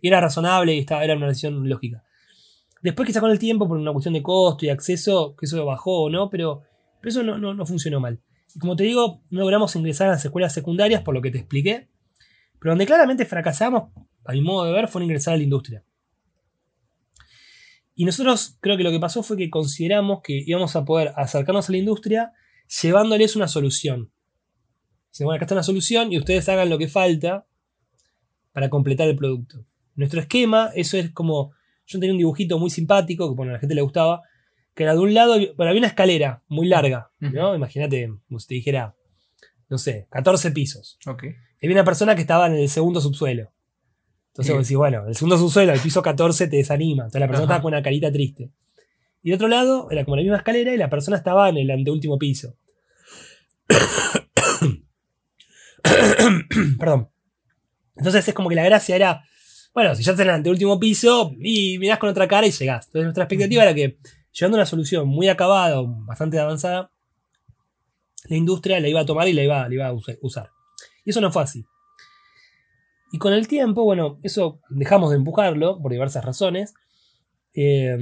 Y 0.02 0.10
era 0.10 0.20
razonable 0.20 0.76
y 0.76 0.80
estaba, 0.80 1.06
era 1.06 1.16
una 1.16 1.28
decisión 1.28 1.70
lógica. 1.70 2.04
Después 2.82 3.08
quizá 3.08 3.22
con 3.22 3.32
el 3.32 3.40
tiempo, 3.40 3.66
por 3.66 3.78
una 3.78 3.94
cuestión 3.94 4.14
de 4.14 4.22
costo 4.22 4.66
y 4.66 4.70
acceso, 4.70 5.38
que 5.40 5.46
eso 5.46 5.66
bajó 5.66 6.02
o 6.02 6.10
no, 6.10 6.30
pero, 6.30 6.64
pero 7.00 7.10
eso 7.12 7.24
no, 7.24 7.38
no 7.38 7.66
funcionó 7.66 8.02
mal. 8.02 8.20
Como 8.60 8.76
te 8.76 8.84
digo, 8.84 9.22
no 9.30 9.42
logramos 9.42 9.76
ingresar 9.76 10.08
a 10.08 10.12
las 10.12 10.26
escuelas 10.26 10.54
secundarias 10.54 11.04
por 11.04 11.14
lo 11.14 11.22
que 11.22 11.32
te 11.32 11.38
expliqué, 11.38 11.90
pero 12.60 12.72
donde 12.72 12.86
claramente 12.86 13.26
fracasamos, 13.26 13.92
a 14.26 14.32
mi 14.32 14.42
modo 14.42 14.66
de 14.66 14.74
ver, 14.74 14.88
fue 14.88 15.02
en 15.02 15.06
ingresar 15.06 15.34
a 15.34 15.38
la 15.38 15.44
industria. 15.44 15.84
Y 17.96 18.06
nosotros 18.06 18.58
creo 18.62 18.78
que 18.78 18.84
lo 18.84 18.92
que 18.92 19.00
pasó 19.00 19.24
fue 19.24 19.36
que 19.36 19.50
consideramos 19.50 20.22
que 20.24 20.42
íbamos 20.46 20.76
a 20.76 20.86
poder 20.86 21.12
acercarnos 21.16 21.68
a 21.68 21.72
la 21.74 21.78
industria 21.80 22.32
llevándoles 22.82 23.36
una 23.36 23.48
solución. 23.48 24.12
Dicen, 25.12 25.26
bueno, 25.26 25.36
acá 25.36 25.46
está 25.46 25.56
una 25.56 25.64
solución 25.64 26.14
y 26.14 26.18
ustedes 26.18 26.48
hagan 26.48 26.70
lo 26.70 26.78
que 26.78 26.88
falta 26.88 27.46
para 28.54 28.70
completar 28.70 29.08
el 29.08 29.16
producto. 29.16 29.66
Nuestro 29.96 30.22
esquema, 30.22 30.72
eso 30.76 30.98
es 30.98 31.12
como, 31.12 31.52
yo 31.86 32.00
tenía 32.00 32.14
un 32.14 32.20
dibujito 32.20 32.58
muy 32.58 32.70
simpático, 32.70 33.28
que 33.30 33.36
bueno, 33.36 33.52
a 33.52 33.54
la 33.56 33.60
gente 33.60 33.76
le 33.76 33.82
gustaba, 33.82 34.22
que 34.80 34.84
era 34.84 34.94
de 34.94 35.00
un 35.00 35.14
lado, 35.14 35.36
bueno, 35.58 35.72
había 35.72 35.82
una 35.82 35.88
escalera 35.88 36.42
muy 36.48 36.66
larga, 36.66 37.12
¿no? 37.20 37.54
Imagínate, 37.54 38.14
como 38.30 38.40
si 38.40 38.48
te 38.48 38.54
dijera, 38.54 38.96
no 39.68 39.78
sé, 39.78 40.08
14 40.10 40.52
pisos. 40.52 40.98
Ok. 41.06 41.26
Y 41.26 41.66
había 41.66 41.76
una 41.76 41.84
persona 41.84 42.16
que 42.16 42.22
estaba 42.22 42.48
en 42.48 42.54
el 42.54 42.70
segundo 42.70 43.02
subsuelo. 43.02 43.52
Entonces 44.30 44.56
vos 44.56 44.64
decís, 44.64 44.78
bueno, 44.78 45.06
el 45.06 45.18
segundo 45.18 45.38
subsuelo, 45.38 45.74
el 45.74 45.82
piso 45.82 46.02
14 46.02 46.48
te 46.48 46.56
desanima. 46.56 47.04
Entonces 47.04 47.20
la 47.20 47.28
persona 47.28 47.44
estaba 47.44 47.62
con 47.62 47.74
una 47.74 47.84
carita 47.84 48.10
triste. 48.10 48.52
Y 49.22 49.32
de 49.32 49.36
otro 49.36 49.50
lado, 49.50 49.90
era 49.92 50.06
como 50.06 50.16
la 50.16 50.22
misma 50.22 50.38
escalera 50.38 50.74
y 50.74 50.78
la 50.78 50.90
persona 50.90 51.18
estaba 51.18 51.50
en 51.50 51.58
el 51.58 51.70
anteúltimo 51.72 52.18
piso. 52.18 52.56
Perdón. 56.80 57.10
Entonces 57.98 58.30
es 58.30 58.34
como 58.34 58.48
que 58.48 58.56
la 58.56 58.64
gracia 58.64 58.96
era, 58.96 59.26
bueno, 59.74 59.94
si 59.94 60.04
ya 60.04 60.12
estás 60.12 60.24
en 60.24 60.30
el 60.30 60.36
anteúltimo 60.36 60.80
piso 60.80 61.34
y 61.38 61.78
mirás 61.80 62.00
con 62.00 62.08
otra 62.08 62.30
cara 62.30 62.48
y 62.48 62.52
llegás. 62.52 62.86
Entonces 62.86 63.04
nuestra 63.04 63.26
expectativa 63.26 63.64
era 63.64 63.74
que 63.74 63.98
Llevando 64.32 64.58
una 64.58 64.66
solución 64.66 65.08
muy 65.08 65.28
acabada, 65.28 65.82
bastante 65.84 66.40
avanzada, 66.40 66.92
la 68.26 68.36
industria 68.36 68.80
la 68.80 68.88
iba 68.88 69.02
a 69.02 69.06
tomar 69.06 69.28
y 69.28 69.34
la 69.34 69.44
iba, 69.44 69.88
a 69.88 69.94
usar. 70.22 70.52
Y 71.06 71.10
eso 71.10 71.22
no 71.22 71.32
fue 71.32 71.44
así. 71.44 71.66
Y 73.12 73.18
con 73.18 73.34
el 73.34 73.48
tiempo, 73.48 73.84
bueno, 73.84 74.20
eso 74.22 74.60
dejamos 74.70 75.10
de 75.10 75.18
empujarlo 75.18 75.82
por 75.82 75.92
diversas 75.92 76.24
razones. 76.24 76.74
Eh, 77.54 77.98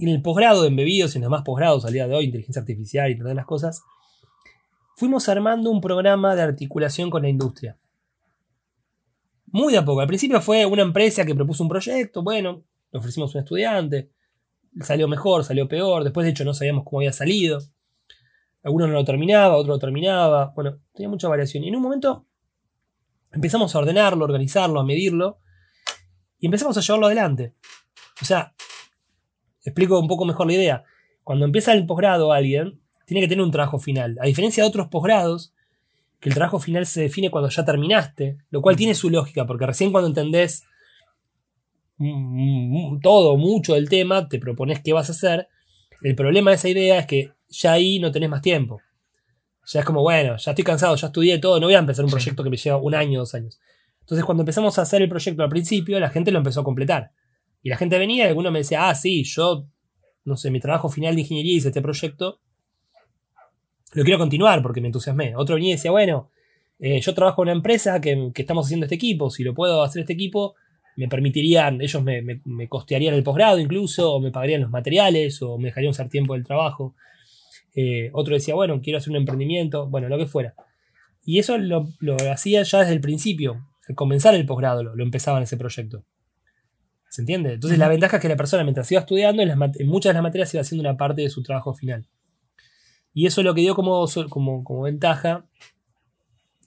en 0.00 0.08
el 0.08 0.22
posgrado 0.22 0.62
de 0.62 0.68
embebidos 0.68 1.14
y 1.14 1.18
en 1.18 1.22
los 1.22 1.30
demás 1.30 1.42
posgrados 1.44 1.84
al 1.84 1.92
día 1.92 2.06
de 2.06 2.14
hoy, 2.14 2.26
inteligencia 2.26 2.60
artificial 2.60 3.10
y 3.10 3.18
todas 3.18 3.34
las 3.34 3.46
cosas, 3.46 3.82
fuimos 4.96 5.28
armando 5.28 5.70
un 5.70 5.80
programa 5.80 6.34
de 6.34 6.42
articulación 6.42 7.10
con 7.10 7.22
la 7.22 7.28
industria. 7.28 7.78
Muy 9.46 9.72
de 9.72 9.78
a 9.78 9.84
poco. 9.84 10.00
Al 10.00 10.08
principio 10.08 10.40
fue 10.40 10.66
una 10.66 10.82
empresa 10.82 11.24
que 11.24 11.34
propuso 11.34 11.62
un 11.62 11.68
proyecto, 11.68 12.22
bueno, 12.22 12.64
le 12.90 12.98
ofrecimos 12.98 13.34
a 13.34 13.38
un 13.38 13.44
estudiante, 13.44 14.10
salió 14.80 15.08
mejor, 15.08 15.44
salió 15.44 15.68
peor, 15.68 16.04
después 16.04 16.24
de 16.24 16.30
hecho 16.30 16.44
no 16.44 16.54
sabíamos 16.54 16.84
cómo 16.84 17.00
había 17.00 17.12
salido. 17.12 17.60
Algunos 18.62 18.88
no 18.88 18.94
lo 18.94 19.04
terminaba, 19.04 19.56
otro 19.56 19.74
lo 19.74 19.78
terminaba, 19.78 20.52
bueno, 20.54 20.78
tenía 20.94 21.08
mucha 21.08 21.28
variación. 21.28 21.64
Y 21.64 21.68
en 21.68 21.76
un 21.76 21.82
momento 21.82 22.26
empezamos 23.32 23.74
a 23.74 23.78
ordenarlo, 23.78 24.24
a 24.24 24.28
organizarlo, 24.28 24.80
a 24.80 24.84
medirlo, 24.84 25.38
y 26.38 26.46
empezamos 26.46 26.76
a 26.76 26.80
llevarlo 26.80 27.06
adelante. 27.06 27.54
O 28.20 28.24
sea, 28.24 28.54
explico 29.62 29.98
un 29.98 30.08
poco 30.08 30.24
mejor 30.24 30.46
la 30.46 30.54
idea. 30.54 30.84
Cuando 31.22 31.44
empieza 31.44 31.72
el 31.72 31.86
posgrado 31.86 32.32
alguien, 32.32 32.80
tiene 33.06 33.20
que 33.20 33.28
tener 33.28 33.44
un 33.44 33.50
trabajo 33.50 33.78
final. 33.78 34.16
A 34.20 34.26
diferencia 34.26 34.62
de 34.62 34.68
otros 34.68 34.88
posgrados, 34.88 35.54
que 36.20 36.30
el 36.30 36.34
trabajo 36.34 36.58
final 36.58 36.86
se 36.86 37.02
define 37.02 37.30
cuando 37.30 37.50
ya 37.50 37.64
terminaste, 37.64 38.38
lo 38.50 38.62
cual 38.62 38.76
tiene 38.76 38.94
su 38.94 39.10
lógica, 39.10 39.46
porque 39.46 39.66
recién 39.66 39.92
cuando 39.92 40.08
entendés 40.08 40.64
todo, 43.02 43.36
mucho 43.36 43.74
del 43.74 43.88
tema, 43.88 44.28
te 44.28 44.38
propones 44.38 44.80
qué 44.82 44.92
vas 44.92 45.08
a 45.08 45.12
hacer. 45.12 45.48
El 46.02 46.14
problema 46.14 46.50
de 46.50 46.56
esa 46.56 46.68
idea 46.68 46.98
es 46.98 47.06
que 47.06 47.30
ya 47.48 47.72
ahí 47.72 47.98
no 47.98 48.10
tenés 48.10 48.30
más 48.30 48.42
tiempo. 48.42 48.80
Ya 49.66 49.80
es 49.80 49.86
como, 49.86 50.02
bueno, 50.02 50.36
ya 50.36 50.50
estoy 50.50 50.64
cansado, 50.64 50.94
ya 50.96 51.06
estudié 51.06 51.38
todo, 51.38 51.58
no 51.58 51.66
voy 51.66 51.74
a 51.74 51.78
empezar 51.78 52.04
un 52.04 52.10
proyecto 52.10 52.42
que 52.42 52.50
me 52.50 52.56
lleva 52.56 52.76
un 52.76 52.94
año, 52.94 53.20
dos 53.20 53.34
años. 53.34 53.58
Entonces, 54.00 54.24
cuando 54.24 54.42
empezamos 54.42 54.78
a 54.78 54.82
hacer 54.82 55.00
el 55.00 55.08
proyecto 55.08 55.42
al 55.42 55.48
principio, 55.48 55.98
la 55.98 56.10
gente 56.10 56.30
lo 56.30 56.38
empezó 56.38 56.60
a 56.60 56.64
completar. 56.64 57.12
Y 57.62 57.70
la 57.70 57.78
gente 57.78 57.98
venía 57.98 58.26
y 58.26 58.28
alguno 58.28 58.50
me 58.50 58.58
decía, 58.58 58.90
ah, 58.90 58.94
sí, 58.94 59.24
yo, 59.24 59.66
no 60.24 60.36
sé, 60.36 60.50
mi 60.50 60.60
trabajo 60.60 60.90
final 60.90 61.14
de 61.14 61.22
ingeniería 61.22 61.56
hice 61.56 61.68
este 61.68 61.80
proyecto. 61.80 62.40
Lo 63.92 64.04
quiero 64.04 64.18
continuar 64.18 64.60
porque 64.60 64.82
me 64.82 64.88
entusiasmé. 64.88 65.34
Otro 65.36 65.54
venía 65.54 65.70
y 65.70 65.76
decía, 65.76 65.90
bueno, 65.90 66.30
eh, 66.78 67.00
yo 67.00 67.14
trabajo 67.14 67.42
en 67.42 67.48
una 67.48 67.56
empresa 67.56 68.00
que, 68.02 68.30
que, 68.34 68.42
estamos 68.42 68.66
haciendo 68.66 68.84
este 68.84 68.96
equipo. 68.96 69.30
Si 69.30 69.42
lo 69.42 69.54
puedo 69.54 69.82
hacer 69.82 70.00
este 70.00 70.12
equipo, 70.12 70.56
me 70.96 71.08
permitirían, 71.08 71.80
ellos 71.80 72.02
me, 72.02 72.22
me, 72.22 72.68
costearían 72.68 73.14
el 73.14 73.22
posgrado 73.22 73.58
incluso, 73.58 74.14
o 74.14 74.20
me 74.20 74.30
pagarían 74.30 74.62
los 74.62 74.70
materiales, 74.70 75.42
o 75.42 75.58
me 75.58 75.68
dejarían 75.68 75.90
usar 75.90 76.08
tiempo 76.08 76.34
del 76.34 76.44
trabajo. 76.44 76.94
Eh, 77.74 78.10
otro 78.12 78.34
decía, 78.34 78.54
bueno, 78.54 78.80
quiero 78.80 78.98
hacer 78.98 79.10
un 79.10 79.16
emprendimiento, 79.16 79.88
bueno, 79.88 80.08
lo 80.08 80.18
que 80.18 80.26
fuera. 80.26 80.54
Y 81.24 81.38
eso 81.38 81.58
lo, 81.58 81.88
hacía 82.30 82.62
ya 82.62 82.80
desde 82.80 82.92
el 82.92 83.00
principio, 83.00 83.66
al 83.88 83.94
comenzar 83.94 84.34
el 84.34 84.46
posgrado, 84.46 84.82
lo, 84.82 84.94
lo 84.94 85.02
empezaban 85.02 85.42
ese 85.42 85.56
proyecto. 85.56 86.04
¿Se 87.14 87.22
entiende? 87.22 87.52
Entonces 87.52 87.78
la 87.78 87.86
ventaja 87.86 88.16
es 88.16 88.22
que 88.22 88.28
la 88.28 88.34
persona 88.34 88.64
mientras 88.64 88.90
iba 88.90 89.00
estudiando, 89.00 89.40
en, 89.40 89.86
muchas 89.86 90.10
de 90.10 90.14
las 90.14 90.22
materias 90.24 90.52
iba 90.52 90.62
haciendo 90.62 90.80
una 90.80 90.96
parte 90.96 91.22
de 91.22 91.30
su 91.30 91.44
trabajo 91.44 91.72
final. 91.72 92.08
Y 93.12 93.26
eso 93.26 93.44
lo 93.44 93.54
que 93.54 93.60
dio 93.60 93.76
como, 93.76 94.04
como, 94.28 94.82
ventaja 94.82 95.46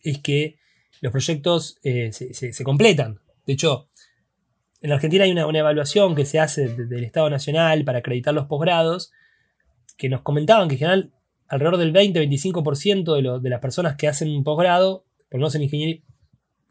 es 0.03 0.19
que 0.19 0.55
los 1.01 1.11
proyectos 1.11 1.79
eh, 1.83 2.13
se, 2.13 2.63
completan. 2.63 3.19
De 3.45 3.51
hecho, 3.51 3.86
en 4.81 4.91
Argentina 4.91 5.23
hay 5.23 5.31
una, 5.31 5.41
evaluación 5.41 6.15
que 6.15 6.25
se 6.25 6.39
hace 6.39 6.67
del 6.67 7.03
Estado 7.03 7.29
Nacional 7.29 7.83
para 7.83 7.99
acreditar 7.99 8.33
los 8.33 8.45
posgrados, 8.45 9.11
que 9.97 10.09
nos 10.09 10.21
comentaban 10.21 10.67
que 10.67 10.75
en 10.75 10.79
general 10.79 11.13
alrededor 11.47 11.77
del 11.77 11.93
20-25% 11.93 13.15
de, 13.15 13.39
de 13.41 13.49
las 13.49 13.59
personas 13.59 13.95
que 13.95 14.07
hacen 14.07 14.29
un 14.29 14.43
posgrado, 14.43 15.05
por 15.29 15.39
no 15.39 15.49
ser 15.49 15.61
ingeniería, 15.61 16.01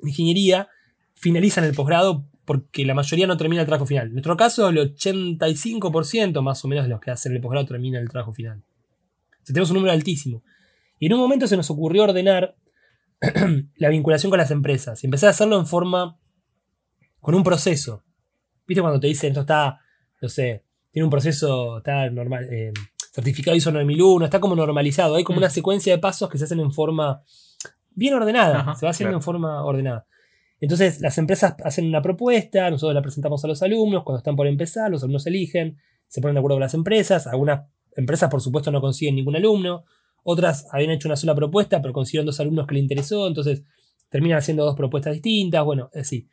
ingeniería, 0.03 0.69
finalizan 1.15 1.65
el 1.65 1.75
posgrado 1.75 2.27
porque 2.45 2.85
la 2.85 2.95
mayoría 2.95 3.27
no 3.27 3.37
termina 3.37 3.61
el 3.61 3.67
trabajo 3.67 3.87
final. 3.87 4.07
En 4.07 4.13
nuestro 4.13 4.37
caso, 4.37 4.69
el 4.69 4.79
85% 4.79 6.41
más 6.43 6.65
o 6.65 6.69
menos 6.69 6.85
de 6.85 6.91
los 6.91 7.01
que 7.01 7.11
hacen 7.11 7.33
el 7.33 7.41
posgrado 7.41 7.67
termina 7.67 7.99
el 7.99 8.09
trabajo 8.09 8.33
final. 8.33 8.63
O 9.41 9.45
tenemos 9.45 9.71
un 9.71 9.77
número 9.77 9.93
altísimo. 9.93 10.43
Y 10.99 11.07
en 11.07 11.15
un 11.15 11.21
momento 11.21 11.49
se 11.49 11.57
nos 11.57 11.71
ocurrió 11.71 12.05
ordenar 12.05 12.57
la 13.77 13.89
vinculación 13.89 14.31
con 14.31 14.39
las 14.39 14.53
empresas. 14.53 15.03
Y 15.03 15.09
empezar 15.09 15.29
a 15.29 15.31
hacerlo 15.31 15.59
en 15.59 15.67
forma. 15.67 16.19
Con 17.27 17.35
un 17.35 17.43
proceso. 17.43 18.05
¿Viste 18.69 18.81
cuando 18.81 19.01
te 19.01 19.09
dicen 19.09 19.31
esto 19.31 19.41
está, 19.41 19.81
no 20.23 20.29
sé, 20.29 20.63
tiene 20.93 21.03
un 21.03 21.11
proceso, 21.11 21.79
está 21.79 22.09
normal, 22.09 22.47
eh, 22.53 22.73
certificado 23.13 23.57
ISO 23.57 23.73
9001, 23.73 24.27
está 24.27 24.39
como 24.39 24.55
normalizado. 24.55 25.17
Hay 25.17 25.25
como 25.25 25.39
mm. 25.39 25.43
una 25.43 25.51
secuencia 25.51 25.93
de 25.93 25.99
pasos 25.99 26.31
que 26.31 26.39
se 26.39 26.45
hacen 26.45 26.61
en 26.61 26.71
forma 26.71 27.25
bien 27.91 28.15
ordenada. 28.15 28.77
se 28.77 28.87
va 28.87 28.91
haciendo 28.91 29.17
en 29.17 29.23
forma 29.23 29.65
ordenada. 29.65 30.07
Entonces 30.61 31.01
las 31.01 31.19
empresas 31.19 31.57
hacen 31.65 31.89
una 31.89 32.01
propuesta, 32.01 32.71
nosotros 32.71 32.95
la 32.95 33.03
presentamos 33.03 33.45
a 33.45 33.49
los 33.49 33.61
alumnos, 33.61 34.05
cuando 34.05 34.19
están 34.19 34.37
por 34.37 34.47
empezar, 34.47 34.89
los 34.89 35.03
alumnos 35.03 35.27
eligen, 35.27 35.79
se 36.07 36.21
ponen 36.21 36.35
de 36.35 36.39
acuerdo 36.39 36.55
con 36.55 36.63
las 36.63 36.75
empresas, 36.75 37.27
algunas 37.27 37.63
empresas 37.97 38.31
por 38.31 38.41
supuesto 38.41 38.71
no 38.71 38.81
consiguen 38.81 39.17
ningún 39.17 39.35
alumno, 39.35 39.85
otras 40.23 40.69
habían 40.71 40.93
hecho 40.93 41.09
una 41.09 41.17
sola 41.17 41.35
propuesta 41.35 41.83
pero 41.83 41.93
consiguieron 41.93 42.27
dos 42.27 42.39
alumnos 42.39 42.69
que 42.69 42.75
les 42.75 42.83
interesó, 42.85 43.27
entonces 43.27 43.65
terminan 44.11 44.39
haciendo 44.39 44.65
dos 44.65 44.77
propuestas 44.77 45.13
distintas, 45.13 45.65
bueno, 45.65 45.91
así. 45.93 46.29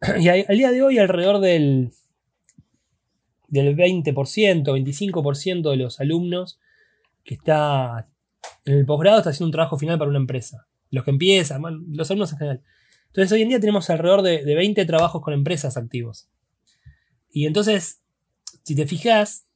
Y 0.20 0.28
al 0.28 0.56
día 0.56 0.70
de 0.70 0.82
hoy 0.82 0.98
alrededor 0.98 1.40
del, 1.40 1.92
del 3.48 3.76
20%, 3.76 4.64
25% 4.64 5.70
de 5.70 5.76
los 5.76 6.00
alumnos 6.00 6.58
que 7.24 7.34
está 7.34 8.08
en 8.64 8.74
el 8.74 8.86
posgrado 8.86 9.18
está 9.18 9.30
haciendo 9.30 9.46
un 9.46 9.52
trabajo 9.52 9.78
final 9.78 9.98
para 9.98 10.10
una 10.10 10.18
empresa. 10.18 10.66
Los 10.90 11.04
que 11.04 11.10
empiezan, 11.10 11.62
los 11.88 12.10
alumnos 12.10 12.32
en 12.32 12.38
general. 12.38 12.62
Entonces 13.06 13.32
hoy 13.32 13.42
en 13.42 13.48
día 13.48 13.60
tenemos 13.60 13.88
alrededor 13.90 14.22
de, 14.22 14.42
20 14.44 14.84
trabajos 14.84 15.22
con 15.22 15.32
empresas 15.34 15.76
activos. 15.76 16.28
Y 17.30 17.46
entonces, 17.46 18.02
si 18.62 18.74
te 18.74 18.86
fijas, 18.86 19.46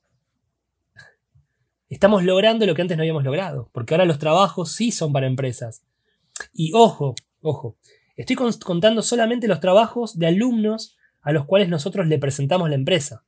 estamos 1.89 2.25
logrando 2.25 2.67
lo 2.67 2.75
que 2.75 2.83
antes 2.83 2.97
no 2.97 3.03
habíamos 3.03 3.25
logrado, 3.25 3.71
porque 3.73 3.95
ahora 3.95 4.05
los 4.05 4.19
trabajos 4.19 4.73
sí 4.73 4.93
son 4.93 5.13
para 5.13 5.27
empresas. 5.27 5.83
Y 6.53 6.73
ojo, 6.75 7.15
ojo, 7.43 7.77
estoy 8.21 8.37
contando 8.37 9.03
solamente 9.03 9.49
los 9.49 9.61
trabajos 9.61 10.19
de 10.19 10.27
alumnos 10.27 10.97
a 11.23 11.33
los 11.33 11.47
cuales 11.47 11.69
nosotros 11.69 12.07
le 12.07 12.19
presentamos 12.19 12.69
la 12.69 12.77
empresa. 12.77 13.25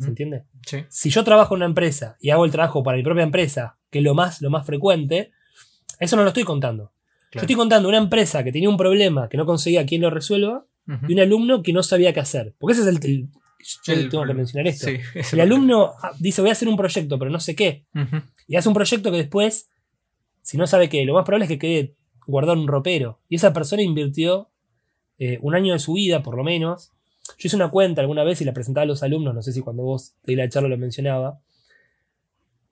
¿Se 0.00 0.08
entiende? 0.08 0.42
Si 0.88 1.10
yo 1.10 1.22
trabajo 1.22 1.54
en 1.54 1.58
una 1.58 1.66
empresa 1.66 2.16
y 2.20 2.30
hago 2.30 2.44
el 2.44 2.50
trabajo 2.50 2.82
para 2.82 2.96
mi 2.96 3.04
propia 3.04 3.22
empresa, 3.22 3.78
que 3.88 3.98
es 3.98 4.04
lo 4.04 4.14
más, 4.14 4.42
lo 4.42 4.50
más 4.50 4.66
frecuente, 4.66 5.30
eso 6.00 6.16
no 6.16 6.22
lo 6.22 6.28
estoy 6.28 6.42
contando. 6.42 6.92
Yo 7.32 7.42
estoy 7.42 7.54
contando 7.54 7.88
una 7.88 7.98
empresa 7.98 8.42
que 8.42 8.50
tenía 8.50 8.68
un 8.68 8.76
problema 8.76 9.28
que 9.28 9.36
no 9.36 9.46
conseguía 9.46 9.86
quien 9.86 10.00
lo 10.00 10.10
resuelva 10.10 10.64
y 11.06 11.12
un 11.12 11.20
alumno 11.20 11.62
que 11.62 11.72
no 11.72 11.82
sabía 11.84 12.12
qué 12.12 12.20
hacer. 12.20 12.54
Porque 12.58 12.72
ese 12.72 12.82
es 12.82 12.88
el. 12.88 13.28
yo 13.84 14.08
tengo 14.08 14.24
que 14.24 14.34
mencionar 14.34 14.66
esto. 14.66 14.88
el 15.32 15.40
alumno 15.40 15.92
ah, 16.02 16.10
dice: 16.18 16.40
Voy 16.40 16.50
a 16.50 16.52
hacer 16.52 16.66
un 16.66 16.76
proyecto, 16.76 17.18
pero 17.18 17.30
no 17.30 17.38
sé 17.38 17.54
qué. 17.54 17.84
Y 18.48 18.56
hace 18.56 18.68
un 18.68 18.74
proyecto 18.74 19.12
que 19.12 19.18
después, 19.18 19.68
si 20.42 20.56
no 20.56 20.66
sabe 20.66 20.88
qué, 20.88 21.04
lo 21.04 21.14
más 21.14 21.24
probable 21.24 21.44
es 21.44 21.48
que 21.50 21.58
quede 21.58 21.94
guardado 22.26 22.54
en 22.54 22.60
un 22.60 22.68
ropero. 22.68 23.18
Y 23.28 23.36
esa 23.36 23.52
persona 23.52 23.82
invirtió 23.82 24.48
eh, 25.18 25.38
un 25.42 25.54
año 25.54 25.72
de 25.72 25.78
su 25.78 25.94
vida, 25.94 26.22
por 26.22 26.36
lo 26.36 26.44
menos. 26.44 26.92
Yo 27.38 27.46
hice 27.46 27.56
una 27.56 27.70
cuenta 27.70 28.00
alguna 28.00 28.24
vez 28.24 28.40
y 28.40 28.44
la 28.44 28.52
presentaba 28.52 28.82
a 28.82 28.86
los 28.86 29.02
alumnos, 29.02 29.34
no 29.34 29.42
sé 29.42 29.52
si 29.52 29.60
cuando 29.60 29.82
vos 29.82 30.14
di 30.24 30.36
la 30.36 30.48
charla 30.48 30.68
lo 30.68 30.78
mencionaba. 30.78 31.40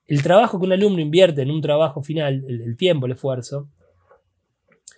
El 0.07 0.21
trabajo 0.21 0.59
que 0.59 0.65
un 0.65 0.73
alumno 0.73 1.01
invierte 1.01 1.41
en 1.41 1.51
un 1.51 1.61
trabajo 1.61 2.01
final, 2.01 2.45
el 2.47 2.77
tiempo, 2.77 3.05
el 3.05 3.13
esfuerzo, 3.13 3.67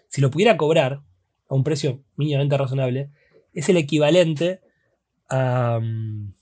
si 0.10 0.22
lo 0.22 0.30
pudiera 0.30 0.58
cobrar 0.58 1.01
a 1.49 1.55
un 1.55 1.64
precio 1.64 2.01
mínimamente 2.16 2.58
razonable, 2.58 3.10
es 3.53 3.70
el 3.70 3.78
equivalente 3.78 4.62
a, 5.30 5.80
mm, 5.82 6.34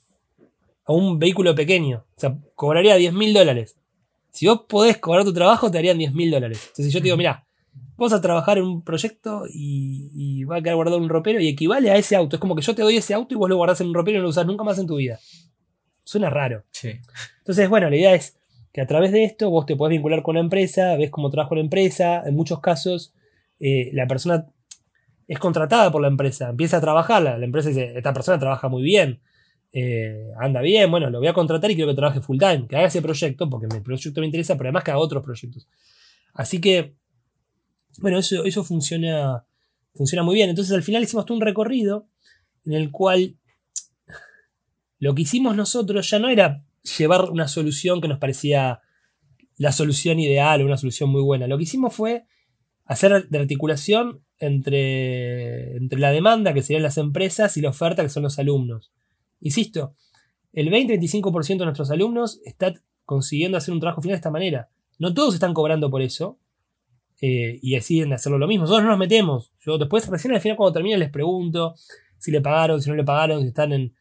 a 0.86 0.94
un 0.94 1.20
vehículo 1.20 1.56
pequeño. 1.56 2.06
O 2.16 2.20
sea, 2.20 2.38
cobraría 2.56 2.96
10 2.96 3.14
mil 3.14 3.34
dólares. 3.34 3.78
Si 4.32 4.48
vos 4.48 4.62
podés 4.68 4.98
cobrar 4.98 5.24
tu 5.24 5.34
trabajo, 5.34 5.72
te 5.72 5.78
darían 5.78 5.98
10 5.98 6.14
mil 6.14 6.32
dólares. 6.32 6.60
Entonces, 6.62 6.88
si 6.88 6.92
yo 6.92 7.00
te 7.00 7.06
digo, 7.06 7.18
mira, 7.18 7.46
vos 7.96 8.14
a 8.14 8.22
trabajar 8.22 8.58
en 8.58 8.66
un 8.66 8.84
proyecto 8.84 9.44
y, 9.52 10.44
va 10.46 10.58
a 10.58 10.62
quedar 10.62 10.76
guardado 10.76 10.98
en 10.98 11.04
un 11.04 11.10
ropero 11.10 11.40
y 11.40 11.48
equivale 11.48 11.90
a 11.90 11.96
ese 11.96 12.16
auto. 12.16 12.36
Es 12.36 12.40
como 12.40 12.56
que 12.56 12.62
yo 12.62 12.76
te 12.76 12.82
doy 12.82 12.98
ese 12.98 13.14
auto 13.14 13.34
y 13.34 13.38
vos 13.38 13.50
lo 13.50 13.58
guardás 13.58 13.82
en 13.82 13.88
un 13.88 13.94
ropero 13.94 14.18
y 14.18 14.20
no 14.20 14.24
lo 14.24 14.30
usás 14.30 14.46
nunca 14.46 14.64
más 14.64 14.78
en 14.78 14.88
tu 14.88 14.98
vida. 14.98 15.20
Suena 16.04 16.30
raro. 16.30 16.64
Entonces, 17.40 17.70
bueno, 17.70 17.90
la 17.90 17.96
idea 17.96 18.14
es 18.14 18.38
que 18.72 18.82
a 18.82 18.86
través 18.86 19.12
de 19.12 19.24
esto 19.24 19.50
vos 19.50 19.66
te 19.66 19.76
podés 19.76 19.92
vincular 19.92 20.22
con 20.22 20.36
la 20.36 20.42
empresa, 20.42 20.96
ves 20.98 21.10
cómo 21.10 21.30
trabaja 21.32 21.56
la 21.56 21.62
empresa. 21.62 22.22
En 22.26 22.36
muchos 22.36 22.60
casos 22.60 23.14
eh, 23.60 23.90
la 23.94 24.06
persona 24.06 24.46
es 25.28 25.40
contratada 25.40 25.92
por 25.92 26.02
la 26.02 26.08
empresa, 26.08 26.50
empieza 26.50 26.78
a 26.78 26.82
trabajar, 26.82 27.22
la, 27.22 27.44
empresa 27.44 27.70
dice, 27.70 27.94
esta 27.96 28.14
persona 28.14 28.38
trabaja 28.38 28.70
muy 28.70 28.84
bien, 28.84 29.22
eh, 29.72 30.32
anda 30.40 30.62
bien, 30.62 30.92
bueno, 30.92 31.10
lo 31.10 31.20
voy 31.20 31.28
a 31.28 31.34
contratar 31.34 31.72
y 31.72 31.76
quiero 31.76 31.90
que 31.90 31.96
trabaje 31.96 32.22
full 32.22 32.38
time, 32.38 32.68
que 32.68 32.76
haga 32.76 32.88
ese 32.88 33.02
proyecto, 33.02 33.50
porque 33.50 33.68
el 33.74 33.82
proyecto 33.82 34.20
me 34.20 34.28
interesa, 34.28 34.56
pero 34.56 34.68
además 34.68 34.84
que 34.84 34.92
haga 34.92 35.00
otros 35.00 35.24
proyectos. 35.24 35.68
Así 36.34 36.62
que, 36.62 36.94
bueno, 38.00 38.20
eso, 38.20 38.44
eso 38.44 38.64
funciona, 38.64 39.46
funciona 39.94 40.24
muy 40.24 40.36
bien. 40.36 40.50
Entonces 40.50 40.74
al 40.74 40.84
final 40.84 41.04
hicimos 41.04 41.26
todo 41.26 41.38
un 41.38 41.42
recorrido 41.42 42.08
en 42.66 42.74
el 42.74 42.92
cual 42.92 43.38
lo 45.00 45.14
que 45.14 45.24
hicimos 45.24 45.56
nosotros 45.56 46.10
ya 46.10 46.20
no 46.20 46.30
era 46.30 46.64
llevar 46.98 47.30
una 47.30 47.48
solución 47.48 48.02
que 48.02 48.08
nos 48.08 48.20
parecía 48.20 48.82
la 49.58 49.72
solución 49.72 50.20
ideal 50.20 50.62
o 50.62 50.66
una 50.66 50.78
solución 50.78 51.10
muy 51.10 51.22
buena. 51.22 51.48
Lo 51.48 51.58
que 51.58 51.64
hicimos 51.64 51.94
fue 51.94 52.26
hacer 52.86 53.28
de 53.30 53.40
articulación 53.40 54.22
entre, 54.38 55.78
entre 55.78 56.00
la 56.00 56.12
demanda, 56.12 56.54
que 56.54 56.62
serían 56.62 56.84
las 56.84 56.98
empresas, 56.98 57.56
y 57.58 57.62
la 57.62 57.70
oferta, 57.70 58.04
que 58.04 58.10
son 58.10 58.24
los 58.24 58.38
alumnos. 58.38 58.92
Insisto, 59.40 59.96
el 60.54 60.70
20-25% 60.70 61.58
de 61.58 61.66
nuestros 61.66 61.92
alumnos 61.92 62.40
está 62.46 62.74
consiguiendo 63.06 63.58
hacer 63.58 63.74
un 63.74 63.80
trabajo 63.80 64.02
final 64.02 64.16
de 64.16 64.20
esta 64.20 64.32
manera. 64.32 64.70
No 65.00 65.14
todos 65.14 65.34
están 65.34 65.54
cobrando 65.54 65.90
por 65.90 66.02
eso 66.02 66.40
eh, 67.22 67.60
y 67.62 67.76
deciden 67.76 68.14
hacerlo 68.14 68.38
lo 68.38 68.48
mismo. 68.48 68.64
Nosotros 68.64 68.84
no 68.84 68.92
nos 68.92 69.00
metemos. 69.00 69.52
Yo 69.66 69.78
después, 69.78 70.08
recién 70.08 70.34
al 70.34 70.42
final, 70.42 70.58
cuando 70.58 70.74
termine, 70.74 70.98
les 70.98 71.10
pregunto 71.10 71.76
si 72.18 72.32
le 72.32 72.42
pagaron, 72.42 72.82
si 72.82 72.90
no 72.90 72.96
le 72.96 73.04
pagaron, 73.04 73.42
si 73.42 73.48
están 73.48 73.74
en. 73.74 73.96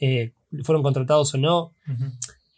Eh, 0.00 0.32
fueron 0.62 0.82
contratados 0.82 1.34
o 1.34 1.38
no. 1.38 1.74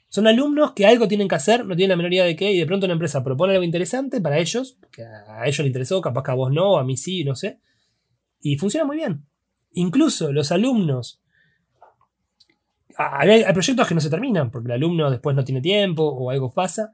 Son 0.08 0.26
alumnos 0.26 0.72
que 0.72 0.86
algo 0.86 1.06
tienen 1.06 1.28
que 1.28 1.36
hacer, 1.36 1.64
no 1.64 1.76
tienen 1.76 1.90
la 1.90 1.96
menor 1.96 2.12
idea 2.12 2.24
de 2.24 2.34
qué, 2.34 2.52
y 2.52 2.58
de 2.58 2.66
pronto 2.66 2.86
una 2.86 2.94
empresa 2.94 3.22
propone 3.22 3.52
algo 3.52 3.64
interesante 3.64 4.20
para 4.20 4.38
ellos, 4.38 4.76
que 4.90 5.04
a 5.04 5.46
ellos 5.46 5.58
les 5.58 5.68
interesó, 5.68 6.00
capaz 6.00 6.24
que 6.24 6.30
a 6.32 6.34
vos 6.34 6.52
no, 6.52 6.78
a 6.78 6.84
mí 6.84 6.96
sí, 6.96 7.22
no 7.22 7.36
sé. 7.36 7.60
Y 8.40 8.56
funciona 8.56 8.84
muy 8.84 8.96
bien. 8.96 9.24
Incluso 9.72 10.32
los 10.32 10.50
alumnos. 10.50 11.22
Hay, 12.96 13.44
proyectos 13.52 13.86
que 13.86 13.94
no 13.94 14.00
se 14.00 14.10
terminan, 14.10 14.50
porque 14.50 14.66
el 14.66 14.72
alumno 14.72 15.10
después 15.10 15.36
no 15.36 15.44
tiene 15.44 15.60
tiempo 15.60 16.02
o 16.02 16.30
algo 16.30 16.52
pasa. 16.52 16.90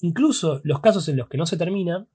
Incluso 0.00 0.60
los 0.62 0.80
casos 0.80 1.08
en 1.08 1.16
los 1.16 1.28
que 1.28 1.38
no 1.38 1.46
se 1.46 1.56
terminan, 1.56 2.06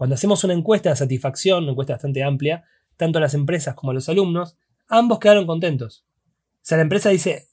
cuando 0.00 0.14
hacemos 0.14 0.42
una 0.44 0.54
encuesta 0.54 0.88
de 0.88 0.96
satisfacción, 0.96 1.64
una 1.64 1.72
encuesta 1.72 1.92
bastante 1.92 2.22
amplia, 2.22 2.64
tanto 2.96 3.18
a 3.18 3.20
las 3.20 3.34
empresas 3.34 3.74
como 3.74 3.90
a 3.90 3.94
los 3.94 4.08
alumnos, 4.08 4.56
ambos 4.88 5.18
quedaron 5.18 5.44
contentos. 5.44 6.06
O 6.54 6.60
sea, 6.62 6.78
la 6.78 6.84
empresa 6.84 7.10
dice, 7.10 7.48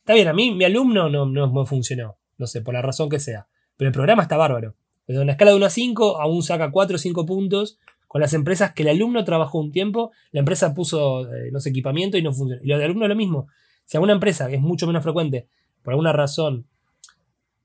Está 0.00 0.14
bien, 0.14 0.26
a 0.26 0.32
mí 0.32 0.50
mi 0.50 0.64
alumno 0.64 1.08
no, 1.08 1.26
no, 1.26 1.64
funcionó, 1.64 2.16
no 2.38 2.48
sé, 2.48 2.60
por 2.60 2.74
la 2.74 2.82
razón 2.82 3.08
que 3.08 3.20
sea, 3.20 3.46
pero 3.76 3.86
el 3.86 3.92
programa 3.92 4.24
está 4.24 4.36
bárbaro. 4.36 4.74
Desde 5.06 5.22
una 5.22 5.30
escala 5.30 5.52
de 5.52 5.58
1 5.58 5.66
a 5.66 5.70
5, 5.70 6.20
aún 6.20 6.42
saca 6.42 6.72
4 6.72 6.96
o 6.96 6.98
5 6.98 7.24
puntos. 7.24 7.78
Con 8.08 8.20
las 8.20 8.34
empresas 8.34 8.72
que 8.72 8.82
el 8.82 8.88
alumno 8.88 9.22
trabajó 9.22 9.60
un 9.60 9.70
tiempo, 9.70 10.10
la 10.32 10.40
empresa 10.40 10.74
puso 10.74 11.32
eh, 11.32 11.52
los 11.52 11.66
equipamientos 11.66 12.18
y 12.18 12.24
no 12.24 12.32
funcionó. 12.32 12.64
Y 12.64 12.66
lo 12.66 12.78
del 12.78 12.86
alumno 12.86 13.04
es 13.04 13.10
lo 13.10 13.14
mismo. 13.14 13.46
Si 13.84 13.96
a 13.96 14.00
una 14.00 14.12
empresa, 14.12 14.48
que 14.48 14.56
es 14.56 14.60
mucho 14.60 14.88
menos 14.88 15.04
frecuente, 15.04 15.46
por 15.84 15.92
alguna 15.92 16.12
razón, 16.12 16.66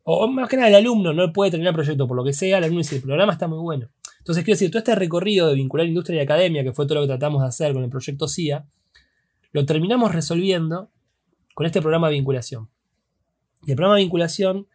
o, 0.03 0.27
más 0.27 0.47
que 0.47 0.57
nada 0.57 0.69
el 0.69 0.75
alumno 0.75 1.11
no 1.11 1.33
puede 1.33 1.49
terminar 1.49 1.71
el 1.71 1.75
proyecto 1.75 2.07
por 2.07 2.15
lo 2.15 2.23
que 2.23 2.33
sea, 2.33 2.59
el 2.59 2.65
alumno 2.65 2.81
dice, 2.81 2.97
el 2.97 3.01
programa 3.01 3.33
está 3.33 3.47
muy 3.47 3.57
bueno. 3.57 3.87
Entonces, 4.21 4.43
quiero 4.43 4.55
decir, 4.55 4.69
todo 4.69 4.77
este 4.77 4.93
recorrido 4.93 5.47
de 5.49 5.55
vincular 5.55 5.87
industria 5.87 6.17
y 6.17 6.23
academia, 6.23 6.63
que 6.63 6.73
fue 6.73 6.85
todo 6.85 6.95
lo 6.95 7.01
que 7.01 7.07
tratamos 7.07 7.41
de 7.41 7.47
hacer 7.47 7.73
con 7.73 7.83
el 7.83 7.89
proyecto 7.89 8.27
CIA, 8.27 8.65
lo 9.51 9.65
terminamos 9.65 10.13
resolviendo 10.13 10.91
con 11.55 11.65
este 11.65 11.81
programa 11.81 12.07
de 12.07 12.13
vinculación. 12.13 12.69
Y 13.65 13.71
el 13.71 13.75
programa 13.75 13.95
de 13.95 14.03
vinculación 14.03 14.67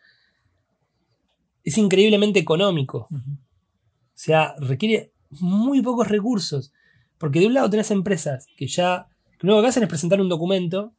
es 1.64 1.78
increíblemente 1.78 2.40
económico. 2.40 3.09
O 3.11 4.18
sea, 4.18 4.55
requiere 4.59 5.12
muy 5.30 5.80
pocos 5.80 6.09
recursos. 6.09 6.72
Porque 7.18 7.40
de 7.40 7.47
un 7.47 7.55
lado 7.55 7.70
tenés 7.70 7.90
empresas 7.90 8.47
que 8.57 8.66
ya 8.66 9.09
Lo 9.40 9.53
único 9.53 9.62
que 9.62 9.68
hacen 9.68 9.82
es 9.82 9.88
presentar 9.88 10.20
un 10.20 10.28
documento 10.28 10.92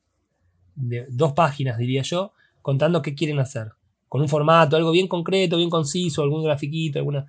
de 0.75 1.07
dos 1.09 1.33
páginas, 1.33 1.77
diría 1.77 2.03
yo, 2.03 2.33
contando 2.61 3.01
qué 3.01 3.15
quieren 3.15 3.39
hacer. 3.39 3.71
Con 4.07 4.21
un 4.21 4.29
formato, 4.29 4.75
algo 4.75 4.91
bien 4.91 5.07
concreto, 5.07 5.57
bien 5.57 5.69
conciso, 5.69 6.21
algún 6.21 6.43
grafiquito, 6.43 6.99
alguna. 6.99 7.25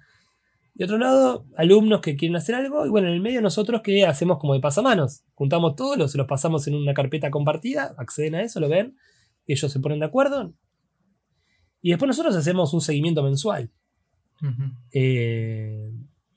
De 0.78 0.84
otro 0.84 0.96
lado, 0.96 1.44
alumnos 1.56 2.00
que 2.00 2.16
quieren 2.16 2.36
hacer 2.36 2.54
algo, 2.54 2.86
y 2.86 2.88
bueno, 2.88 3.08
en 3.08 3.14
el 3.14 3.20
medio 3.20 3.42
nosotros 3.42 3.82
que 3.82 4.06
hacemos 4.06 4.38
como 4.38 4.54
de 4.54 4.60
pasamanos. 4.60 5.24
Juntamos 5.34 5.74
todo, 5.74 5.96
los, 5.96 6.14
los 6.14 6.26
pasamos 6.28 6.68
en 6.68 6.76
una 6.76 6.94
carpeta 6.94 7.32
compartida, 7.32 7.96
acceden 7.98 8.36
a 8.36 8.42
eso, 8.42 8.60
lo 8.60 8.68
ven, 8.68 8.96
ellos 9.46 9.72
se 9.72 9.80
ponen 9.80 9.98
de 9.98 10.06
acuerdo. 10.06 10.54
Y 11.82 11.90
después 11.90 12.06
nosotros 12.06 12.36
hacemos 12.36 12.72
un 12.74 12.80
seguimiento 12.80 13.24
mensual. 13.24 13.72
Eh, 14.92 15.92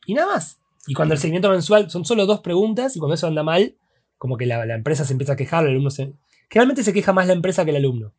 y 0.07 0.13
nada 0.15 0.33
más. 0.33 0.59
Y 0.87 0.95
cuando 0.95 1.13
el 1.13 1.19
seguimiento 1.19 1.51
mensual 1.51 1.91
son 1.91 2.03
solo 2.03 2.25
dos 2.25 2.39
preguntas, 2.39 2.95
y 2.95 2.99
cuando 2.99 3.13
eso 3.13 3.27
anda 3.27 3.43
mal, 3.43 3.75
como 4.17 4.37
que 4.37 4.47
la, 4.47 4.63
empresa 4.73 5.05
se 5.05 5.13
empieza 5.13 5.33
a 5.33 5.35
quejar, 5.35 5.65
el 5.65 5.71
alumno 5.71 5.91
se. 5.91 6.15
Generalmente 6.49 6.83
se 6.83 6.93
queja 6.93 7.13
más 7.13 7.27
la 7.27 7.33
empresa 7.33 7.63
que 7.63 7.69
el 7.69 7.77
alumno. 7.77 8.15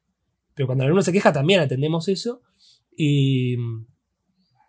Pero 0.54 0.66
cuando 0.66 0.84
el 0.84 0.86
alumno 0.86 1.02
se 1.02 1.12
queja, 1.12 1.32
también 1.32 1.60
atendemos 1.60 2.06
eso. 2.08 2.42
Y. 2.96 3.56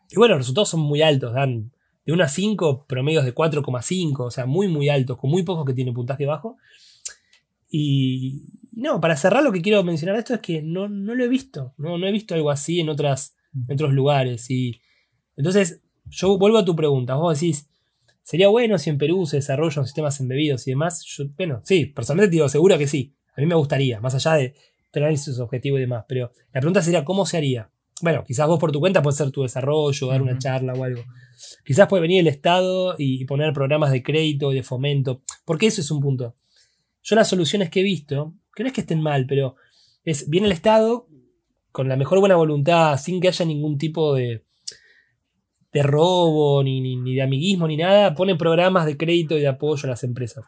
Y 0.10 0.16
bueno, 0.16 0.36
los 0.36 0.42
resultados 0.42 0.70
son 0.70 0.82
muy 0.82 1.02
altos, 1.02 1.34
dan 1.34 1.72
de 2.06 2.14
1 2.14 2.24
a 2.24 2.28
5, 2.28 2.86
promedios 2.88 3.26
de 3.26 3.34
4,5, 3.34 4.20
o 4.20 4.32
sea, 4.32 4.46
muy, 4.46 4.68
muy 4.68 4.90
altos, 4.90 5.18
con 5.18 5.30
muy 5.30 5.44
pocos 5.44 5.66
que 5.66 5.74
tienen 5.74 5.94
puntaje 5.94 6.26
bajo. 6.26 6.58
Y 7.70 8.44
no, 8.72 9.02
para 9.02 9.16
cerrar 9.16 9.44
lo 9.44 9.52
que 9.52 9.62
quiero 9.62 9.84
mencionar 9.84 10.18
esto 10.18 10.36
es 10.36 10.42
que 10.42 10.62
no, 10.62 10.88
lo 10.88 11.24
he 11.24 11.28
visto, 11.28 11.74
no, 11.78 11.98
no 11.98 12.08
he 12.08 12.12
visto 12.12 12.36
algo 12.36 12.52
así 12.52 12.80
en, 12.80 12.90
otras, 12.90 13.36
en 13.68 13.74
otros 13.74 13.94
lugares. 13.94 14.50
Y 14.50 14.82
entonces, 15.36 15.82
yo 16.06 16.38
vuelvo 16.38 16.58
a 16.58 16.66
tu 16.66 16.76
pregunta, 16.76 17.16
vos 17.16 17.40
decís, 17.40 17.70
¿sería 18.22 18.50
bueno 18.50 18.78
si 18.78 18.90
en 18.90 18.98
Perú 18.98 19.26
se 19.26 19.38
desarrollan 19.38 19.86
sistemas 19.86 20.20
embebidos 20.20 20.68
y 20.68 20.72
demás? 20.72 21.04
Bueno, 21.38 21.62
sí, 21.64 21.86
personalmente 21.86 22.30
te 22.30 22.36
digo, 22.36 22.50
seguro 22.50 22.78
que 22.78 22.88
sí, 22.88 23.16
a 23.36 23.42
mí 23.42 23.48
me 23.48 23.56
gustaría, 23.56 24.00
más 24.00 24.14
allá 24.14 24.36
de 24.36 24.54
tener 24.92 25.18
sus 25.18 25.40
objetivos 25.40 25.80
y 25.80 25.82
demás, 25.82 26.06
pero 26.08 26.32
la 26.54 26.62
pregunta 26.62 26.82
sería, 26.82 27.04
¿cómo 27.04 27.26
se 27.26 27.38
haría? 27.38 27.72
Bueno, 28.02 28.24
quizás 28.26 28.48
vos 28.48 28.60
por 28.60 28.72
tu 28.72 28.80
cuenta 28.80 29.02
puede 29.02 29.16
ser 29.16 29.32
tu 29.32 29.44
desarrollo, 29.44 30.08
dar 30.08 30.22
una 30.22 30.38
charla 30.38 30.74
o 30.74 30.84
algo. 30.84 31.04
Quizás 31.66 31.88
puede 31.88 32.02
venir 32.02 32.20
el 32.20 32.28
Estado 32.28 32.96
y 32.98 33.26
poner 33.26 33.54
programas 33.54 33.92
de 33.92 34.04
crédito 34.04 34.52
y 34.52 34.56
de 34.56 34.64
fomento, 34.64 35.22
porque 35.46 35.68
eso 35.68 35.82
es 35.82 35.92
un 35.92 36.02
punto. 36.02 36.36
Yo 37.02 37.16
las 37.16 37.28
soluciones 37.28 37.70
que 37.70 37.82
he 37.82 37.84
visto, 37.84 38.34
que 38.56 38.64
no 38.64 38.68
es 38.68 38.74
que 38.74 38.82
estén 38.82 39.02
mal, 39.02 39.26
pero 39.28 39.56
es, 40.04 40.30
viene 40.30 40.48
el 40.48 40.54
Estado 40.54 41.08
con 41.72 41.90
la 41.90 41.98
mejor 41.98 42.20
buena 42.20 42.36
voluntad, 42.36 42.98
sin 42.98 43.20
que 43.20 43.30
haya 43.30 43.46
ningún 43.46 43.78
tipo 43.78 44.14
de, 44.14 44.44
de 45.74 45.84
robo, 45.84 46.64
ni, 46.64 46.80
ni, 46.82 47.16
de 47.16 47.22
amiguismo, 47.22 47.68
ni 47.68 47.78
nada, 47.78 48.14
pone 48.14 48.36
programas 48.36 48.86
de 48.86 48.96
crédito 48.96 49.38
y 49.38 49.42
de 49.42 49.48
apoyo 49.48 49.86
a 49.86 49.90
las 49.90 50.04
empresas. 50.04 50.46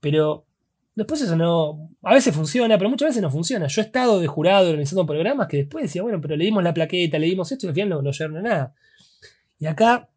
Pero 0.00 0.46
después 0.94 1.20
eso 1.22 1.36
no. 1.36 1.90
A 2.02 2.14
veces 2.14 2.34
funciona, 2.34 2.78
pero 2.78 2.90
muchas 2.90 3.10
veces 3.10 3.22
no 3.22 3.30
funciona. 3.30 3.66
Yo 3.66 3.80
he 3.80 3.84
estado 3.84 4.20
de 4.20 4.26
jurado 4.26 4.68
organizando 4.68 5.06
programas 5.06 5.48
que 5.48 5.58
después 5.58 5.84
decía, 5.84 6.02
bueno, 6.02 6.20
pero 6.20 6.36
le 6.36 6.44
dimos 6.44 6.62
la 6.62 6.74
plaqueta, 6.74 7.18
le 7.18 7.26
dimos 7.26 7.50
esto 7.52 7.66
y 7.66 7.68
al 7.68 7.74
final 7.74 7.88
no, 7.90 8.02
no 8.02 8.10
llegaron 8.10 8.38
a 8.38 8.42
nada. 8.42 8.74
Y 9.58 9.66
acá, 9.66 10.08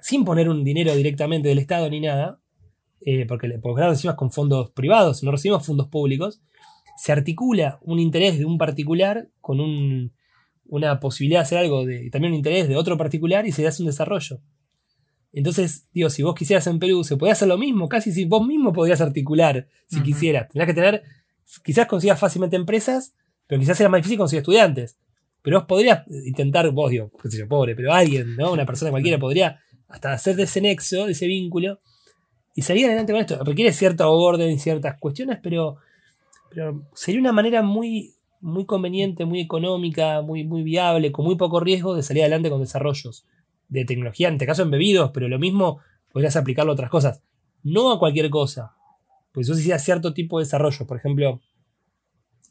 sin 0.00 0.24
poner 0.24 0.48
un 0.48 0.64
dinero 0.64 0.94
directamente 0.94 1.48
del 1.48 1.58
Estado 1.58 1.90
ni 1.90 2.00
nada, 2.00 2.40
eh, 3.04 3.26
porque 3.26 3.48
el 3.48 3.60
posgrado 3.60 3.92
encima 3.92 4.14
con 4.14 4.30
fondos 4.30 4.70
privados, 4.70 5.22
no 5.24 5.32
recibimos 5.32 5.66
fondos 5.66 5.88
públicos, 5.88 6.40
se 6.96 7.10
articula 7.10 7.80
un 7.82 7.98
interés 7.98 8.38
de 8.38 8.44
un 8.44 8.58
particular 8.58 9.28
con 9.40 9.60
una 10.66 11.00
posibilidad 11.00 11.40
de 11.40 11.42
hacer 11.42 11.58
algo, 11.58 11.84
de, 11.84 12.10
también 12.10 12.32
un 12.32 12.36
interés 12.36 12.68
de 12.68 12.76
otro 12.76 12.96
particular 12.96 13.44
y 13.46 13.52
se 13.52 13.66
hace 13.66 13.82
un 13.82 13.88
desarrollo. 13.88 14.40
Entonces, 15.32 15.88
digo, 15.94 16.10
si 16.10 16.22
vos 16.22 16.34
quisieras 16.34 16.66
en 16.66 16.78
Perú, 16.78 17.04
se 17.04 17.16
podía 17.16 17.32
hacer 17.32 17.48
lo 17.48 17.56
mismo, 17.56 17.88
casi 17.88 18.12
si 18.12 18.26
vos 18.26 18.46
mismo 18.46 18.72
podrías 18.72 19.00
articular, 19.00 19.66
si 19.86 20.02
quisieras. 20.02 20.48
Tendrías 20.48 20.66
que 20.66 20.74
tener, 20.74 21.02
quizás 21.64 21.86
consigas 21.86 22.20
fácilmente 22.20 22.56
empresas, 22.56 23.14
pero 23.46 23.58
quizás 23.58 23.80
era 23.80 23.88
más 23.88 24.00
difícil 24.00 24.18
conseguir 24.18 24.40
estudiantes. 24.40 24.98
Pero 25.40 25.58
vos 25.58 25.66
podrías 25.66 26.06
intentar, 26.08 26.70
vos 26.70 26.90
digo, 26.90 27.10
qué 27.20 27.30
sé 27.30 27.38
yo, 27.38 27.48
pobre, 27.48 27.74
pero 27.74 27.92
alguien, 27.92 28.36
¿no? 28.36 28.52
Una 28.52 28.66
persona 28.66 28.90
cualquiera 28.90 29.18
podría 29.18 29.60
hasta 29.88 30.12
hacer 30.12 30.36
de 30.36 30.44
ese 30.44 30.60
nexo, 30.60 31.06
de 31.06 31.12
ese 31.12 31.26
vínculo, 31.26 31.80
y 32.54 32.62
salir 32.62 32.86
adelante 32.86 33.12
con 33.12 33.20
esto. 33.20 33.42
Requiere 33.42 33.72
cierto 33.72 34.10
orden, 34.12 34.58
ciertas 34.58 34.98
cuestiones, 34.98 35.38
pero, 35.42 35.78
pero 36.50 36.82
sería 36.94 37.20
una 37.20 37.32
manera 37.32 37.62
muy, 37.62 38.14
muy 38.40 38.66
conveniente, 38.66 39.24
muy 39.24 39.40
económica, 39.40 40.20
muy, 40.20 40.44
muy 40.44 40.62
viable, 40.62 41.10
con 41.10 41.24
muy 41.24 41.36
poco 41.36 41.58
riesgo 41.58 41.94
de 41.96 42.02
salir 42.02 42.22
adelante 42.22 42.50
con 42.50 42.60
desarrollos 42.60 43.24
de 43.68 43.84
tecnología, 43.84 44.28
en 44.28 44.34
este 44.34 44.46
caso 44.46 44.62
en 44.62 44.70
bebidos, 44.70 45.10
pero 45.12 45.28
lo 45.28 45.38
mismo 45.38 45.80
podrías 46.12 46.36
aplicarlo 46.36 46.72
a 46.72 46.74
otras 46.74 46.90
cosas. 46.90 47.22
No 47.62 47.92
a 47.92 47.98
cualquier 47.98 48.28
cosa. 48.30 48.74
Pues 49.32 49.48
eso 49.48 49.58
hiciera 49.58 49.78
cierto 49.78 50.12
tipo 50.12 50.38
de 50.38 50.44
desarrollo, 50.44 50.86
por 50.86 50.96
ejemplo, 50.98 51.40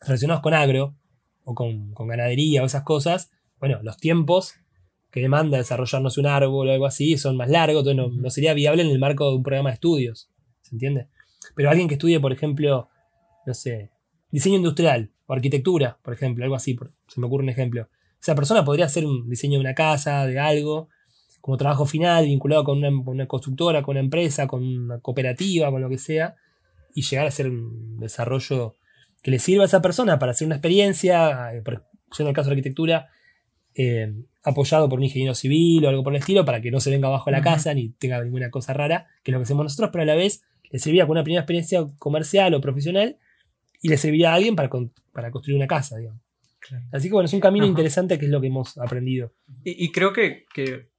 relacionados 0.02 0.42
con 0.42 0.54
agro 0.54 0.96
o 1.44 1.54
con, 1.54 1.94
con 1.94 2.08
ganadería 2.08 2.64
o 2.64 2.66
esas 2.66 2.84
cosas, 2.84 3.32
bueno, 3.62 3.80
los 3.84 3.98
tiempos 3.98 4.56
que 5.12 5.22
demanda 5.22 5.58
desarrollarnos 5.58 6.18
un 6.18 6.26
árbol 6.26 6.68
o 6.68 6.72
algo 6.72 6.88
así 6.88 7.18
son 7.18 7.38
más 7.38 7.50
largos, 7.50 7.86
entonces 7.86 8.20
no, 8.20 8.30
sería 8.32 8.54
viable 8.54 8.82
en 8.82 8.90
el 8.90 8.98
marco 8.98 9.30
de 9.30 9.36
un 9.36 9.44
programa 9.44 9.70
de 9.70 9.76
estudios. 9.76 10.32
¿Se 10.62 10.74
entiende? 10.74 11.08
Pero 11.56 11.70
alguien 11.70 11.88
que 11.88 11.96
estudie, 11.96 12.20
por 12.20 12.32
ejemplo, 12.32 12.90
no 13.46 13.54
sé, 13.54 13.92
diseño 14.32 14.56
industrial 14.56 15.12
o 15.28 15.34
arquitectura, 15.34 16.00
por 16.02 16.14
ejemplo, 16.14 16.44
algo 16.44 16.56
así, 16.56 16.78
se 17.08 17.20
me 17.20 17.28
ocurre 17.28 17.44
un 17.44 17.50
ejemplo. 17.50 17.88
Esa 18.20 18.36
persona 18.36 18.66
podría 18.66 18.86
hacer 18.86 19.06
un 19.06 19.30
diseño 19.30 19.60
de 19.60 19.66
una 19.66 19.76
casa, 19.76 20.26
de 20.26 20.40
algo, 20.40 20.90
como 21.42 21.58
trabajo 21.58 21.86
final, 21.86 22.26
vinculado 22.26 22.64
con 22.64 22.84
una, 22.84 23.28
constructora, 23.28 23.82
con 23.82 23.94
una 23.94 24.00
empresa, 24.00 24.48
con 24.48 24.64
una 24.64 25.00
cooperativa, 25.00 25.72
con 25.72 25.82
lo 25.82 25.90
que 25.90 25.98
sea, 25.98 26.36
y 26.94 27.02
llegar 27.02 27.26
a 27.26 27.30
hacer 27.30 27.50
un 27.50 28.00
desarrollo 28.00 28.76
que 29.22 29.32
le 29.32 29.40
sirva 29.40 29.64
a 29.64 29.66
esa 29.66 29.82
persona 29.82 30.20
para 30.20 30.32
hacer 30.32 30.46
una 30.46 30.56
experiencia, 30.56 31.54
eh, 31.54 31.62
por 31.62 31.84
en 32.20 32.28
el 32.28 32.34
caso 32.34 32.50
de 32.50 32.54
arquitectura, 32.54 33.10
eh, 33.74 34.14
apoyado 34.44 34.90
por 34.90 35.00
un 35.00 35.06
ingeniero 35.06 35.34
civil 35.34 35.86
o 35.86 35.90
algo 35.90 36.04
por 36.04 36.14
el 36.14 36.20
estilo, 36.20 36.46
para 36.46 36.62
que 36.62 36.72
no 36.72 36.80
se 36.80 36.90
venga 36.90 37.08
abajo 37.08 37.30
de 37.30 37.38
la 37.38 37.44
casa 37.44 37.74
ni 37.74 37.90
tenga 37.90 38.24
ninguna 38.24 38.50
cosa 38.50 38.74
rara, 38.74 39.08
que 39.24 39.32
es 39.32 39.34
lo 39.34 39.40
que 39.40 39.44
hacemos 39.44 39.64
nosotros, 39.64 39.90
pero 39.92 40.04
a 40.04 40.06
la 40.06 40.16
vez 40.16 40.44
le 40.70 40.80
serviría 40.80 41.06
con 41.06 41.12
una 41.12 41.24
primera 41.24 41.42
experiencia 41.42 41.86
comercial 42.00 42.54
o 42.54 42.62
profesional 42.62 43.18
y 43.82 43.90
le 43.90 43.98
serviría 43.98 44.32
a 44.32 44.36
alguien 44.36 44.56
para, 44.56 44.70
para 45.12 45.32
construir 45.32 45.58
una 45.58 45.68
casa, 45.68 45.98
Así 46.92 47.08
que 47.08 47.14
bueno, 47.14 47.26
es 47.26 47.34
un 47.34 47.40
camino 47.40 47.66
interesante 47.66 48.18
que 48.20 48.26
es 48.26 48.32
lo 48.32 48.42
que 48.42 48.48
hemos 48.48 48.78
aprendido. 48.78 49.34
Y, 49.64 49.92
creo 49.92 50.14
que, 50.14 50.46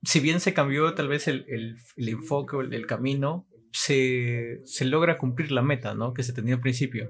si 0.02 0.20
bien 0.20 0.40
se 0.40 0.54
cambió 0.54 0.94
tal 0.94 1.08
vez 1.08 1.28
el, 1.28 1.76
enfoque 1.96 2.56
o 2.56 2.60
el, 2.60 2.86
camino, 2.86 3.46
se, 3.72 4.60
logra 4.80 5.18
cumplir 5.18 5.52
la 5.52 5.62
meta 5.62 5.94
¿no? 5.94 6.12
que 6.12 6.22
se 6.22 6.32
tenía 6.32 6.54
al 6.54 6.60
principio. 6.60 7.08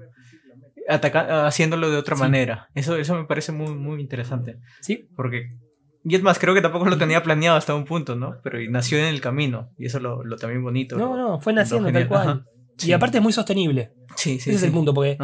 haciéndolo 0.87 1.89
de 1.89 1.97
otra 1.97 2.15
manera. 2.15 2.69
Eso, 2.75 2.97
eso 2.97 3.15
me 3.15 3.25
parece 3.25 3.51
muy, 3.51 3.75
muy 3.75 4.01
interesante. 4.01 4.57
Sí. 4.81 5.07
Porque 5.15 5.57
y 6.05 6.15
es 6.15 6.21
más, 6.21 6.37
creo 6.37 6.53
que 6.53 6.61
tampoco 6.61 6.85
lo 6.85 6.97
tenía 6.97 7.23
planeado 7.23 7.55
hasta 7.55 7.73
un 7.73 7.85
punto, 7.85 8.15
¿no? 8.15 8.35
Pero 8.43 8.59
nació 8.69 8.97
en 8.97 9.05
el 9.05 9.21
camino. 9.21 9.71
Y 9.77 9.85
eso 9.85 9.99
lo, 9.99 10.23
lo 10.23 10.35
también 10.35 10.61
bonito. 10.61 10.97
No, 10.97 11.15
no, 11.15 11.39
fue 11.39 11.53
naciendo 11.53 11.91
tal 11.91 12.07
cual. 12.07 12.45
Y 12.83 12.91
aparte 12.91 13.17
es 13.17 13.23
muy 13.23 13.31
sostenible. 13.31 13.93
Sí, 14.23 14.39
sí. 14.39 14.51
Ese 14.51 14.57
es 14.57 14.63
el 14.63 14.71
punto, 14.71 14.93
porque 14.93 15.17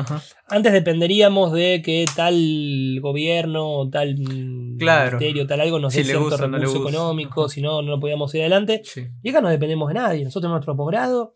antes 0.48 0.74
dependeríamos 0.74 1.54
de 1.54 1.82
que 1.82 2.06
tal 2.16 3.00
gobierno, 3.02 3.90
tal 3.90 4.18
ministerio, 4.18 5.48
tal 5.48 5.62
algo 5.62 5.80
nos 5.80 5.94
dé 5.94 6.04
cierto 6.04 6.36
recurso 6.36 6.78
económico, 6.78 7.48
si 7.48 7.62
no, 7.62 7.82
no 7.82 7.92
lo 7.92 8.00
podíamos 8.00 8.36
ir 8.36 8.42
adelante. 8.42 8.82
Y 9.24 9.30
acá 9.30 9.40
no 9.40 9.50
dependemos 9.50 9.88
de 9.88 9.94
nadie. 9.94 10.24
Nosotros 10.26 10.42
tenemos 10.42 10.58
nuestro 10.58 10.76
posgrado. 10.76 11.34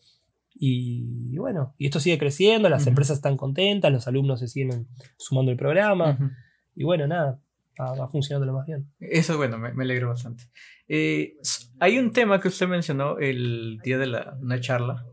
Y, 0.56 1.38
bueno, 1.38 1.74
y 1.78 1.86
esto 1.86 2.00
sigue 2.00 2.18
creciendo, 2.18 2.70
las 2.70 2.86
empresas 2.86 3.18
están 3.18 3.38
contentas, 3.38 3.92
los 3.92 4.08
alumnos 4.08 4.42
se 4.42 4.48
siguen 4.48 4.88
sumando 5.18 5.52
el 5.52 5.58
programa. 5.58 6.18
Y 6.76 6.84
bueno, 6.84 7.08
nada, 7.08 7.40
va, 7.80 8.10
funcionando 8.10 8.46
lo 8.46 8.58
más 8.58 8.68
bien. 8.68 8.92
Eso, 9.00 9.38
bueno, 9.38 9.58
me, 9.58 9.74
me 9.74 9.84
alegro 9.84 10.10
bastante. 10.10 10.44
Eh, 10.88 11.38
hay 11.80 11.98
un 11.98 12.12
tema 12.12 12.42
que 12.42 12.50
usted 12.50 12.68
mencionó 12.68 13.20
el 13.20 13.80
día 13.84 13.98
de 13.98 14.08
la, 14.08 14.38
una 14.42 14.60
charla 14.60 15.06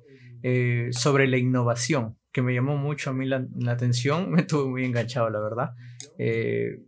eh, 0.42 0.88
sobre 0.92 1.26
la 1.26 1.36
innovación, 1.36 2.16
que 2.32 2.42
me 2.42 2.54
llamó 2.54 2.76
mucho 2.76 3.10
a 3.10 3.12
mí 3.12 3.26
la, 3.26 3.46
atención, 3.68 4.30
me 4.32 4.42
tuve 4.42 4.68
muy 4.68 4.84
enganchado, 4.84 5.30
la 5.30 5.40
verdad. 5.40 5.70
Eh, 6.18 6.82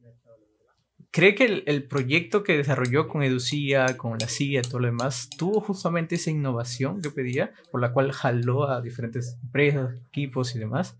¿Cree 1.10 1.34
que 1.34 1.44
el, 1.44 1.62
el, 1.66 1.86
proyecto 1.86 2.42
que 2.42 2.56
desarrolló 2.56 3.06
con 3.06 3.22
Educía, 3.22 3.98
con 3.98 4.16
la 4.18 4.28
CIA 4.28 4.60
y 4.60 4.62
todo 4.62 4.78
lo 4.78 4.86
demás, 4.86 5.28
tuvo 5.36 5.60
justamente 5.60 6.14
esa 6.14 6.30
innovación 6.30 7.02
que 7.02 7.10
pedía, 7.10 7.52
por 7.70 7.82
la 7.82 7.92
cual 7.92 8.12
jaló 8.12 8.70
a 8.70 8.80
diferentes 8.80 9.38
empresas, 9.42 9.94
equipos 10.08 10.56
y 10.56 10.58
demás? 10.58 10.98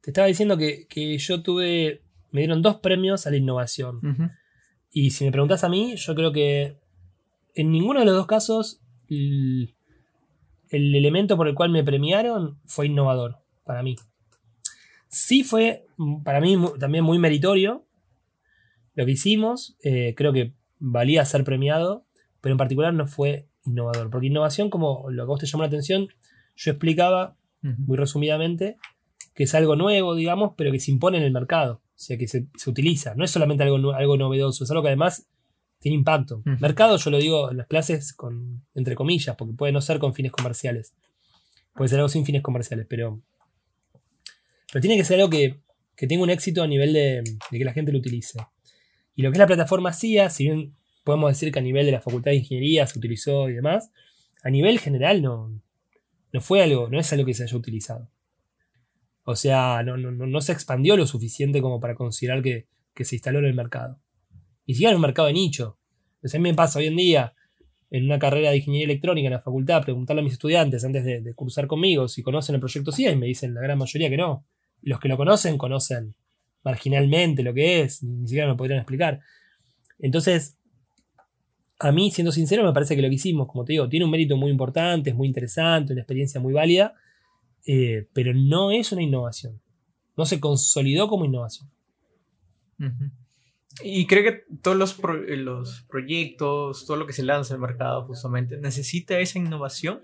Te 0.00 0.10
estaba 0.10 0.26
diciendo 0.26 0.58
que, 0.58 0.86
que 0.88 1.16
yo 1.18 1.42
tuve 1.42 2.02
me 2.34 2.40
dieron 2.40 2.62
dos 2.62 2.78
premios 2.78 3.28
a 3.28 3.30
la 3.30 3.36
innovación. 3.36 4.00
Y 4.90 5.12
si 5.12 5.24
me 5.24 5.30
preguntas 5.30 5.62
a 5.62 5.68
mí, 5.68 5.94
yo 5.94 6.16
creo 6.16 6.32
que 6.32 6.80
en 7.54 7.70
ninguno 7.70 8.00
de 8.00 8.06
los 8.06 8.16
dos 8.16 8.26
casos 8.26 8.80
el, 9.08 9.76
elemento 10.68 11.36
por 11.36 11.46
el 11.46 11.54
cual 11.54 11.70
me 11.70 11.84
premiaron 11.84 12.58
fue 12.66 12.86
innovador 12.86 13.43
para 13.64 13.82
mí. 13.82 13.96
Sí 15.08 15.44
fue 15.44 15.86
para 16.24 16.40
mí 16.40 16.56
también 16.78 17.04
muy 17.04 17.18
meritorio 17.18 17.84
lo 18.94 19.04
que 19.06 19.12
hicimos, 19.12 19.76
eh, 19.82 20.14
creo 20.16 20.32
que 20.32 20.52
valía 20.78 21.24
ser 21.24 21.44
premiado, 21.44 22.04
pero 22.40 22.52
en 22.52 22.58
particular 22.58 22.94
no 22.94 23.06
fue 23.06 23.48
innovador, 23.64 24.10
porque 24.10 24.26
innovación, 24.26 24.70
como 24.70 25.10
lo 25.10 25.24
que 25.24 25.26
a 25.26 25.26
vos 25.26 25.40
te 25.40 25.46
llamó 25.46 25.62
la 25.62 25.68
atención, 25.68 26.08
yo 26.56 26.70
explicaba 26.70 27.36
muy 27.62 27.96
resumidamente, 27.96 28.76
que 29.34 29.44
es 29.44 29.54
algo 29.54 29.74
nuevo, 29.74 30.14
digamos, 30.14 30.52
pero 30.54 30.70
que 30.70 30.78
se 30.78 30.90
impone 30.90 31.16
en 31.16 31.24
el 31.24 31.32
mercado, 31.32 31.80
o 31.82 31.98
sea, 31.98 32.18
que 32.18 32.28
se, 32.28 32.46
utiliza. 32.66 33.14
No 33.14 33.24
es 33.24 33.30
solamente 33.30 33.64
algo, 33.64 33.92
algo 33.92 34.16
novedoso, 34.18 34.64
es 34.64 34.70
algo 34.70 34.82
que 34.82 34.90
además 34.90 35.26
tiene 35.80 35.96
impacto. 35.96 36.42
Mercado, 36.60 36.98
yo 36.98 37.10
lo 37.10 37.16
digo 37.16 37.50
en 37.50 37.56
las 37.56 37.66
clases 37.66 38.12
con, 38.12 38.66
entre 38.74 38.94
comillas, 38.94 39.34
porque 39.36 39.54
puede 39.54 39.72
no 39.72 39.80
ser 39.80 39.98
con 39.98 40.12
fines 40.12 40.30
comerciales. 40.30 40.94
Puede 41.74 41.88
ser 41.88 42.00
algo 42.00 42.10
sin 42.10 42.26
fines 42.26 42.42
comerciales, 42.42 42.86
pero, 42.88 43.22
pero 44.74 44.82
tiene 44.82 44.96
que 44.96 45.04
ser 45.04 45.20
algo 45.20 45.30
que, 45.30 45.60
tenga 45.94 46.24
un 46.24 46.30
éxito 46.30 46.60
a 46.60 46.66
nivel 46.66 46.92
de, 46.92 47.22
que 47.48 47.64
la 47.64 47.72
gente 47.72 47.92
lo 47.92 47.98
utilice. 47.98 48.40
Y 49.14 49.22
lo 49.22 49.30
que 49.30 49.36
es 49.36 49.38
la 49.38 49.46
plataforma 49.46 49.92
CIA, 49.92 50.30
si 50.30 50.46
bien 50.46 50.74
podemos 51.04 51.30
decir 51.30 51.52
que 51.52 51.60
a 51.60 51.62
nivel 51.62 51.86
de 51.86 51.92
la 51.92 52.00
Facultad 52.00 52.32
de 52.32 52.38
Ingeniería 52.38 52.84
se 52.88 52.98
utilizó 52.98 53.48
y 53.48 53.52
demás, 53.52 53.92
a 54.42 54.50
nivel 54.50 54.80
general 54.80 55.22
no, 55.22 55.62
no 56.32 56.40
fue 56.40 56.60
algo, 56.60 56.88
no 56.88 56.98
es 56.98 57.12
algo 57.12 57.24
que 57.24 57.34
se 57.34 57.44
haya 57.44 57.56
utilizado. 57.56 58.10
O 59.22 59.36
sea, 59.36 59.84
no, 59.84 59.96
no, 59.96 60.40
se 60.40 60.50
expandió 60.50 60.96
lo 60.96 61.06
suficiente 61.06 61.62
como 61.62 61.78
para 61.78 61.94
considerar 61.94 62.42
que, 62.42 62.66
se 62.96 63.14
instaló 63.14 63.38
en 63.38 63.44
el 63.44 63.54
mercado. 63.54 64.00
Y 64.66 64.74
siquiera 64.74 64.90
en 64.90 64.96
un 64.96 65.02
mercado 65.02 65.28
de 65.28 65.34
nicho. 65.34 65.78
Pues 66.20 66.34
a 66.34 66.38
mí 66.38 66.50
me 66.50 66.54
pasa 66.54 66.80
hoy 66.80 66.86
en 66.86 66.96
día, 66.96 67.32
en 67.92 68.06
una 68.06 68.18
carrera 68.18 68.50
de 68.50 68.56
ingeniería 68.56 68.86
electrónica 68.86 69.28
en 69.28 69.34
la 69.34 69.40
facultad, 69.40 69.84
preguntarle 69.84 70.22
a 70.22 70.24
mis 70.24 70.32
estudiantes 70.32 70.84
antes 70.84 71.04
de, 71.04 71.32
cursar 71.36 71.68
conmigo 71.68 72.08
si 72.08 72.24
conocen 72.24 72.56
el 72.56 72.60
proyecto 72.60 72.90
CIA 72.90 73.12
y 73.12 73.16
me 73.16 73.26
dicen 73.26 73.54
la 73.54 73.60
gran 73.60 73.78
mayoría 73.78 74.10
que 74.10 74.16
no. 74.16 74.44
Los 74.84 75.00
que 75.00 75.08
lo 75.08 75.16
conocen, 75.16 75.58
conocen 75.58 76.14
marginalmente 76.62 77.42
lo 77.42 77.52
que 77.52 77.82
es, 77.82 78.02
ni 78.02 78.26
siquiera 78.26 78.48
me 78.48 78.56
podrían 78.56 78.80
explicar. 78.80 79.20
Entonces, 79.98 80.56
a 81.78 81.92
mí, 81.92 82.10
siendo 82.10 82.32
sincero, 82.32 82.64
me 82.64 82.72
parece 82.72 82.96
que 82.96 83.02
lo 83.02 83.08
que 83.08 83.16
hicimos, 83.16 83.46
como 83.46 83.64
te 83.64 83.72
digo, 83.72 83.88
tiene 83.88 84.04
un 84.04 84.10
mérito 84.10 84.36
muy 84.36 84.50
importante, 84.50 85.10
es 85.10 85.16
muy 85.16 85.28
interesante, 85.28 85.92
una 85.92 86.02
experiencia 86.02 86.40
muy 86.40 86.52
válida, 86.52 86.94
eh, 87.66 88.08
pero 88.12 88.32
no 88.34 88.70
es 88.70 88.92
una 88.92 89.02
innovación. 89.02 89.60
No 90.16 90.24
se 90.24 90.40
consolidó 90.40 91.08
como 91.08 91.24
innovación. 91.24 91.70
¿Y 93.82 94.06
cree 94.06 94.22
que 94.22 94.44
todos 94.62 94.76
los, 94.76 94.98
eh, 95.28 95.36
los, 95.36 95.82
proyectos, 95.82 96.86
todo 96.86 96.96
lo 96.96 97.06
que 97.06 97.12
se 97.12 97.22
lanza 97.22 97.54
al 97.54 97.60
mercado 97.60 98.06
justamente, 98.06 98.56
necesita 98.56 99.18
esa 99.18 99.38
innovación? 99.38 100.00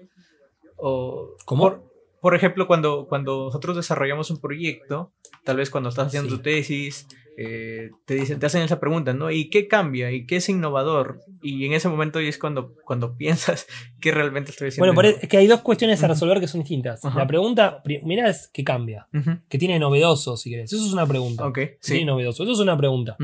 O, 0.76 1.36
¿Cómo? 1.44 1.62
Por, 1.62 1.89
ejemplo, 2.34 2.66
cuando, 2.66 3.06
cuando 3.08 3.46
nosotros 3.46 3.76
desarrollamos 3.76 4.30
un 4.30 4.40
proyecto, 4.40 5.12
tal 5.44 5.56
vez 5.56 5.70
cuando 5.70 5.88
estás 5.88 6.08
haciendo 6.08 6.28
tu 6.28 6.42
tesis, 6.42 7.06
eh, 7.42 7.90
te, 8.04 8.16
dicen, 8.16 8.38
te 8.38 8.44
hacen 8.44 8.60
esa 8.60 8.78
pregunta, 8.78 9.14
¿no? 9.14 9.30
¿Y 9.30 9.48
qué 9.48 9.66
cambia? 9.66 10.12
¿Y 10.12 10.26
qué 10.26 10.36
es 10.36 10.48
innovador? 10.50 11.22
Y 11.42 11.64
en 11.64 11.72
ese 11.72 11.88
momento 11.88 12.18
es 12.18 12.36
cuando, 12.36 12.74
cuando 12.84 13.16
piensas 13.16 13.66
que 13.98 14.10
realmente 14.10 14.50
estoy 14.50 14.68
haciendo. 14.68 14.92
Bueno, 14.92 15.16
es 15.18 15.26
que 15.26 15.38
hay 15.38 15.46
dos 15.46 15.62
cuestiones 15.62 16.02
a 16.02 16.08
resolver 16.08 16.40
que 16.40 16.48
son 16.48 16.60
distintas. 16.60 17.02
La 17.02 17.26
pregunta, 17.26 17.82
mira, 18.02 18.28
es 18.28 18.50
qué 18.52 18.62
cambia. 18.62 19.08
¿Qué 19.48 19.56
tiene 19.56 19.78
novedoso, 19.78 20.36
si 20.36 20.50
querés? 20.50 20.70
Eso 20.70 20.84
es 20.84 20.92
una 20.92 21.06
pregunta. 21.06 21.46
Ok, 21.46 21.58
sí. 21.80 21.94
Tiene 21.94 22.06
novedoso. 22.06 22.42
Eso 22.42 22.52
es 22.52 22.58
una 22.58 22.76
pregunta. 22.76 23.16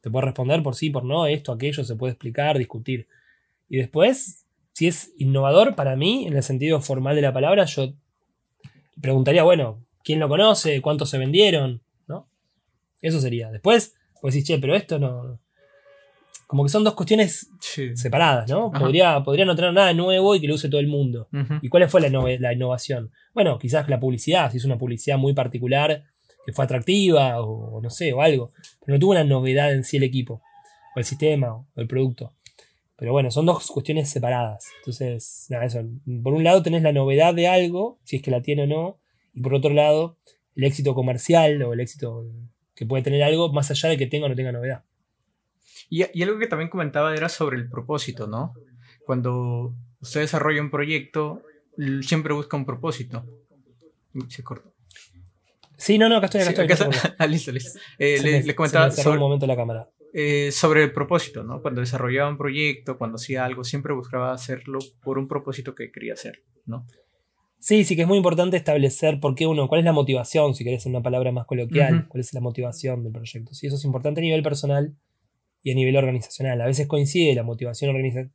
Te 0.00 0.10
puedes 0.10 0.26
responder 0.26 0.62
por 0.62 0.76
sí, 0.76 0.90
por 0.90 1.04
no, 1.04 1.26
esto, 1.26 1.52
aquello, 1.52 1.82
se 1.82 1.96
puede 1.96 2.12
explicar, 2.12 2.56
discutir. 2.56 3.08
Y 3.68 3.78
después, 3.78 4.41
si 4.72 4.88
es 4.88 5.12
innovador 5.18 5.74
para 5.74 5.96
mí, 5.96 6.26
en 6.26 6.36
el 6.36 6.42
sentido 6.42 6.80
formal 6.80 7.16
de 7.16 7.22
la 7.22 7.32
palabra, 7.32 7.64
yo 7.64 7.92
preguntaría, 9.00 9.42
bueno, 9.42 9.84
¿quién 10.04 10.20
lo 10.20 10.28
conoce? 10.28 10.80
¿Cuántos 10.80 11.10
se 11.10 11.18
vendieron? 11.18 11.82
Eso 13.02 13.20
sería. 13.20 13.50
Después, 13.50 13.94
pues 14.20 14.34
decís, 14.34 14.46
che, 14.46 14.58
pero 14.58 14.74
esto 14.74 14.98
no. 14.98 15.40
Como 16.46 16.62
que 16.62 16.68
son 16.68 16.84
dos 16.84 16.94
cuestiones 16.94 17.50
separadas, 17.94 18.48
¿no? 18.48 18.70
Podría, 18.70 19.22
podría, 19.22 19.44
no 19.44 19.56
tener 19.56 19.72
nada 19.72 19.92
nuevo 19.94 20.34
y 20.34 20.40
que 20.40 20.46
lo 20.46 20.54
use 20.54 20.68
todo 20.68 20.80
el 20.80 20.86
mundo. 20.86 21.28
¿Y 21.62 21.68
cuál 21.68 21.88
fue 21.88 22.02
la, 22.02 22.08
la, 22.38 22.52
innovación? 22.52 23.10
Bueno, 23.34 23.58
quizás 23.58 23.88
la 23.88 23.98
publicidad, 23.98 24.50
si 24.50 24.58
es 24.58 24.64
una 24.66 24.76
publicidad 24.76 25.16
muy 25.16 25.32
particular, 25.32 26.04
que 26.44 26.52
fue 26.52 26.64
atractiva, 26.64 27.40
o, 27.40 27.80
no 27.80 27.88
sé, 27.88 28.12
o 28.12 28.20
algo. 28.20 28.52
Pero 28.84 28.96
no 28.96 29.00
tuvo 29.00 29.12
una 29.12 29.24
novedad 29.24 29.72
en 29.72 29.82
sí 29.82 29.96
el 29.96 30.02
equipo, 30.02 30.42
o 30.94 30.98
el 30.98 31.04
sistema, 31.04 31.54
o 31.54 31.66
el 31.76 31.86
producto. 31.86 32.34
Pero 33.02 33.10
bueno, 33.10 33.32
son 33.32 33.46
dos 33.46 33.68
cuestiones 33.72 34.08
separadas. 34.10 34.70
Entonces, 34.78 35.46
nada, 35.48 35.64
eso. 35.64 35.82
Por 36.22 36.34
un 36.34 36.44
lado 36.44 36.62
tenés 36.62 36.84
la 36.84 36.92
novedad 36.92 37.34
de 37.34 37.48
algo, 37.48 37.98
si 38.04 38.14
es 38.14 38.22
que 38.22 38.30
la 38.30 38.42
tiene 38.42 38.62
o 38.62 38.66
no, 38.68 39.00
y 39.34 39.40
por 39.40 39.54
otro 39.54 39.70
lado, 39.70 40.18
el 40.54 40.62
éxito 40.62 40.94
comercial 40.94 41.60
o 41.64 41.72
el 41.72 41.80
éxito 41.80 42.24
que 42.76 42.86
puede 42.86 43.02
tener 43.02 43.24
algo 43.24 43.52
más 43.52 43.72
allá 43.72 43.88
de 43.88 43.98
que 43.98 44.06
tenga 44.06 44.26
o 44.26 44.28
no 44.28 44.36
tenga 44.36 44.52
novedad. 44.52 44.84
Y, 45.90 46.22
algo 46.22 46.38
que 46.38 46.46
también 46.46 46.70
comentaba 46.70 47.12
era 47.12 47.28
sobre 47.28 47.56
el 47.56 47.68
propósito, 47.68 48.28
¿no? 48.28 48.54
Cuando 49.04 49.74
usted 50.00 50.20
desarrolla 50.20 50.62
un 50.62 50.70
proyecto, 50.70 51.42
siempre 52.02 52.34
busca 52.34 52.56
un 52.56 52.66
propósito. 52.66 53.26
Se 54.28 54.44
cortó. 54.44 54.72
Sí, 55.76 55.98
no, 55.98 56.08
no, 56.08 56.18
acá 56.18 56.26
estoy, 56.26 56.42
acá 56.42 56.62
estoy. 56.72 56.88
ah, 57.18 57.26
listo, 57.26 57.50
listo. 57.50 57.80
Eh, 57.98 58.44
le, 58.44 58.54
comentaba 58.54 58.92
sobre, 58.92 59.16
un 59.16 59.24
momento 59.24 59.44
la 59.48 59.56
cámara. 59.56 59.90
Eh, 60.14 60.52
sobre 60.52 60.84
el 60.84 60.92
propósito, 60.92 61.42
¿no? 61.42 61.62
Cuando 61.62 61.80
desarrollaba 61.80 62.28
un 62.28 62.36
proyecto, 62.36 62.98
cuando 62.98 63.16
hacía 63.16 63.46
algo, 63.46 63.64
siempre 63.64 63.94
buscaba 63.94 64.32
hacerlo 64.32 64.78
por 65.02 65.18
un 65.18 65.26
propósito 65.26 65.74
que 65.74 65.90
quería 65.90 66.12
hacer, 66.12 66.42
¿no? 66.66 66.86
Sí, 67.58 67.84
sí 67.84 67.96
que 67.96 68.02
es 68.02 68.08
muy 68.08 68.18
importante 68.18 68.56
establecer 68.56 69.20
por 69.20 69.34
qué 69.34 69.46
uno, 69.46 69.68
cuál 69.68 69.78
es 69.78 69.84
la 69.84 69.92
motivación, 69.92 70.54
si 70.54 70.64
querés 70.64 70.84
una 70.84 71.00
palabra 71.00 71.32
más 71.32 71.46
coloquial, 71.46 72.08
cuál 72.08 72.20
es 72.20 72.34
la 72.34 72.40
motivación 72.40 73.04
del 73.04 73.12
proyecto. 73.12 73.54
Sí, 73.54 73.68
eso 73.68 73.76
es 73.76 73.84
importante 73.84 74.20
a 74.20 74.22
nivel 74.22 74.42
personal 74.42 74.96
y 75.62 75.70
a 75.70 75.74
nivel 75.74 75.96
organizacional. 75.96 76.60
A 76.60 76.66
veces 76.66 76.88
coincide 76.88 77.34
la 77.34 77.44
motivación 77.44 77.90
organizacional 77.90 78.32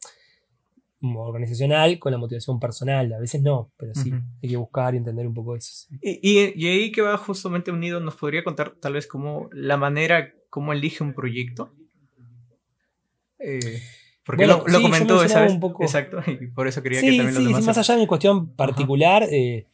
con 2.00 2.12
la 2.12 2.18
motivación 2.18 2.60
personal, 2.60 3.14
a 3.14 3.20
veces 3.20 3.42
no, 3.42 3.72
pero 3.78 3.94
sí, 3.94 4.14
hay 4.42 4.50
que 4.50 4.58
buscar 4.58 4.94
y 4.94 4.98
entender 4.98 5.28
un 5.28 5.34
poco 5.34 5.56
eso. 5.56 5.88
Y, 6.02 6.38
ahí 6.40 6.92
que 6.92 7.02
va 7.02 7.18
justamente 7.18 7.72
unido, 7.72 8.00
¿nos 8.00 8.16
podría 8.16 8.44
contar 8.44 8.72
tal 8.80 8.94
vez 8.94 9.08
cómo 9.08 9.50
la 9.52 9.78
manera, 9.78 10.34
cómo 10.50 10.74
elige 10.74 11.04
un 11.04 11.14
proyecto? 11.14 11.72
Eh, 13.40 13.82
porque 14.26 14.48
lo, 14.48 14.64
comentó 14.64 15.24
esa 15.24 15.42
vez. 15.42 15.54
Un 15.54 15.60
poco... 15.60 15.84
Exacto, 15.84 16.20
y 16.42 16.48
por 16.48 16.68
eso 16.68 16.82
quería 16.82 17.00
que 17.00 17.16
también 17.16 17.34
lo 17.34 17.42
demás. 17.42 17.66
Más 17.66 17.78
allá 17.78 17.94
de 17.96 18.02
mi 18.02 18.08
cuestión 18.08 18.50
particular, 18.56 19.24
eh, 19.32 19.68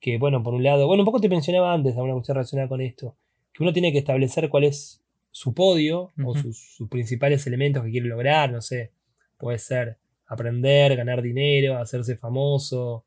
que 0.00 0.18
bueno, 0.18 0.42
por 0.42 0.54
un 0.54 0.62
lado, 0.62 0.86
bueno, 0.86 1.02
un 1.02 1.06
poco 1.06 1.20
te 1.20 1.28
mencionaba 1.28 1.74
antes, 1.74 1.94
alguna 1.94 2.14
cuestión 2.14 2.36
relacionada 2.36 2.68
con 2.68 2.80
esto, 2.80 3.16
que 3.52 3.62
uno 3.62 3.72
tiene 3.72 3.92
que 3.92 3.98
establecer 3.98 4.48
cuál 4.48 4.64
es 4.64 5.02
su 5.30 5.54
podio 5.54 6.10
o 6.24 6.34
sus, 6.34 6.76
principales 6.90 7.46
elementos 7.46 7.82
que 7.84 7.90
quiere 7.90 8.06
lograr, 8.06 8.52
no 8.52 8.60
sé, 8.60 8.92
puede 9.38 9.58
ser 9.58 9.98
aprender, 10.32 10.96
ganar 10.96 11.22
dinero, 11.22 11.78
hacerse 11.78 12.16
famoso, 12.16 13.04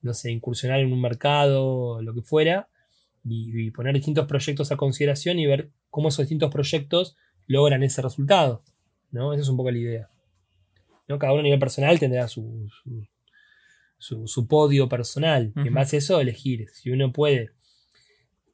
no 0.00 0.14
sé, 0.14 0.30
incursionar 0.30 0.80
en 0.80 0.92
un 0.92 1.00
mercado, 1.00 2.00
lo 2.02 2.14
que 2.14 2.22
fuera, 2.22 2.68
y, 3.24 3.66
y 3.66 3.70
poner 3.70 3.94
distintos 3.94 4.26
proyectos 4.26 4.72
a 4.72 4.76
consideración 4.76 5.38
y 5.38 5.46
ver 5.46 5.70
cómo 5.90 6.08
esos 6.08 6.24
distintos 6.24 6.50
proyectos 6.50 7.16
logran 7.46 7.82
ese 7.82 8.02
resultado. 8.02 8.62
¿no? 9.12 9.32
Esa 9.32 9.42
es 9.42 9.48
un 9.48 9.56
poco 9.56 9.70
la 9.70 9.78
idea. 9.78 10.08
Cada 11.06 11.32
uno 11.32 11.40
a 11.40 11.44
nivel 11.44 11.58
personal 11.58 11.98
tendrá 11.98 12.26
su, 12.26 12.70
su, 13.98 14.46
podio 14.46 14.88
personal. 14.88 15.52
Y 15.56 15.68
en 15.68 15.74
base 15.74 15.96
a 15.96 15.98
eso 15.98 16.20
elegir. 16.20 16.68
Si 16.72 16.90
uno 16.90 17.12
puede 17.12 17.50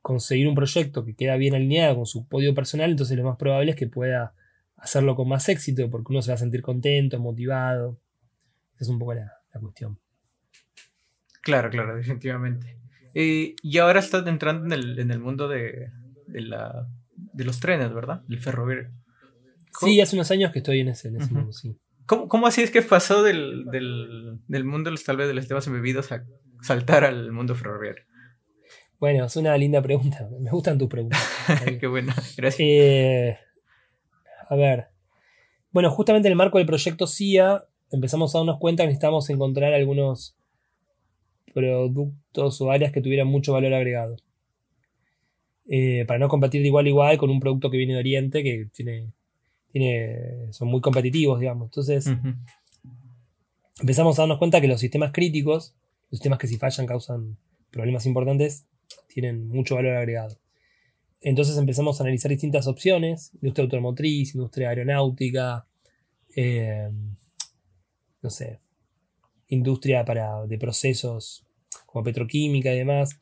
conseguir 0.02 0.48
un 0.48 0.54
proyecto 0.54 1.04
que 1.04 1.14
queda 1.14 1.36
bien 1.36 1.54
alineado 1.54 1.96
con 1.96 2.06
su 2.06 2.26
podio 2.26 2.54
personal, 2.54 2.90
entonces 2.90 3.16
lo 3.16 3.24
más 3.24 3.36
probable 3.36 3.70
es 3.70 3.76
que 3.76 3.86
pueda 3.86 4.34
hacerlo 4.78 5.14
con 5.14 5.28
más 5.28 5.48
éxito, 5.48 5.88
porque 5.90 6.12
uno 6.12 6.22
se 6.22 6.30
va 6.30 6.36
a 6.36 6.38
sentir 6.38 6.62
contento, 6.62 7.18
motivado. 7.18 7.98
Esa 8.74 8.84
es 8.84 8.88
un 8.88 8.98
poco 8.98 9.14
la, 9.14 9.32
cuestión. 9.60 9.98
Claro, 11.42 11.70
claro, 11.70 11.96
definitivamente. 11.96 12.78
Eh, 13.14 13.56
y 13.62 13.78
ahora 13.78 14.00
estás 14.00 14.26
entrando 14.26 14.66
en 14.66 14.72
el, 14.72 14.98
en 14.98 15.10
el 15.10 15.18
mundo 15.18 15.48
de, 15.48 15.90
de, 16.26 16.40
la, 16.40 16.88
de 17.16 17.44
los 17.44 17.58
trenes, 17.58 17.92
¿verdad? 17.92 18.22
El 18.28 18.40
ferroviario. 18.40 18.90
Sí, 19.80 20.00
hace 20.00 20.16
unos 20.16 20.30
años 20.30 20.52
que 20.52 20.58
estoy 20.58 20.80
en 20.80 20.88
ese, 20.88 21.10
mundo, 21.10 21.52
sí. 21.52 21.76
¿Cómo, 22.06 22.46
así 22.46 22.62
es 22.62 22.70
que 22.70 22.80
pasó 22.80 23.22
del, 23.22 23.66
mundo 24.64 24.94
tal 25.04 25.16
vez 25.18 25.28
de 25.28 25.34
los 25.34 25.46
temas 25.46 25.66
embebidos 25.66 26.10
a 26.10 26.24
saltar 26.62 27.04
al 27.04 27.32
mundo 27.32 27.54
ferroviario? 27.54 28.02
Bueno, 28.98 29.26
es 29.26 29.36
una 29.36 29.56
linda 29.56 29.82
pregunta. 29.82 30.26
Me 30.40 30.50
gustan 30.50 30.78
tus 30.78 30.88
preguntas. 30.88 31.22
Qué 31.80 31.86
bueno, 31.86 32.12
gracias. 32.36 32.60
Eh, 32.60 33.38
a 34.48 34.56
ver. 34.56 34.86
Bueno, 35.70 35.90
justamente 35.90 36.28
en 36.28 36.32
el 36.32 36.38
marco 36.38 36.58
del 36.58 36.66
proyecto 36.66 37.06
CIA 37.06 37.64
empezamos 37.90 38.34
a 38.34 38.38
darnos 38.38 38.58
cuenta 38.58 38.82
que 38.82 38.88
necesitamos 38.88 39.28
encontrar 39.30 39.72
algunos 39.74 40.36
productos 41.52 42.60
o 42.60 42.70
áreas 42.70 42.92
que 42.92 43.00
tuvieran 43.00 43.26
mucho 43.26 43.52
valor 43.52 43.74
agregado. 43.74 44.16
Eh, 45.70 46.04
para 46.06 46.18
no 46.18 46.28
competir 46.28 46.62
de 46.62 46.68
igual 46.68 46.86
a 46.86 46.88
igual 46.88 47.18
con 47.18 47.30
un 47.30 47.40
producto 47.40 47.70
que 47.70 47.76
viene 47.76 47.92
de 47.92 47.98
Oriente 47.98 48.42
que 48.42 48.68
tiene 48.72 49.12
tiene, 49.70 50.52
son 50.52 50.68
muy 50.68 50.80
competitivos, 50.80 51.40
digamos. 51.40 51.66
Entonces, 51.66 52.10
empezamos 53.80 54.18
a 54.18 54.22
darnos 54.22 54.38
cuenta 54.38 54.60
que 54.60 54.68
los 54.68 54.80
sistemas 54.80 55.12
críticos, 55.12 55.74
los 56.10 56.18
sistemas 56.18 56.38
que 56.38 56.46
si 56.46 56.56
fallan 56.56 56.86
causan 56.86 57.36
problemas 57.70 58.06
importantes, 58.06 58.66
tienen 59.08 59.48
mucho 59.48 59.74
valor 59.74 59.96
agregado. 59.96 60.38
Entonces 61.20 61.56
empezamos 61.58 62.00
a 62.00 62.04
analizar 62.04 62.30
distintas 62.30 62.66
opciones, 62.66 63.32
industria 63.34 63.64
automotriz, 63.64 64.34
industria 64.34 64.68
aeronáutica, 64.68 65.66
eh, 66.36 66.90
no 68.22 68.30
sé, 68.30 68.60
industria 69.48 70.04
para, 70.04 70.46
de 70.46 70.58
procesos 70.58 71.44
como 71.86 72.04
petroquímica 72.04 72.72
y 72.72 72.78
demás, 72.78 73.20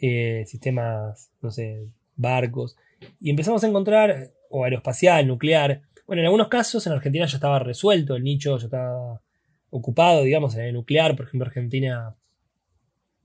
eh, 0.00 0.44
sistemas, 0.46 1.30
no 1.40 1.50
sé, 1.50 1.88
barcos. 2.16 2.76
Y 3.20 3.30
empezamos 3.30 3.62
a 3.62 3.68
encontrar, 3.68 4.32
o 4.50 4.64
aeroespacial, 4.64 5.26
nuclear. 5.26 5.82
Bueno, 6.06 6.22
en 6.22 6.26
algunos 6.26 6.48
casos 6.48 6.86
en 6.86 6.92
Argentina 6.92 7.26
ya 7.26 7.36
estaba 7.36 7.58
resuelto, 7.60 8.16
el 8.16 8.24
nicho 8.24 8.58
ya 8.58 8.64
estaba 8.64 9.22
ocupado, 9.70 10.22
digamos, 10.24 10.54
en 10.56 10.62
el 10.62 10.74
nuclear. 10.74 11.16
Por 11.16 11.26
ejemplo, 11.26 11.46
Argentina 11.46 12.16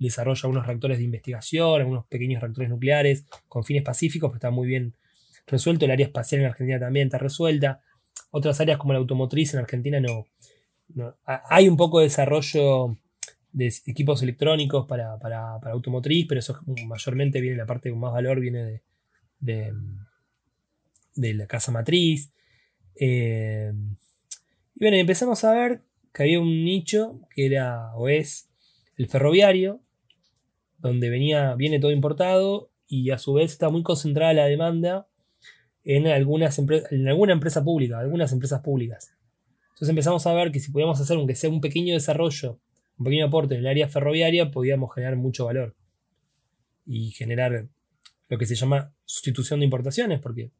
desarrolla 0.05 0.41
algunos 0.43 0.65
reactores 0.65 0.97
de 0.97 1.03
investigación, 1.03 1.81
algunos 1.81 2.05
pequeños 2.05 2.41
reactores 2.41 2.69
nucleares 2.69 3.25
con 3.47 3.63
fines 3.63 3.83
pacíficos, 3.83 4.29
pero 4.29 4.37
está 4.37 4.51
muy 4.51 4.67
bien 4.67 4.95
resuelto. 5.47 5.85
El 5.85 5.91
área 5.91 6.05
espacial 6.05 6.41
en 6.41 6.47
Argentina 6.47 6.79
también 6.79 7.07
está 7.07 7.17
resuelta. 7.17 7.81
Otras 8.31 8.59
áreas 8.59 8.77
como 8.77 8.93
la 8.93 8.99
automotriz 8.99 9.53
en 9.53 9.59
Argentina 9.59 9.99
no. 9.99 10.25
Hay 11.25 11.67
un 11.67 11.77
poco 11.77 11.99
de 11.99 12.05
desarrollo 12.05 12.97
de 13.51 13.73
equipos 13.85 14.21
electrónicos 14.21 14.85
para, 14.85 15.13
automotriz, 15.71 16.27
pero 16.27 16.39
eso 16.39 16.59
mayormente 16.85 17.39
viene, 17.39 17.57
la 17.57 17.65
parte 17.65 17.89
con 17.89 17.99
más 17.99 18.11
valor 18.11 18.39
viene 18.39 18.81
de, 19.39 19.73
de, 21.15 21.33
la 21.33 21.47
casa 21.47 21.71
matriz. 21.71 22.33
Eh, 22.99 23.71
y 24.75 24.83
bueno, 24.83 24.97
empezamos 24.97 25.43
a 25.45 25.53
ver 25.53 25.81
que 26.13 26.23
había 26.23 26.39
un 26.41 26.65
nicho 26.65 27.21
que 27.29 27.45
era 27.45 27.95
o 27.95 28.09
es 28.09 28.49
el 28.97 29.07
ferroviario, 29.07 29.81
donde 30.87 31.09
venía, 31.09 31.55
viene 31.55 31.79
todo 31.79 31.91
importado 31.91 32.69
y 32.87 33.11
a 33.11 33.17
su 33.17 33.33
vez 33.33 33.51
está 33.51 33.69
muy 33.69 33.83
concentrada 33.83 34.33
la 34.33 34.45
demanda 34.45 35.07
en, 35.83 36.07
algunas 36.07 36.57
en 36.59 37.07
alguna 37.07 37.33
empresa 37.33 37.63
pública, 37.63 37.99
algunas 37.99 38.31
empresas 38.31 38.61
públicas. 38.61 39.13
Entonces 39.69 39.89
empezamos 39.89 40.25
a 40.25 40.33
ver 40.33 40.51
que 40.51 40.59
si 40.59 40.71
podíamos 40.71 40.99
hacer, 40.99 41.17
aunque 41.17 41.35
sea 41.35 41.49
un 41.49 41.61
pequeño 41.61 41.93
desarrollo, 41.93 42.59
un 42.97 43.05
pequeño 43.05 43.25
aporte 43.25 43.55
en 43.55 43.61
el 43.61 43.67
área 43.67 43.89
ferroviaria, 43.89 44.51
podíamos 44.51 44.93
generar 44.93 45.17
mucho 45.17 45.45
valor 45.45 45.75
y 46.85 47.11
generar 47.11 47.67
lo 48.29 48.37
que 48.37 48.45
se 48.45 48.55
llama 48.55 48.93
sustitución 49.05 49.59
de 49.59 49.65
importaciones, 49.65 50.19
porque, 50.19 50.51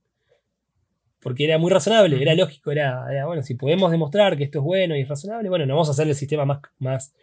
porque 1.21 1.45
era 1.45 1.57
muy 1.57 1.71
razonable, 1.71 2.21
era 2.21 2.36
lógico, 2.36 2.71
era, 2.71 3.26
bueno, 3.26 3.41
si 3.41 3.55
podemos 3.55 3.89
demostrar 3.89 4.38
que 4.38 4.43
esto 4.43 4.59
es 4.59 4.63
bueno 4.65 4.95
y 4.95 5.01
es 5.01 5.07
razonable, 5.07 5.49
bueno, 5.49 5.65
no 5.65 5.76
vamos 5.76 5.88
a 5.88 5.91
hacer 5.91 6.07
el 6.07 6.15
sistema 6.15 6.45
más, 6.45 6.59
más, 6.80 7.13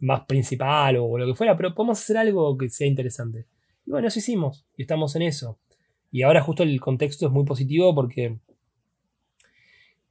más 0.00 0.26
principal 0.26 0.96
o 0.96 1.18
lo 1.18 1.26
que 1.26 1.34
fuera, 1.34 1.56
pero 1.56 1.74
podemos 1.74 2.00
hacer 2.00 2.16
algo 2.16 2.56
que 2.56 2.68
sea 2.68 2.86
interesante. 2.86 3.46
Y 3.86 3.90
bueno, 3.90 4.08
eso 4.08 4.18
hicimos, 4.18 4.66
y 4.76 4.82
estamos 4.82 5.14
en 5.16 5.22
eso. 5.22 5.58
Y 6.10 6.22
ahora 6.22 6.42
justo 6.42 6.62
el 6.62 6.80
contexto 6.80 7.26
es 7.26 7.32
muy 7.32 7.44
positivo 7.44 7.94
porque 7.94 8.38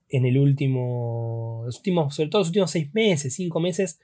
en 0.10 0.26
el 0.26 0.38
último, 0.38 1.62
últimos, 1.62 2.16
sobre 2.16 2.30
todo 2.30 2.42
los 2.42 2.50
últimos 2.50 2.72
seis 2.72 2.94
meses, 2.94 3.34
cinco 3.34 3.60
meses, 3.60 4.00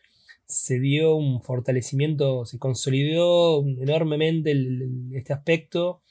se 0.46 0.80
dio 0.80 1.16
un 1.16 1.42
fortalecimiento, 1.42 2.46
se 2.46 2.60
consolidó 2.60 3.66
enormemente 3.66 4.54
este 5.14 5.34
aspecto. 5.34 6.02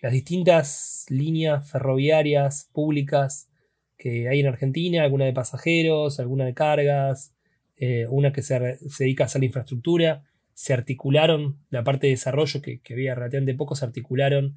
Las 0.00 0.12
distintas 0.12 1.06
líneas 1.08 1.70
ferroviarias 1.70 2.70
públicas 2.72 3.48
que 3.96 4.28
hay 4.28 4.40
en 4.40 4.46
Argentina, 4.46 5.02
alguna 5.02 5.24
de 5.24 5.32
pasajeros, 5.32 6.20
alguna 6.20 6.44
de 6.44 6.54
cargas, 6.54 7.33
eh, 7.76 8.06
una 8.08 8.32
que 8.32 8.42
se, 8.42 8.78
dedica 8.98 9.24
a 9.24 9.26
hacer 9.26 9.40
la 9.40 9.46
infraestructura, 9.46 10.24
se 10.52 10.72
articularon, 10.72 11.58
la 11.70 11.82
parte 11.84 12.06
de 12.06 12.12
desarrollo 12.12 12.62
que, 12.62 12.80
que 12.80 12.94
había 12.94 13.14
relativamente 13.14 13.54
poco, 13.54 13.74
se 13.74 13.84
articularon 13.84 14.56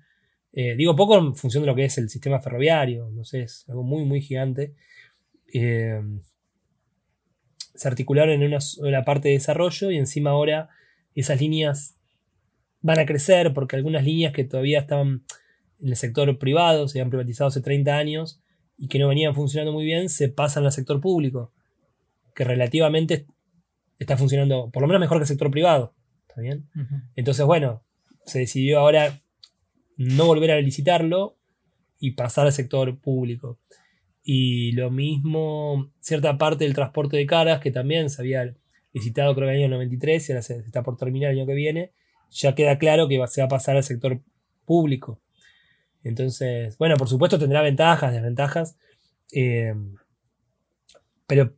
eh, 0.60 0.76
digo 0.76 0.96
poco 0.96 1.18
en 1.18 1.36
función 1.36 1.64
de 1.64 1.68
lo 1.68 1.76
que 1.76 1.86
es 1.86 1.98
el 1.98 2.10
sistema 2.10 2.40
ferroviario, 2.40 3.10
no 3.12 3.24
sé, 3.24 3.42
es 3.42 3.66
algo 3.68 3.84
muy, 3.84 4.06
muy 4.06 4.22
gigante. 4.22 4.74
Eh, 5.54 6.02
se 7.76 7.88
articularon 7.88 8.34
en 8.34 8.44
una 8.44 8.62
sola 8.62 9.06
parte 9.06 9.28
de 9.28 9.36
desarrollo 9.36 9.92
y 9.92 9.98
encima 9.98 10.32
ahora 10.32 10.70
esas 11.14 11.40
líneas 11.40 12.00
van 12.82 13.00
a 13.00 13.06
crecer 13.06 13.54
porque 13.54 13.76
algunas 13.76 14.04
líneas 14.04 14.34
que 14.34 14.46
todavía 14.46 14.80
estaban 14.80 15.24
en 15.80 15.90
el 15.90 15.96
sector 15.96 16.40
privado, 16.40 16.88
se 16.88 17.00
habían 17.00 17.12
privatizado 17.12 17.50
hace 17.50 17.62
30 17.62 17.96
años 17.96 18.42
y 18.78 18.88
que 18.88 19.00
no 19.00 19.08
venían 19.08 19.36
funcionando 19.36 19.74
muy 19.74 19.86
bien, 19.86 20.10
se 20.10 20.30
pasan 20.30 20.66
al 20.66 20.72
sector 20.72 21.00
público, 21.02 21.54
que 22.38 22.44
relativamente 22.44 23.26
está 23.98 24.16
funcionando 24.16 24.70
por 24.70 24.84
lo 24.84 24.88
menos 24.88 25.02
mejor 25.02 25.18
que 25.18 25.24
el 25.24 25.28
sector 25.28 25.50
privado. 25.50 25.96
¿Está 26.30 26.40
bien? 26.40 26.70
Entonces, 27.16 27.44
bueno, 27.48 27.84
se 28.26 28.38
decidió 28.38 28.80
ahora 28.80 29.20
no 29.98 30.28
volver 30.28 30.52
a 30.52 30.62
licitarlo 30.62 31.36
y 32.00 32.12
pasar 32.12 32.46
al 32.46 32.54
sector 32.54 33.00
público. 33.00 33.58
Y 34.22 34.74
lo 34.74 34.92
mismo, 34.92 35.92
cierta 36.00 36.38
parte 36.38 36.66
del 36.66 36.76
transporte 36.76 37.18
de 37.18 37.26
cargas, 37.26 37.60
que 37.60 37.72
también 37.72 38.12
se 38.12 38.22
había 38.22 38.54
licitado 38.94 39.34
creo 39.34 39.48
que 39.48 39.56
en 39.56 39.58
el 39.58 39.64
año 39.64 39.76
93 39.78 40.30
y 40.30 40.32
ahora 40.32 40.42
se 40.44 40.60
está 40.60 40.84
por 40.84 40.96
terminar 40.96 41.32
el 41.32 41.40
año 41.40 41.48
que 41.48 41.56
viene, 41.56 41.92
ya 42.30 42.54
queda 42.54 42.78
claro 42.78 43.08
que 43.08 43.20
se 43.28 43.42
va 43.42 43.46
a 43.46 43.50
pasar 43.50 43.78
al 43.78 43.84
sector 43.84 44.22
público. 44.64 45.20
Entonces, 46.04 46.78
bueno, 46.78 46.98
por 46.98 47.10
supuesto 47.10 47.40
tendrá 47.40 47.64
ventajas, 47.64 48.14
desventajas, 48.14 48.78
eh, 49.32 49.74
pero 51.26 51.58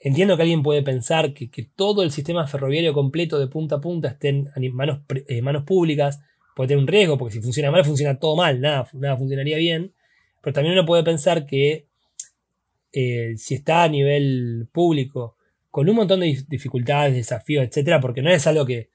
entiendo 0.00 0.36
que 0.36 0.42
alguien 0.42 0.62
puede 0.62 0.82
pensar 0.82 1.34
que, 1.34 1.48
todo 1.76 2.02
el 2.02 2.10
sistema 2.10 2.46
ferroviario 2.46 2.92
completo 2.92 3.38
de 3.38 3.46
punta 3.46 3.76
a 3.76 3.80
punta 3.80 4.08
esté 4.08 4.30
en 4.30 4.74
manos, 4.74 5.00
en 5.08 5.44
manos 5.44 5.64
públicas, 5.64 6.20
puede 6.56 6.68
tener 6.68 6.82
un 6.82 6.88
riesgo, 6.88 7.18
porque 7.18 7.34
si 7.34 7.40
funciona 7.40 7.70
mal, 7.70 7.84
funciona 7.84 8.18
todo 8.18 8.36
mal, 8.36 8.60
nada, 8.60 8.88
nada 8.94 9.16
funcionaría 9.16 9.56
bien. 9.58 9.94
Pero 10.42 10.54
también 10.54 10.72
uno 10.72 10.86
puede 10.86 11.04
pensar 11.04 11.46
que 11.46 11.86
eh, 12.92 13.34
si 13.36 13.54
está 13.54 13.84
a 13.84 13.88
nivel 13.88 14.68
público, 14.72 15.36
con 15.70 15.88
un 15.88 15.96
montón 15.96 16.20
de 16.20 16.44
dificultades, 16.48 17.14
desafíos, 17.14 17.64
etcétera, 17.64 18.00
porque 18.00 18.22
no 18.22 18.30
es 18.30 18.46
algo 18.46 18.66
que, 18.66 18.90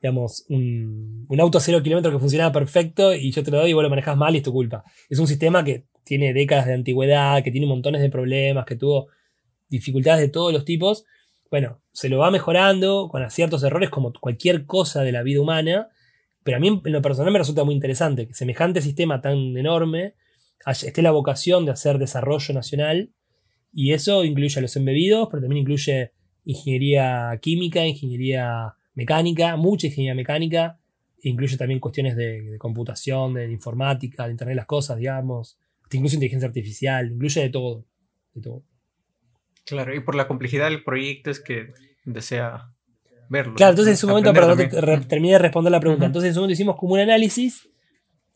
digamos, 0.00 0.44
un, 0.48 1.26
auto 1.38 1.58
a 1.58 1.60
cero 1.60 1.82
kilómetros 1.82 2.14
que 2.14 2.20
funciona 2.20 2.52
perfecto 2.52 3.14
y 3.14 3.32
yo 3.32 3.42
te 3.42 3.50
lo 3.50 3.58
doy 3.58 3.70
y 3.70 3.72
vos 3.72 3.82
lo 3.82 3.90
manejas 3.90 4.16
mal 4.16 4.34
y 4.34 4.38
es 4.38 4.44
tu 4.44 4.52
culpa. 4.52 4.84
Es 5.08 5.18
un 5.18 5.26
sistema 5.26 5.64
que 5.64 5.84
tiene 6.04 6.32
décadas 6.32 6.66
de 6.66 6.74
antigüedad, 6.74 7.42
que 7.42 7.50
tiene 7.50 7.66
montones 7.66 8.00
de 8.00 8.10
problemas, 8.10 8.64
que 8.64 8.76
tuvo 8.76 9.08
dificultades 9.68 10.20
de 10.20 10.28
todos 10.28 10.52
los 10.52 10.64
tipos. 10.64 11.04
Bueno, 11.50 11.80
se 11.92 12.08
lo 12.08 12.18
va 12.18 12.30
mejorando 12.30 13.08
con 13.10 13.28
ciertos 13.30 13.62
errores 13.62 13.90
como 13.90 14.12
cualquier 14.12 14.66
cosa 14.66 15.02
de 15.02 15.12
la 15.12 15.22
vida 15.22 15.40
humana, 15.40 15.88
pero 16.42 16.58
a 16.58 16.60
mí 16.60 16.68
en 16.68 16.92
lo 16.92 17.02
personal 17.02 17.32
me 17.32 17.38
resulta 17.38 17.64
muy 17.64 17.74
interesante 17.74 18.26
que 18.26 18.34
semejante 18.34 18.80
sistema 18.80 19.20
tan 19.20 19.56
enorme 19.56 20.14
esté 20.66 21.02
la 21.02 21.10
vocación 21.10 21.64
de 21.64 21.72
hacer 21.72 21.98
desarrollo 21.98 22.54
nacional 22.54 23.12
y 23.72 23.92
eso 23.92 24.24
incluye 24.24 24.58
a 24.58 24.62
los 24.62 24.74
embebidos, 24.76 25.28
pero 25.30 25.42
también 25.42 25.62
incluye 25.62 26.12
ingeniería 26.44 27.38
química, 27.42 27.84
ingeniería 27.86 28.74
mecánica, 28.94 29.56
mucha 29.56 29.88
ingeniería 29.88 30.14
mecánica, 30.14 30.80
e 31.22 31.28
incluye 31.28 31.56
también 31.56 31.80
cuestiones 31.80 32.16
de, 32.16 32.56
computación, 32.58 33.34
de, 33.34 33.50
informática, 33.52 34.24
de 34.24 34.32
Internet 34.32 34.52
de 34.52 34.56
las 34.56 34.66
cosas, 34.66 34.96
digamos, 34.96 35.58
incluso 35.92 36.14
inteligencia 36.14 36.48
artificial, 36.48 37.12
incluye 37.12 37.42
de 37.42 37.50
todo, 37.50 37.84
de 38.32 38.40
todo. 38.40 38.62
Claro, 39.66 39.94
y 39.94 40.00
por 40.00 40.14
la 40.14 40.28
complejidad 40.28 40.70
del 40.70 40.84
proyecto 40.84 41.30
es 41.30 41.40
que 41.40 41.74
desea 42.04 42.70
Claro, 43.28 43.54
entonces 43.70 43.88
en 43.88 43.96
su 43.96 44.08
momento, 44.08 44.32
perdón, 44.32 45.08
terminé 45.08 45.32
de 45.34 45.38
responder 45.40 45.72
la 45.72 45.80
pregunta. 45.80 46.06
Entonces 46.06 46.28
en 46.28 46.34
su 46.34 46.40
momento 46.40 46.52
hicimos 46.52 46.76
como 46.76 46.94
un 46.94 47.00
análisis, 47.00 47.68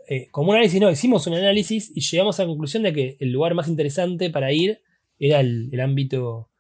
eh, 0.09 0.29
como 0.31 0.51
un 0.51 0.57
análisis, 0.57 0.81
no, 0.81 0.91
hicimos 0.91 1.27
un 1.27 1.35
análisis 1.35 1.93
y 1.95 2.01
llegamos 2.01 2.41
a 2.41 2.43
la 2.43 2.49
conclusión 2.49 2.83
de 2.83 2.93
que 2.93 3.17
el 3.21 3.31
lugar 3.31 3.55
más 3.55 3.69
interesante 3.69 4.31
para 4.31 4.53
ir 4.53 4.81
era 5.19 5.41
el, 5.41 5.81
ámbito, 5.81 6.51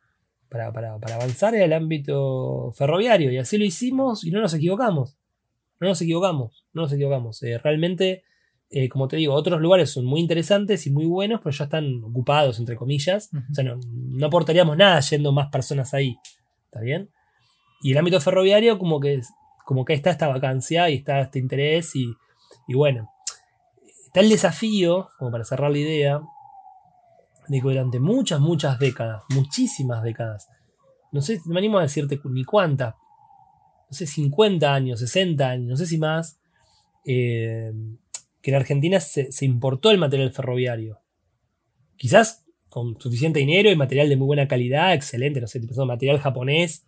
para, 0.48 0.68
avanzar 0.68 1.54
era 1.54 1.64
el 1.64 1.72
ámbito 1.72 2.72
ferroviario. 2.76 3.32
Y 3.32 3.38
así 3.38 3.58
lo 3.58 3.64
hicimos 3.64 4.24
y 4.24 4.30
no 4.30 4.40
nos 4.40 4.54
equivocamos. 4.54 5.16
No 5.80 5.88
nos 5.88 6.00
equivocamos, 6.00 6.66
no 6.72 6.82
nos 6.82 6.92
equivocamos. 6.92 7.42
Eh, 7.42 7.58
realmente, 7.58 8.22
eh, 8.72 8.88
como 8.88 9.08
te 9.08 9.16
digo, 9.16 9.34
otros 9.34 9.60
lugares 9.60 9.90
son 9.90 10.04
muy 10.04 10.20
interesantes 10.20 10.86
y 10.86 10.90
muy 10.90 11.04
buenos, 11.04 11.40
pero 11.42 11.50
ya 11.50 11.64
están 11.64 12.04
ocupados, 12.04 12.60
entre 12.60 12.76
comillas. 12.76 13.30
O 13.50 13.54
sea, 13.54 13.64
no, 13.64 13.80
no 13.92 14.26
aportaríamos 14.26 14.76
nada 14.76 15.00
yendo 15.00 15.32
más 15.32 15.48
personas 15.48 15.92
ahí. 15.92 16.16
¿Está 16.66 16.80
bien? 16.80 17.10
Y 17.82 17.92
el 17.92 17.98
ámbito 17.98 18.20
ferroviario 18.20 18.78
como 18.78 19.00
que, 19.00 19.20
como 19.64 19.84
que 19.84 19.94
está 19.94 20.10
esta 20.10 20.28
vacancia 20.28 20.88
y 20.88 20.96
está 20.96 21.20
este 21.20 21.40
interés 21.40 21.96
y, 21.96 22.14
bueno, 22.72 23.10
está 24.06 24.20
el 24.20 24.28
desafío, 24.28 25.08
como 25.18 25.32
para 25.32 25.44
cerrar 25.44 25.72
la 25.72 25.78
idea, 25.78 26.20
de 27.48 27.60
que 27.60 27.66
durante 27.66 27.98
muchas, 27.98 28.38
muchas 28.38 28.78
décadas, 28.78 29.24
muchísimas 29.30 30.04
décadas, 30.04 30.48
no 31.10 31.22
sé, 31.22 31.40
me 31.46 31.58
animo 31.58 31.78
a 31.78 31.82
decirte 31.82 32.20
ni 32.24 32.44
cuántas, 32.44 32.94
no 32.94 33.92
sé, 33.96 34.06
50 34.06 34.72
años, 34.72 35.00
60 35.00 35.48
años, 35.48 35.68
no 35.70 35.76
sé 35.76 35.86
si 35.86 35.98
más, 35.98 36.38
eh, 37.04 37.72
que 38.42 38.50
en 38.50 38.56
Argentina 38.56 39.00
se, 39.00 39.28
importó 39.44 39.90
el 39.90 39.98
material 39.98 40.32
ferroviario. 40.32 41.00
Quizás 41.96 42.44
con 42.68 43.00
suficiente 43.00 43.40
dinero 43.40 43.70
y 43.70 43.76
material 43.76 44.08
de 44.08 44.16
muy 44.16 44.26
buena 44.26 44.48
calidad, 44.48 44.94
excelente, 44.94 45.40
no 45.40 45.46
sé, 45.46 45.60
material 45.84 46.18
japonés 46.18 46.86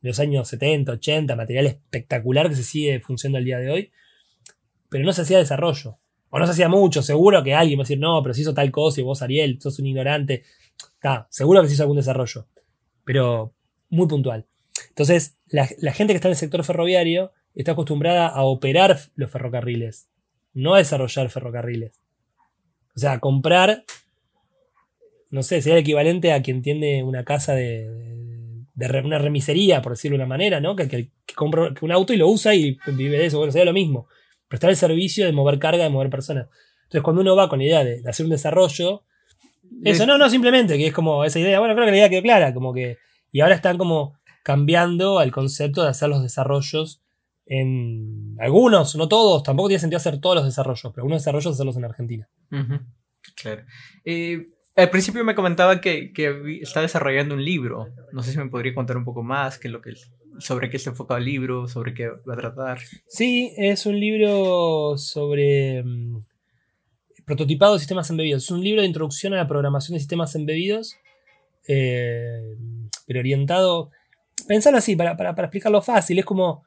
de 0.00 0.08
los 0.08 0.18
años 0.18 0.48
70, 0.48 0.92
80, 0.92 1.36
material 1.36 1.66
espectacular 1.66 2.48
que 2.48 2.56
se 2.56 2.64
sigue 2.64 3.00
funcionando 3.00 3.38
al 3.38 3.44
día 3.44 3.58
de 3.58 3.70
hoy, 3.70 3.92
pero 4.88 5.04
no 5.04 5.12
se 5.12 5.22
hacía 5.22 5.38
desarrollo. 5.38 5.98
O 6.30 6.38
no 6.38 6.46
se 6.46 6.52
hacía 6.52 6.68
mucho, 6.68 7.02
seguro 7.02 7.42
que 7.42 7.54
alguien 7.54 7.78
va 7.78 7.82
a 7.82 7.84
decir, 7.84 7.98
no, 7.98 8.22
pero 8.22 8.34
se 8.34 8.42
hizo 8.42 8.54
tal 8.54 8.70
cosa 8.70 9.00
y 9.00 9.04
vos, 9.04 9.22
Ariel, 9.22 9.58
sos 9.60 9.78
un 9.78 9.86
ignorante. 9.86 10.44
Está, 10.94 11.26
seguro 11.30 11.60
que 11.62 11.68
se 11.68 11.74
hizo 11.74 11.82
algún 11.82 11.96
desarrollo, 11.96 12.46
pero 13.04 13.52
muy 13.88 14.06
puntual. 14.06 14.46
Entonces, 14.90 15.38
la, 15.46 15.66
gente 15.92 16.12
que 16.12 16.16
está 16.16 16.28
en 16.28 16.32
el 16.32 16.36
sector 16.36 16.62
ferroviario 16.62 17.32
está 17.54 17.72
acostumbrada 17.72 18.28
a 18.28 18.42
operar 18.42 18.98
los 19.16 19.30
ferrocarriles, 19.30 20.09
no 20.54 20.74
a 20.74 20.78
desarrollar 20.78 21.30
ferrocarriles. 21.30 21.92
O 22.96 22.98
sea, 22.98 23.20
comprar, 23.20 23.84
no 25.30 25.42
sé, 25.42 25.62
sería 25.62 25.76
el 25.76 25.82
equivalente 25.82 26.32
a 26.32 26.42
quien 26.42 26.62
tiene 26.62 27.02
una 27.02 27.24
casa 27.24 27.54
de, 27.54 27.88
de, 28.74 29.02
una 29.04 29.18
remisería, 29.18 29.80
por 29.82 29.92
decirlo 29.92 30.16
de 30.16 30.24
una 30.24 30.28
manera, 30.28 30.60
¿no? 30.60 30.74
Que, 30.76 31.10
compra 31.36 31.72
un 31.80 31.92
auto 31.92 32.12
y 32.12 32.16
lo 32.16 32.28
usa 32.28 32.54
y 32.54 32.78
vive 32.86 33.18
de 33.18 33.26
eso. 33.26 33.38
Bueno, 33.38 33.52
sería 33.52 33.66
lo 33.66 33.72
mismo. 33.72 34.08
Prestar 34.48 34.70
el 34.70 34.76
servicio 34.76 35.24
de 35.26 35.32
mover 35.32 35.58
carga, 35.58 35.84
de 35.84 35.90
mover 35.90 36.10
personas. 36.10 36.48
Entonces, 36.82 37.02
cuando 37.02 37.22
uno 37.22 37.36
va 37.36 37.48
con 37.48 37.60
la 37.60 37.64
idea 37.66 37.84
de, 37.84 38.02
hacer 38.08 38.26
un 38.26 38.30
desarrollo, 38.30 39.04
eso 39.84 40.06
no, 40.06 40.18
no, 40.18 40.28
simplemente, 40.28 40.76
que 40.76 40.88
es 40.88 40.92
como 40.92 41.24
esa 41.24 41.38
idea, 41.38 41.60
bueno, 41.60 41.74
creo 41.74 41.86
que 41.86 41.92
la 41.92 41.96
idea 41.98 42.08
quedó 42.08 42.22
clara, 42.22 42.52
como 42.52 42.74
que, 42.74 42.98
y 43.30 43.40
ahora 43.40 43.54
están 43.54 43.78
como 43.78 44.18
cambiando 44.42 45.20
al 45.20 45.30
concepto 45.30 45.84
de 45.84 45.90
hacer 45.90 46.08
los 46.08 46.22
desarrollos 46.22 47.00
en 47.52 48.36
algunos, 48.38 48.94
no 48.94 49.08
todos, 49.08 49.42
tampoco 49.42 49.68
tiene 49.68 49.80
sentido 49.80 49.96
hacer 49.96 50.20
todos 50.20 50.36
los 50.36 50.44
desarrollos, 50.44 50.92
pero 50.94 51.02
algunos 51.02 51.20
desarrollos 51.20 51.52
hacerlos 51.52 51.76
en 51.76 51.84
Argentina. 51.84 52.28
Claro. 53.34 53.64
Eh, 54.04 54.46
al 54.76 54.88
principio 54.88 55.24
me 55.24 55.34
comentaba 55.34 55.80
que, 55.80 56.12
está 56.62 56.80
desarrollando 56.80 57.34
un 57.34 57.44
libro. 57.44 57.88
No 58.12 58.22
sé 58.22 58.30
si 58.30 58.38
me 58.38 58.48
podría 58.48 58.72
contar 58.72 58.96
un 58.96 59.04
poco 59.04 59.24
más 59.24 59.58
que 59.58 59.68
lo 59.68 59.80
que, 59.82 59.94
sobre 60.38 60.70
qué 60.70 60.76
está 60.76 60.90
enfocado 60.90 61.18
el 61.18 61.24
libro, 61.24 61.66
sobre 61.66 61.92
qué 61.92 62.08
va 62.08 62.34
a 62.34 62.36
tratar. 62.36 62.78
Sí, 63.08 63.52
es 63.56 63.84
un 63.84 63.98
libro 63.98 64.96
sobre 64.96 65.82
mm, 65.82 66.24
prototipado 67.26 67.74
de 67.74 67.80
sistemas 67.80 68.10
embebidos. 68.10 68.44
Es 68.44 68.50
un 68.52 68.62
libro 68.62 68.82
de 68.82 68.86
introducción 68.86 69.34
a 69.34 69.38
la 69.38 69.48
programación 69.48 69.94
de 69.94 69.98
sistemas 69.98 70.36
embebidos, 70.36 70.94
eh, 71.66 72.40
pero 73.08 73.18
orientado. 73.18 73.90
Pensarlo 74.46 74.78
así, 74.78 74.94
para, 74.94 75.16
explicarlo 75.30 75.82
fácil, 75.82 76.20
es 76.20 76.24
como. 76.24 76.62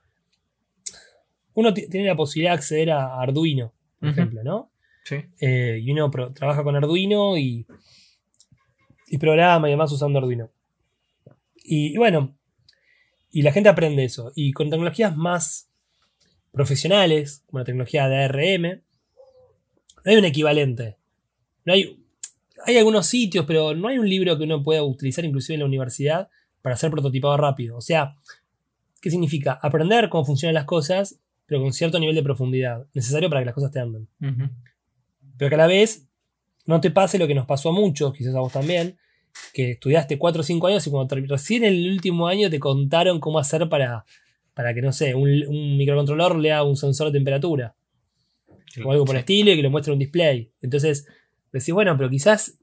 Uno 1.55 1.73
tiene 1.73 2.07
la 2.07 2.15
posibilidad 2.15 2.51
de 2.51 2.57
acceder 2.57 2.91
a 2.91 3.21
Arduino, 3.21 3.73
por 3.99 4.09
ejemplo, 4.09 4.43
¿no? 4.43 4.71
Sí. 5.03 5.17
Eh, 5.39 5.79
y 5.81 5.91
uno 5.91 6.09
trabaja 6.33 6.63
con 6.63 6.75
Arduino 6.75 7.37
y, 7.37 7.65
y 9.07 9.17
programa 9.17 9.67
y 9.67 9.71
demás 9.71 9.91
usando 9.91 10.19
Arduino. 10.19 10.49
Y, 11.63 11.93
y, 11.93 11.97
bueno, 11.97 12.35
y 13.31 13.41
la 13.41 13.51
gente 13.51 13.69
aprende 13.69 14.03
eso. 14.03 14.31
Y 14.35 14.51
con 14.53 14.69
tecnologías 14.69 15.15
más 15.15 15.69
profesionales, 16.51 17.43
como 17.47 17.59
la 17.59 17.65
tecnología 17.65 18.07
de 18.07 18.23
ARM, 18.23 18.81
no 20.05 20.11
hay 20.11 20.17
un 20.17 20.25
equivalente. 20.25 20.97
No 21.65 21.73
hay, 21.73 22.03
hay 22.65 22.77
algunos 22.77 23.07
sitios, 23.07 23.45
pero 23.45 23.73
no 23.73 23.87
hay 23.87 23.97
un 23.97 24.07
libro 24.07 24.37
que 24.37 24.43
uno 24.43 24.63
pueda 24.63 24.83
utilizar 24.83 25.25
inclusive 25.25 25.55
en 25.55 25.61
la 25.61 25.65
universidad 25.65 26.29
para 26.61 26.75
hacer 26.75 26.91
prototipado 26.91 27.35
rápido. 27.37 27.77
O 27.77 27.81
sea, 27.81 28.15
¿qué 29.01 29.09
significa? 29.09 29.59
Aprender 29.61 30.09
cómo 30.09 30.25
funcionan 30.25 30.53
las 30.53 30.65
cosas, 30.65 31.19
pero 31.53 31.61
con 31.61 31.71
cierto 31.71 31.99
nivel 31.99 32.15
de 32.15 32.23
profundidad, 32.23 32.87
necesario 32.95 33.29
para 33.29 33.41
que 33.41 33.45
las 33.45 33.53
cosas 33.53 33.69
te 33.69 33.79
anden. 33.79 34.07
Pero 35.37 35.49
que 35.49 35.53
a 35.53 35.57
la 35.59 35.67
vez 35.67 36.07
no 36.65 36.81
te 36.81 36.89
pase 36.89 37.19
lo 37.19 37.27
que 37.27 37.35
nos 37.35 37.45
pasó 37.45 37.69
a 37.69 37.73
muchos, 37.73 38.11
quizás 38.11 38.33
a 38.33 38.39
vos 38.39 38.51
también, 38.51 38.97
que 39.53 39.73
estudiaste 39.73 40.17
4 40.17 40.39
o 40.39 40.43
5 40.43 40.65
años 40.65 40.87
y 40.87 40.89
cuando 40.89 41.15
recién 41.15 41.63
en 41.63 41.73
el 41.75 41.91
último 41.91 42.25
año 42.25 42.49
te 42.49 42.59
contaron 42.59 43.19
cómo 43.19 43.37
hacer 43.37 43.69
para, 43.69 44.03
para 44.55 44.73
que, 44.73 44.81
no 44.81 44.91
sé, 44.91 45.13
un, 45.13 45.29
un 45.47 45.77
microcontrolador 45.77 46.39
lea 46.39 46.63
un 46.63 46.75
sensor 46.75 47.11
de 47.11 47.19
temperatura 47.19 47.75
o 48.83 48.91
algo 48.91 49.05
por 49.05 49.13
el 49.13 49.19
estilo 49.19 49.51
y 49.51 49.55
que 49.55 49.61
lo 49.61 49.69
muestre 49.69 49.93
un 49.93 49.99
display. 49.99 50.49
Entonces, 50.59 51.05
decís, 51.51 51.71
bueno, 51.71 51.95
pero 51.95 52.09
quizás 52.09 52.57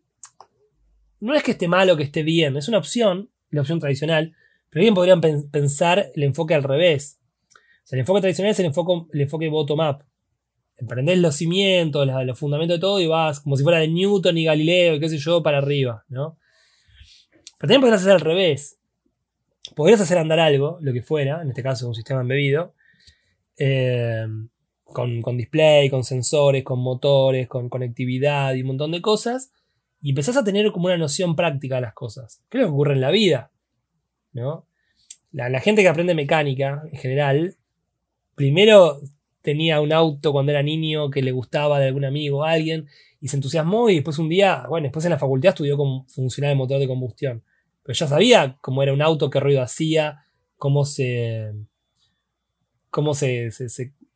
no 1.21 1.33
es 1.33 1.45
que 1.45 1.53
esté 1.53 1.69
mal 1.69 1.89
o 1.91 1.97
que 1.97 2.03
esté 2.03 2.25
bien, 2.25 2.57
es 2.57 2.67
una 2.67 2.79
opción, 2.79 3.31
la 3.51 3.61
opción 3.61 3.79
tradicional, 3.79 4.35
pero 4.69 4.83
bien 4.83 4.95
podrían 4.95 5.21
pensar 5.21 6.11
el 6.13 6.25
enfoque 6.25 6.57
al 6.57 6.65
revés. 6.65 7.20
Sea, 7.91 7.97
el 7.97 8.01
enfoque 8.01 8.21
tradicional 8.21 8.53
es 8.53 8.61
el 8.61 8.67
enfoque, 8.67 8.93
el 9.13 9.21
enfoque 9.23 9.49
bottom-up. 9.49 10.05
Emprendés 10.77 11.19
los 11.19 11.35
cimientos, 11.35 12.07
los, 12.07 12.39
fundamentos 12.39 12.77
de 12.77 12.81
todo 12.81 13.01
y 13.01 13.09
vas 13.09 13.41
como 13.41 13.57
si 13.57 13.65
fuera 13.65 13.81
de 13.81 13.89
Newton 13.89 14.39
y 14.39 14.45
Galileo 14.45 14.95
y 14.95 15.01
qué 15.01 15.09
sé 15.09 15.19
yo 15.19 15.43
para 15.43 15.59
arriba, 15.59 16.05
¿no? 16.09 16.39
Pero 17.59 17.59
también 17.59 17.81
podrías 17.81 18.01
hacer 18.01 18.13
al 18.13 18.21
revés. 18.21 18.79
Podrías 19.75 20.01
hacer 20.01 20.19
andar 20.19 20.39
algo, 20.39 20.79
lo 20.81 20.93
que 20.93 21.03
fuera, 21.03 21.43
en 21.43 21.49
este 21.49 21.65
caso 21.65 21.89
un 21.89 21.97
sistema 21.97 22.21
embebido, 22.21 22.75
eh, 23.59 24.25
con, 24.85 25.37
display, 25.37 25.91
con 25.91 26.05
sensores, 26.05 26.63
con 26.63 26.79
motores, 26.79 27.49
con 27.49 27.69
conectividad 27.69 28.55
y 28.55 28.61
un 28.61 28.69
montón 28.69 28.93
de 28.93 29.03
cosas, 29.03 29.53
y 30.01 30.11
empezás 30.11 30.37
a 30.37 30.45
tener 30.45 30.71
como 30.71 30.87
una 30.87 30.97
noción 30.97 31.35
práctica 31.35 31.75
de 31.75 31.81
las 31.83 31.95
cosas. 31.95 32.41
¿Qué 32.49 32.59
es 32.59 32.63
lo 32.63 32.69
que 32.69 32.73
ocurre 32.73 32.95
en 32.95 33.01
la 33.01 33.11
vida? 33.11 33.51
¿No? 34.33 34.69
La, 35.33 35.59
gente 35.59 35.83
que 35.83 35.89
aprende 35.89 36.15
mecánica, 36.15 36.85
en 36.91 36.99
general, 36.99 37.57
primero 38.41 39.03
tenía 39.43 39.83
un 39.83 39.93
auto 39.93 40.33
cuando 40.33 40.51
era 40.51 40.63
niño 40.63 41.11
que 41.11 41.21
le 41.21 41.31
gustaba 41.31 41.79
de 41.79 41.89
algún 41.89 42.07
amigo 42.07 42.39
o 42.39 42.45
alguien, 42.45 42.87
y 43.21 43.29
se 43.29 43.37
entusiasmó 43.37 43.91
y 43.91 43.97
después 43.97 44.19
un 44.19 44.31
día, 44.31 44.65
bueno, 44.67 44.85
después 44.85 45.05
en 45.05 45.11
la 45.11 45.19
facultad 45.19 45.51
estudió 45.51 45.77
cómo 45.77 46.07
funcionaba 46.09 46.53
el 46.53 46.57
motor 46.57 46.79
de 46.79 46.89
combustión. 46.89 47.45
Pero 47.83 47.95
ya 47.95 48.07
sabía 48.07 48.57
cómo 48.63 48.83
era 48.83 48.95
un 48.95 49.03
auto, 49.03 49.29
qué 49.29 49.41
ruido 49.41 49.61
hacía, 49.61 50.25
cómo 50.57 50.87
se... 50.87 51.53
cómo 52.89 53.13
se 53.13 53.51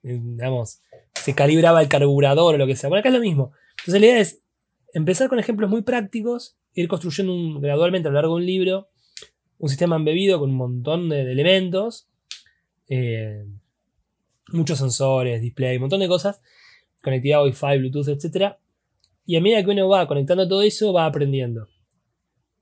digamos, 0.02 0.80
se 1.12 1.34
calibraba 1.34 1.82
el 1.82 1.88
carburador 1.88 2.54
o 2.54 2.58
lo 2.58 2.66
que 2.66 2.76
sea. 2.76 2.88
Bueno, 2.88 3.00
acá 3.00 3.10
es 3.10 3.14
lo 3.14 3.20
mismo. 3.20 3.52
Entonces 3.80 4.00
la 4.00 4.06
idea 4.06 4.20
es 4.20 4.42
empezar 4.94 5.28
con 5.28 5.38
ejemplos 5.38 5.68
muy 5.68 5.82
prácticos, 5.82 6.56
ir 6.72 6.88
construyendo 6.88 7.60
gradualmente 7.60 8.08
a 8.08 8.10
lo 8.10 8.14
largo 8.14 8.36
de 8.36 8.40
un 8.40 8.46
libro 8.46 8.88
un 9.58 9.68
sistema 9.68 9.96
embebido 9.96 10.38
con 10.38 10.50
un 10.50 10.56
montón 10.56 11.08
de, 11.08 11.30
elementos, 11.30 12.08
eh, 12.88 13.44
muchos 14.48 14.78
sensores, 14.78 15.40
display, 15.40 15.76
un 15.76 15.82
montón 15.82 16.00
de 16.00 16.08
cosas, 16.08 16.40
conectividad 17.02 17.44
Wi-Fi, 17.44 17.78
Bluetooth, 17.78 18.08
etc. 18.08 18.54
Y 19.26 19.36
a 19.36 19.40
medida 19.40 19.64
que 19.64 19.70
uno 19.70 19.88
va 19.88 20.06
conectando 20.06 20.48
todo 20.48 20.62
eso, 20.62 20.92
va 20.92 21.06
aprendiendo. 21.06 21.68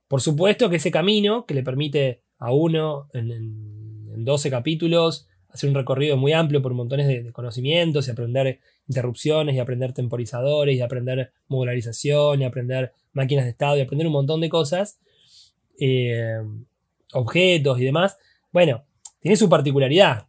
Por 0.07 0.21
supuesto 0.21 0.69
que 0.69 0.77
ese 0.77 0.91
camino 0.91 1.45
que 1.45 1.53
le 1.53 1.63
permite 1.63 2.21
a 2.37 2.51
uno 2.51 3.09
en, 3.13 3.31
en 3.31 4.25
12 4.25 4.49
capítulos 4.49 5.27
hacer 5.53 5.69
un 5.69 5.75
recorrido 5.75 6.17
muy 6.17 6.33
amplio 6.33 6.61
por 6.61 6.73
montones 6.73 7.07
de, 7.07 7.31
conocimientos 7.31 8.07
y 8.07 8.11
aprender 8.11 8.59
interrupciones 8.87 9.55
y 9.55 9.59
aprender 9.59 9.93
temporizadores 9.93 10.75
y 10.75 10.81
aprender 10.81 11.31
modularización 11.47 12.41
y 12.41 12.45
aprender 12.45 12.91
máquinas 13.13 13.45
de 13.45 13.51
estado 13.51 13.77
y 13.77 13.81
aprender 13.81 14.07
un 14.07 14.13
montón 14.13 14.41
de 14.41 14.49
cosas, 14.49 14.99
eh, 15.79 16.39
objetos 17.13 17.79
y 17.79 17.85
demás. 17.85 18.17
Bueno, 18.51 18.83
tiene 19.19 19.37
su 19.37 19.47
particularidad. 19.47 20.27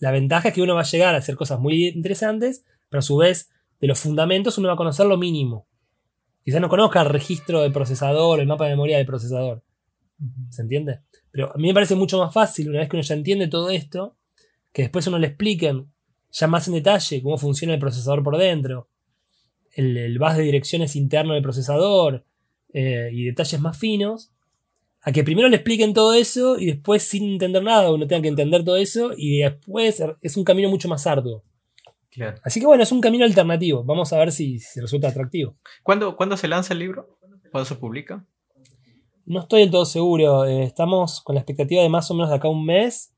La 0.00 0.10
ventaja 0.10 0.48
es 0.48 0.54
que 0.54 0.62
uno 0.62 0.74
va 0.74 0.82
a 0.82 0.84
llegar 0.84 1.14
a 1.14 1.18
hacer 1.18 1.36
cosas 1.36 1.60
muy 1.60 1.88
interesantes, 1.88 2.64
pero 2.88 2.98
a 2.98 3.02
su 3.02 3.16
vez 3.16 3.50
de 3.80 3.86
los 3.86 3.98
fundamentos 3.98 4.58
uno 4.58 4.68
va 4.68 4.74
a 4.74 4.78
conocer 4.78 5.06
lo 5.06 5.16
mínimo. 5.16 5.66
Quizás 6.44 6.60
no 6.60 6.68
conozca 6.68 7.00
el 7.00 7.08
registro 7.08 7.62
del 7.62 7.72
procesador, 7.72 8.40
el 8.40 8.46
mapa 8.46 8.64
de 8.64 8.70
memoria 8.70 8.98
del 8.98 9.06
procesador. 9.06 9.62
¿Se 10.50 10.62
entiende? 10.62 11.00
Pero 11.30 11.52
a 11.54 11.58
mí 11.58 11.68
me 11.68 11.74
parece 11.74 11.94
mucho 11.94 12.18
más 12.18 12.32
fácil, 12.32 12.68
una 12.70 12.80
vez 12.80 12.88
que 12.88 12.96
uno 12.96 13.02
ya 13.02 13.14
entiende 13.14 13.48
todo 13.48 13.70
esto, 13.70 14.16
que 14.72 14.82
después 14.82 15.06
uno 15.06 15.18
le 15.18 15.28
expliquen 15.28 15.90
ya 16.30 16.46
más 16.46 16.68
en 16.68 16.74
detalle 16.74 17.22
cómo 17.22 17.38
funciona 17.38 17.74
el 17.74 17.80
procesador 17.80 18.22
por 18.22 18.36
dentro, 18.36 18.88
el, 19.72 19.96
el 19.96 20.18
bus 20.18 20.36
de 20.36 20.42
direcciones 20.42 20.96
interno 20.96 21.34
del 21.34 21.42
procesador 21.42 22.24
eh, 22.72 23.10
y 23.12 23.24
detalles 23.24 23.60
más 23.60 23.78
finos, 23.78 24.33
a 25.04 25.12
que 25.12 25.22
primero 25.22 25.48
le 25.48 25.56
expliquen 25.56 25.92
todo 25.92 26.14
eso 26.14 26.58
y 26.58 26.66
después 26.66 27.02
sin 27.02 27.34
entender 27.34 27.62
nada 27.62 27.92
uno 27.92 28.06
tenga 28.06 28.22
que 28.22 28.28
entender 28.28 28.64
todo 28.64 28.76
eso 28.76 29.12
y 29.16 29.40
después 29.40 30.02
es 30.22 30.36
un 30.36 30.44
camino 30.44 30.70
mucho 30.70 30.88
más 30.88 31.06
arduo. 31.06 31.42
Así 32.42 32.60
que 32.60 32.66
bueno, 32.66 32.82
es 32.82 32.92
un 32.92 33.00
camino 33.00 33.24
alternativo. 33.24 33.84
Vamos 33.84 34.12
a 34.12 34.18
ver 34.18 34.32
si, 34.32 34.60
resulta 34.76 35.08
atractivo. 35.08 35.56
¿Cuándo, 35.82 36.36
se 36.36 36.48
lanza 36.48 36.72
el 36.72 36.78
libro? 36.78 37.18
¿Cuándo 37.50 37.66
se 37.66 37.74
publica? 37.74 38.24
No 39.26 39.40
estoy 39.40 39.62
del 39.62 39.70
todo 39.70 39.84
seguro. 39.84 40.46
Eh, 40.46 40.64
estamos 40.64 41.20
con 41.20 41.34
la 41.34 41.40
expectativa 41.40 41.82
de 41.82 41.88
más 41.88 42.10
o 42.10 42.14
menos 42.14 42.30
de 42.30 42.36
acá 42.36 42.48
un 42.48 42.64
mes 42.64 43.12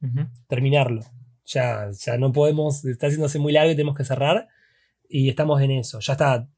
terminarlo. 0.49 1.03
Ya, 1.45 1.89
ya 2.05 2.16
no 2.16 2.32
podemos, 2.32 2.84
está 2.84 3.07
haciéndose 3.07 3.39
muy 3.39 3.53
largo 3.53 3.70
y 3.70 3.76
tenemos 3.76 3.97
que 3.97 4.05
cerrar. 4.05 4.49
Y 5.09 5.28
estamos 5.28 5.61
en 5.61 5.72
eso. 5.72 6.01
Ya 6.01 6.14
está 6.14 6.49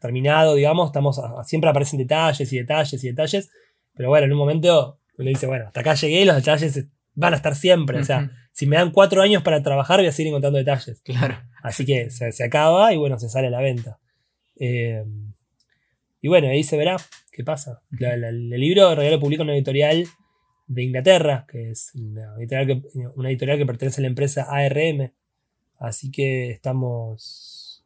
terminado, 0.00 0.54
digamos. 0.54 0.90
Estamos 0.90 1.20
siempre 1.46 1.70
aparecen 1.70 1.98
detalles 1.98 2.52
y 2.52 2.58
detalles 2.58 3.02
y 3.02 3.08
detalles. 3.08 3.50
Pero 3.94 4.08
bueno, 4.08 4.26
en 4.26 4.32
un 4.32 4.38
momento 4.38 4.98
uno 5.18 5.28
dice, 5.28 5.46
bueno, 5.46 5.66
hasta 5.66 5.80
acá 5.80 5.94
llegué, 5.94 6.24
los 6.24 6.36
detalles 6.36 6.86
van 7.14 7.32
a 7.34 7.36
estar 7.36 7.54
siempre. 7.54 7.98
O 7.98 8.04
sea, 8.04 8.30
si 8.52 8.66
me 8.66 8.76
dan 8.76 8.90
cuatro 8.90 9.22
años 9.22 9.42
para 9.42 9.62
trabajar, 9.62 9.98
voy 9.98 10.08
a 10.08 10.12
seguir 10.12 10.28
encontrando 10.28 10.58
detalles. 10.58 11.00
Claro. 11.02 11.38
Así 11.62 11.84
que 11.84 12.10
se, 12.10 12.44
acaba 12.44 12.92
y 12.92 12.96
bueno, 12.96 13.18
se 13.18 13.28
sale 13.28 13.48
a 13.48 13.50
la 13.50 13.60
venta. 13.60 13.98
Eh, 14.56 15.04
y 16.20 16.28
bueno, 16.28 16.48
ahí 16.48 16.62
se 16.62 16.76
verá 16.76 16.96
qué 17.32 17.44
pasa. 17.44 17.82
el 17.98 18.50
libro 18.50 18.90
en 18.90 18.96
realidad 18.96 19.16
lo 19.16 19.20
publica 19.20 19.42
una 19.42 19.54
editorial 19.54 20.06
de 20.66 20.82
Inglaterra, 20.82 21.46
que 21.48 21.70
es 21.70 21.92
una 21.94 22.36
editorial 22.38 23.58
que, 23.58 23.66
pertenece 23.66 24.00
a 24.00 24.02
la 24.02 24.08
empresa 24.08 24.46
ARM. 24.48 25.12
Así 25.78 26.10
que 26.10 26.50
estamos, 26.50 27.84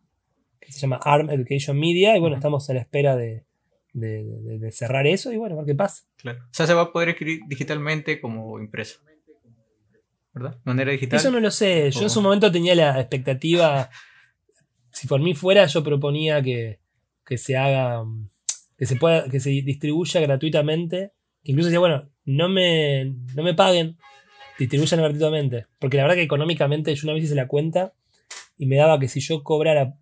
que 0.61 0.73
se 0.73 0.81
llama 0.81 1.01
ARM 1.03 1.31
Education 1.31 1.79
Media, 1.79 2.17
y 2.17 2.21
bueno, 2.21 2.37
estamos 2.37 2.69
a 2.69 2.75
la 2.75 2.81
espera 2.81 3.17
de, 3.17 3.46
cerrar 4.73 5.07
eso 5.07 5.33
y 5.33 5.37
bueno, 5.37 5.55
a 5.55 5.59
ver 5.59 5.67
qué 5.67 5.75
pasa. 5.75 6.05
Claro. 6.17 6.41
O 6.45 6.55
sea, 6.55 6.67
se 6.67 6.75
va 6.75 6.83
a 6.83 6.93
poder 6.93 7.11
escribir 7.11 7.41
digitalmente 7.49 8.21
como 8.21 8.59
impreso. 8.59 9.01
¿verdad? 10.37 10.59
Manera 10.65 10.93
digital. 10.93 11.19
Eso 11.19 11.31
no 11.31 11.41
lo 11.41 11.51
sé. 11.51 11.91
Yo 11.91 12.03
en 12.03 12.11
su 12.11 12.21
momento 12.21 12.53
tenía 12.53 12.75
la 12.75 13.01
expectativa. 13.01 13.89
Si 14.93 15.07
por 15.07 15.21
mí 15.21 15.35
fuera, 15.35 15.65
yo 15.65 15.83
proponía 15.83 16.43
que, 16.43 16.79
que 17.25 17.39
se 17.39 17.57
haga. 17.57 18.05
que 18.77 18.85
se 18.85 18.97
pueda. 18.97 19.29
que 19.31 19.41
se 19.41 19.49
distribuya 19.49 20.21
gratuitamente. 20.21 21.13
incluso 21.43 21.69
decía, 21.69 21.81
bueno, 21.81 22.11
no 22.27 22.51
me. 22.51 23.15
no 23.35 23.43
me 23.43 23.55
paguen. 23.55 23.97
Distribuyan 24.59 25.01
gratuitamente. 25.01 25.67
Porque 25.79 25.97
la 25.97 26.03
verdad 26.03 26.17
que 26.17 26.23
económicamente 26.23 26.95
yo 26.95 27.07
una 27.07 27.15
vez 27.15 27.25
hice 27.25 27.35
la 27.35 27.49
cuenta 27.49 27.95
y 28.59 28.67
me 28.67 28.77
daba 28.77 28.99
que 28.99 29.09
si 29.09 29.21
yo 29.21 29.43
cobrara 29.43 29.95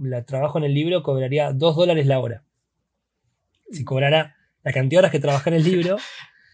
la 0.00 0.24
trabajo 0.24 0.58
en 0.58 0.64
el 0.64 0.74
libro, 0.74 1.02
cobraría 1.02 1.52
2 1.52 1.76
dólares 1.76 2.06
la 2.06 2.20
hora. 2.20 2.44
Si 3.72 3.84
cobrara 3.84 4.36
la 4.62 4.72
cantidad 4.72 4.90
de 4.90 4.98
horas 4.98 5.10
que 5.10 5.18
trabajé 5.18 5.50
en 5.50 5.56
el 5.56 5.64
libro, 5.64 5.96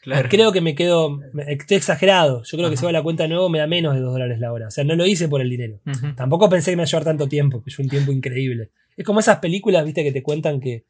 creo 0.30 0.52
que 0.52 0.60
me 0.60 0.74
quedo. 0.74 1.20
Estoy 1.46 1.76
exagerado. 1.76 2.42
Yo 2.44 2.56
creo 2.58 2.70
que 2.70 2.76
si 2.76 2.84
va 2.84 2.92
la 2.92 3.02
cuenta 3.02 3.24
de 3.24 3.30
nuevo 3.30 3.48
me 3.48 3.58
da 3.58 3.66
menos 3.66 3.94
de 3.94 4.00
2 4.00 4.12
dólares 4.12 4.38
la 4.38 4.52
hora. 4.52 4.68
O 4.68 4.70
sea, 4.70 4.84
no 4.84 4.94
lo 4.94 5.06
hice 5.06 5.28
por 5.28 5.40
el 5.40 5.50
dinero. 5.50 5.80
Tampoco 6.16 6.48
pensé 6.48 6.70
que 6.70 6.76
me 6.76 6.82
iba 6.82 6.86
a 6.86 6.90
llevar 6.90 7.04
tanto 7.04 7.28
tiempo, 7.28 7.62
que 7.62 7.70
es 7.70 7.78
un 7.78 7.88
tiempo 7.88 8.12
increíble. 8.12 8.70
Es 8.96 9.04
como 9.04 9.20
esas 9.20 9.38
películas, 9.38 9.84
viste, 9.84 10.02
que 10.02 10.12
te 10.12 10.22
cuentan 10.22 10.60
que, 10.60 10.84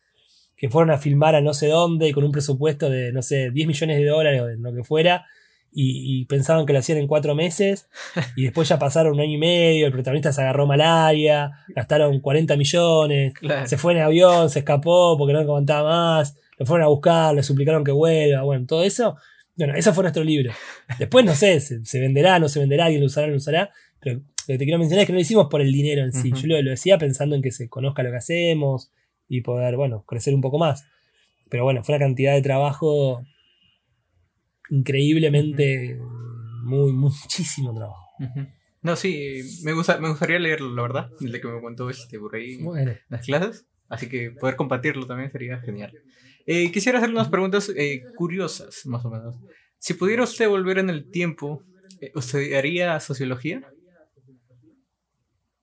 que 0.57 0.69
fueron 0.69 0.91
a 0.91 0.99
filmar 0.99 1.35
a 1.35 1.41
no 1.41 1.55
sé 1.55 1.69
dónde 1.69 2.09
y 2.09 2.13
con 2.13 2.25
un 2.25 2.33
presupuesto 2.33 2.89
de, 2.89 3.13
no 3.13 3.23
sé, 3.23 3.51
10 3.51 3.67
millones 3.67 3.99
de 3.99 4.07
dólares 4.07 4.43
o 4.43 4.47
de 4.47 4.57
lo 4.57 4.73
que 4.73 4.85
fuera 4.85 5.27
y, 5.73 6.25
pensaban 6.27 6.67
que 6.67 6.73
lo 6.73 6.79
hacían 6.79 6.99
en 6.99 7.07
cuatro 7.07 7.35
meses 7.35 7.89
y 8.37 8.45
después 8.45 8.69
ya 8.69 8.79
pasaron 8.79 9.15
un 9.15 9.21
año 9.21 9.35
y 9.35 9.39
medio, 9.39 9.87
el 9.87 9.93
protagonista 9.93 10.33
se 10.33 10.41
agarró 10.41 10.67
malaria, 10.67 11.53
gastaron 11.69 12.21
40 12.21 12.57
millones, 12.57 13.35
se 13.65 13.79
fue 13.79 13.93
en 13.93 14.01
avión, 14.01 14.51
se 14.51 14.61
escapó 14.61 15.17
porque 15.17 15.33
no 15.33 15.41
aguantaba 15.41 15.89
más, 15.89 16.37
lo 16.59 16.67
fueron 16.67 16.85
a 16.85 16.89
buscar, 16.89 17.35
le 17.35 17.43
suplicaron 17.43 17.85
que 17.85 17.93
vuelva, 17.93 18.43
bueno, 18.43 18.67
todo 18.67 18.83
eso. 18.83 19.17
Bueno, 19.57 19.75
eso 19.75 19.93
fue 19.93 20.05
nuestro 20.05 20.23
libro. 20.23 20.53
Después 20.99 21.25
no 21.25 21.35
sé, 21.35 21.61
se, 21.61 22.01
venderá, 22.01 22.39
no 22.39 22.49
se 22.49 22.61
venderá, 22.61 22.85
alguien 22.85 23.01
lo 23.01 23.07
usará, 23.07 23.27
no 23.27 23.33
lo 23.33 23.39
usará, 23.39 23.71
pero 24.01 24.19
lo 24.19 24.23
que 24.47 24.59
te 24.59 24.65
quiero 24.65 24.79
mencionar 24.79 25.03
es 25.03 25.07
que 25.07 25.13
no 25.13 25.17
lo 25.17 25.23
hicimos 25.23 25.49
por 25.49 25.61
el 25.61 25.73
dinero 25.73 26.03
en 26.05 26.13
sí. 26.13 26.33
Yo 26.33 26.47
lo, 26.47 26.63
lo 26.63 26.71
decía 26.71 26.97
pensando 26.97 27.35
en 27.35 27.43
que 27.43 27.51
se 27.51 27.69
conozca 27.69 28.03
lo 28.03 28.11
que 28.11 28.17
hacemos 28.17 28.91
y 29.29 29.41
poder, 29.41 29.77
bueno, 29.77 30.05
crecer 30.07 30.35
un 30.35 30.41
poco 30.41 30.59
más. 30.59 30.87
Pero 31.49 31.65
bueno, 31.65 31.83
fue 31.83 31.97
una 31.97 32.05
cantidad 32.05 32.35
de 32.35 32.43
trabajo 32.43 33.25
increíblemente 34.71 35.99
muy, 36.63 36.93
muchísimo 36.93 37.75
trabajo. 37.75 38.09
No, 38.83 38.97
sí, 38.97 39.43
me, 39.65 39.73
gusta, 39.73 39.99
me 39.99 40.09
gustaría 40.09 40.39
leerlo, 40.39 40.75
la 40.75 40.83
verdad, 40.83 41.11
desde 41.19 41.41
que 41.41 41.49
me 41.49 41.61
contó 41.61 41.91
este 41.91 42.19
por 42.19 42.37
ahí 42.37 42.59
las 43.09 43.25
clases. 43.25 43.67
Así 43.89 44.09
que 44.09 44.31
poder 44.31 44.57
compartirlo 44.57 45.07
también 45.07 45.33
sería 45.33 45.59
genial. 45.61 45.93
Eh, 46.47 46.71
quisiera 46.73 46.99
hacerle 46.99 47.17
unas 47.17 47.29
preguntas 47.29 47.71
eh, 47.77 48.03
curiosas, 48.15 48.87
más 48.87 49.05
o 49.05 49.11
menos. 49.11 49.37
Si 49.79 49.95
pudiera 49.95 50.25
usted 50.25 50.49
volver 50.49 50.79
en 50.79 50.91
el 50.91 51.11
tiempo, 51.11 51.63
eh, 52.01 52.11
¿usted 52.15 52.55
haría 52.55 52.99
sociología? 53.01 53.63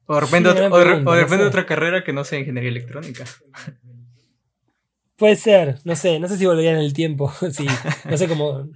O 0.07 0.15
de 0.15 0.21
repente, 0.21 1.43
otra 1.43 1.65
carrera 1.65 2.03
que 2.03 2.13
no 2.13 2.23
sea 2.23 2.39
ingeniería 2.39 2.69
electrónica. 2.69 3.25
Puede 5.17 5.35
ser, 5.37 5.79
no 5.85 5.95
sé, 5.95 6.19
no 6.19 6.27
sé 6.27 6.37
si 6.37 6.45
volvería 6.45 6.71
en 6.71 6.79
el 6.79 6.93
tiempo. 6.93 7.31
sí, 7.51 7.65
no 8.09 8.17
sé 8.17 8.27
cómo. 8.27 8.67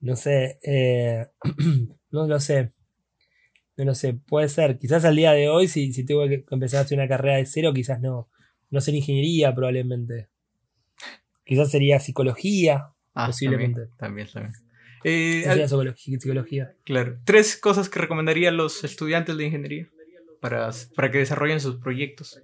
No 0.00 0.16
sé, 0.16 0.58
eh, 0.62 1.26
no 2.10 2.26
lo 2.26 2.40
sé. 2.40 2.72
No 3.76 3.84
lo 3.84 3.94
sé, 3.94 4.14
puede 4.14 4.48
ser. 4.48 4.78
Quizás 4.78 5.04
al 5.04 5.16
día 5.16 5.32
de 5.32 5.48
hoy, 5.48 5.68
si, 5.68 5.92
si 5.92 6.04
tengo 6.04 6.26
que 6.28 6.44
empezar 6.50 6.78
a 6.78 6.82
hacer 6.82 6.98
una 6.98 7.08
carrera 7.08 7.36
de 7.36 7.46
cero, 7.46 7.72
quizás 7.72 8.00
no. 8.00 8.28
No 8.70 8.80
ser 8.80 8.94
ingeniería, 8.94 9.54
probablemente. 9.54 10.28
Quizás 11.44 11.70
sería 11.70 11.98
psicología, 11.98 12.92
ah, 13.14 13.26
posiblemente. 13.26 13.88
También, 13.98 14.28
también. 14.32 14.52
Eh, 15.02 15.42
sería 15.44 15.66
psicología, 15.68 16.74
Claro. 16.84 17.18
Tres 17.24 17.56
cosas 17.56 17.88
que 17.88 17.98
recomendaría 18.00 18.50
a 18.50 18.52
los 18.52 18.84
estudiantes 18.84 19.36
de 19.36 19.46
ingeniería 19.46 19.88
para, 20.40 20.70
para 20.94 21.10
que 21.10 21.18
desarrollen 21.18 21.60
sus 21.60 21.76
proyectos. 21.76 22.40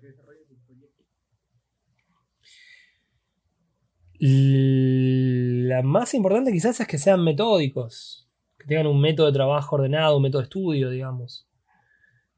La 4.18 5.82
más 5.82 6.14
importante 6.14 6.52
quizás 6.52 6.80
es 6.80 6.86
que 6.86 6.98
sean 6.98 7.22
metódicos, 7.22 8.28
que 8.58 8.66
tengan 8.66 8.86
un 8.86 9.00
método 9.00 9.26
de 9.26 9.32
trabajo 9.32 9.76
ordenado, 9.76 10.16
un 10.16 10.22
método 10.22 10.42
de 10.42 10.44
estudio, 10.44 10.90
digamos. 10.90 11.46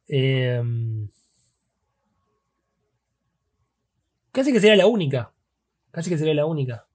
Em, 0.08 1.08
casi 4.32 4.52
que 4.52 4.60
sería 4.60 4.76
la 4.76 4.86
única. 4.86 5.32
Casi 5.90 6.10
que 6.10 6.18
sería 6.18 6.34
la 6.34 6.46
única. 6.46 6.86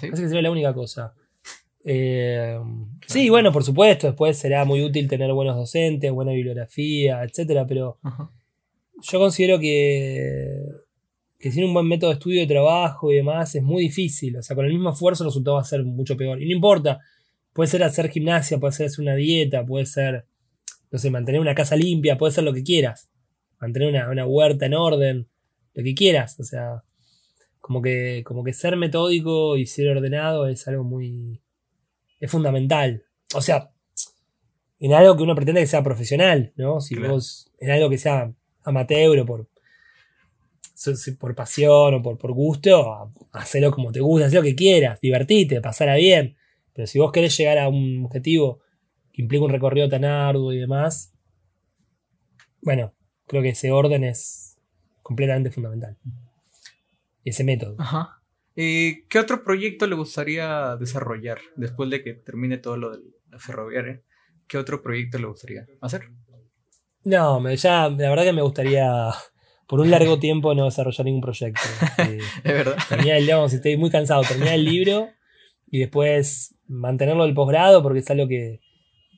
Casi 0.00 0.10
que 0.22 0.28
sería 0.28 0.42
la 0.42 0.50
única 0.50 0.72
cosa. 0.72 1.14
Em, 1.84 2.98
sí, 3.06 3.28
bueno, 3.28 3.52
por 3.52 3.64
supuesto, 3.64 4.06
después 4.06 4.38
será 4.38 4.64
muy 4.64 4.82
útil 4.82 5.08
tener 5.08 5.32
buenos 5.32 5.56
docentes, 5.56 6.12
buena 6.12 6.32
bibliografía, 6.32 7.22
etcétera, 7.24 7.66
pero 7.66 7.98
yo 9.02 9.18
considero 9.18 9.58
que 9.58 10.64
que 11.42 11.50
sin 11.50 11.64
un 11.64 11.74
buen 11.74 11.88
método 11.88 12.10
de 12.10 12.14
estudio 12.14 12.40
de 12.40 12.46
trabajo 12.46 13.10
y 13.10 13.16
demás 13.16 13.52
es 13.56 13.64
muy 13.64 13.82
difícil. 13.82 14.36
O 14.36 14.42
sea, 14.44 14.54
con 14.54 14.64
el 14.64 14.72
mismo 14.72 14.90
esfuerzo 14.90 15.24
el 15.24 15.30
resultado 15.30 15.56
va 15.56 15.62
a 15.62 15.64
ser 15.64 15.82
mucho 15.82 16.16
peor. 16.16 16.40
Y 16.40 16.46
no 16.46 16.52
importa, 16.52 17.00
puede 17.52 17.68
ser 17.68 17.82
hacer 17.82 18.10
gimnasia, 18.10 18.60
puede 18.60 18.72
ser 18.72 18.86
hacer 18.86 19.02
una 19.02 19.16
dieta, 19.16 19.66
puede 19.66 19.84
ser, 19.86 20.24
no 20.92 21.00
sé, 21.00 21.10
mantener 21.10 21.40
una 21.40 21.56
casa 21.56 21.74
limpia, 21.74 22.16
puede 22.16 22.32
ser 22.32 22.44
lo 22.44 22.52
que 22.52 22.62
quieras. 22.62 23.10
Mantener 23.58 23.88
una, 24.08 24.24
huerta 24.24 24.66
en 24.66 24.74
orden, 24.74 25.28
lo 25.74 25.82
que 25.82 25.94
quieras. 25.94 26.38
O 26.38 26.44
sea, 26.44 26.84
como 27.60 27.82
que, 27.82 28.22
como 28.24 28.44
que 28.44 28.52
ser 28.52 28.76
metódico 28.76 29.56
y 29.56 29.66
ser 29.66 29.88
ordenado 29.88 30.46
es 30.46 30.68
algo 30.68 30.84
muy... 30.84 31.40
es 32.20 32.30
fundamental. 32.30 33.02
O 33.34 33.42
sea, 33.42 33.72
en 34.78 34.92
algo 34.92 35.16
que 35.16 35.24
uno 35.24 35.34
pretende 35.34 35.60
que 35.60 35.66
sea 35.66 35.82
profesional, 35.82 36.52
¿no? 36.54 36.80
Si 36.80 36.94
vos, 36.94 37.50
en 37.58 37.72
algo 37.72 37.90
que 37.90 37.98
sea 37.98 38.32
amateur 38.62 39.18
o 39.18 39.26
por, 39.26 39.48
por 41.18 41.34
pasión 41.34 41.94
o 41.94 42.02
por, 42.02 42.18
por 42.18 42.32
gusto, 42.32 43.12
hacelo 43.32 43.70
como 43.70 43.92
te 43.92 44.00
gusta, 44.00 44.26
haz 44.26 44.32
lo 44.32 44.42
que 44.42 44.54
quieras, 44.54 45.00
divertite, 45.00 45.60
pasará 45.60 45.96
bien. 45.96 46.36
Pero 46.72 46.86
si 46.86 46.98
vos 46.98 47.12
querés 47.12 47.36
llegar 47.36 47.58
a 47.58 47.68
un 47.68 48.04
objetivo 48.04 48.60
que 49.12 49.22
implica 49.22 49.44
un 49.44 49.50
recorrido 49.50 49.88
tan 49.88 50.04
arduo 50.04 50.52
y 50.52 50.58
demás, 50.58 51.12
bueno, 52.62 52.94
creo 53.26 53.42
que 53.42 53.50
ese 53.50 53.70
orden 53.70 54.04
es 54.04 54.58
completamente 55.02 55.50
fundamental. 55.50 55.96
Ese 57.24 57.44
método. 57.44 57.76
Ajá. 57.78 58.22
Eh, 58.56 59.04
¿Qué 59.08 59.18
otro 59.18 59.42
proyecto 59.44 59.86
le 59.86 59.94
gustaría 59.94 60.76
desarrollar 60.76 61.38
después 61.56 61.88
de 61.90 62.02
que 62.02 62.14
termine 62.14 62.58
todo 62.58 62.76
lo 62.76 62.96
de 62.96 63.02
la 63.30 63.38
ferroviaria? 63.38 64.02
¿Qué 64.46 64.58
otro 64.58 64.82
proyecto 64.82 65.18
le 65.18 65.26
gustaría 65.26 65.66
hacer? 65.80 66.10
No, 67.04 67.50
ya, 67.54 67.88
la 67.88 68.10
verdad 68.10 68.24
que 68.24 68.32
me 68.32 68.42
gustaría 68.42 69.10
por 69.66 69.80
un 69.80 69.90
largo 69.90 70.18
tiempo 70.18 70.54
no 70.54 70.64
desarrollar 70.64 71.04
ningún 71.04 71.20
proyecto. 71.20 71.60
es 71.98 72.42
verdad. 72.44 72.76
Terminar 72.88 73.16
el, 73.16 73.24
digamos, 73.24 73.52
estoy 73.52 73.76
muy 73.76 73.90
cansado, 73.90 74.22
terminar 74.22 74.54
el 74.54 74.64
libro 74.64 75.08
y 75.70 75.78
después 75.78 76.54
mantenerlo 76.68 77.24
del 77.24 77.34
posgrado 77.34 77.82
porque 77.82 78.00
es 78.00 78.10
algo 78.10 78.28
que, 78.28 78.60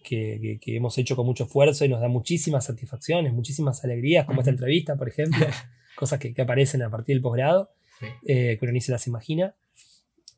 que, 0.05 0.59
hemos 0.67 0.97
hecho 0.99 1.17
con 1.17 1.27
mucho 1.27 1.45
esfuerzo 1.45 1.85
y 1.85 1.89
nos 1.89 2.01
da 2.01 2.09
muchísimas 2.09 2.67
satisfacciones, 2.67 3.33
muchísimas 3.33 3.83
alegrías, 3.85 4.27
como 4.27 4.41
esta 4.41 4.51
entrevista, 4.51 4.97
por 4.97 5.09
ejemplo, 5.09 5.47
cosas 5.97 6.21
que, 6.21 6.35
aparecen 6.41 6.83
a 6.83 6.91
partir 6.91 7.17
del 7.17 7.23
posgrado, 7.23 7.71
eh, 8.27 8.57
que 8.59 8.65
uno 8.65 8.73
ni 8.73 8.81
se 8.81 8.93
las 8.93 9.07
imagina. 9.07 9.55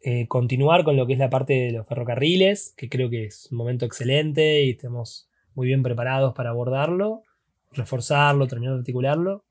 Eh, 0.02 0.28
continuar 0.28 0.84
con 0.84 0.96
lo 0.96 1.06
que 1.06 1.14
es 1.14 1.18
la 1.18 1.30
parte 1.30 1.54
de 1.54 1.72
los 1.72 1.86
ferrocarriles, 1.86 2.74
que 2.76 2.88
creo 2.88 3.10
que 3.10 3.24
es 3.24 3.48
un 3.50 3.58
momento 3.58 3.84
excelente 3.84 4.62
y 4.62 4.70
estamos 4.70 5.28
muy 5.54 5.66
bien 5.66 5.82
preparados 5.82 6.34
para 6.34 6.50
abordarlo, 6.50 7.22
reforzarlo, 7.72 8.46
terminar 8.46 8.74
de 8.74 8.80
articularlo. 8.80 9.44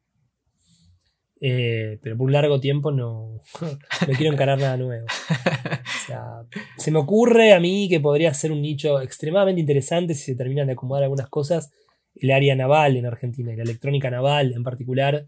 Eh, 1.47 1.99
pero 2.01 2.17
por 2.17 2.25
un 2.25 2.31
largo 2.31 2.59
tiempo 2.59 2.89
no, 2.91 3.39
no 3.61 4.13
quiero 4.17 4.33
encarar 4.33 4.57
nada 4.57 4.77
nuevo. 4.77 5.05
O 5.05 6.07
sea, 6.07 6.41
se 6.75 6.89
me 6.89 6.97
ocurre 6.97 7.53
a 7.53 7.59
mí 7.59 7.87
que 7.87 7.99
podría 7.99 8.33
ser 8.33 8.51
un 8.51 8.63
nicho 8.63 8.99
extremadamente 8.99 9.61
interesante 9.61 10.15
si 10.15 10.23
se 10.23 10.35
terminan 10.35 10.65
de 10.65 10.73
acomodar 10.73 11.03
algunas 11.03 11.29
cosas. 11.29 11.71
El 12.15 12.31
área 12.31 12.55
naval 12.55 12.97
en 12.97 13.05
Argentina 13.05 13.53
y 13.53 13.57
la 13.57 13.61
electrónica 13.61 14.09
naval 14.09 14.53
en 14.53 14.63
particular, 14.63 15.27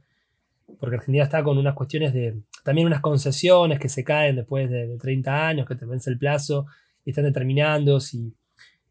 porque 0.79 0.95
Argentina 0.95 1.23
está 1.23 1.43
con 1.43 1.59
unas 1.59 1.75
cuestiones 1.75 2.15
de. 2.15 2.33
también 2.63 2.87
unas 2.87 3.01
concesiones 3.01 3.79
que 3.79 3.89
se 3.89 4.03
caen 4.03 4.37
después 4.37 4.71
de, 4.71 4.97
30 4.97 5.47
años, 5.47 5.67
que 5.67 5.75
te 5.75 5.85
vence 5.85 6.09
el 6.09 6.17
plazo 6.17 6.65
y 7.05 7.11
están 7.11 7.25
determinando 7.25 7.99
si, 7.99 8.33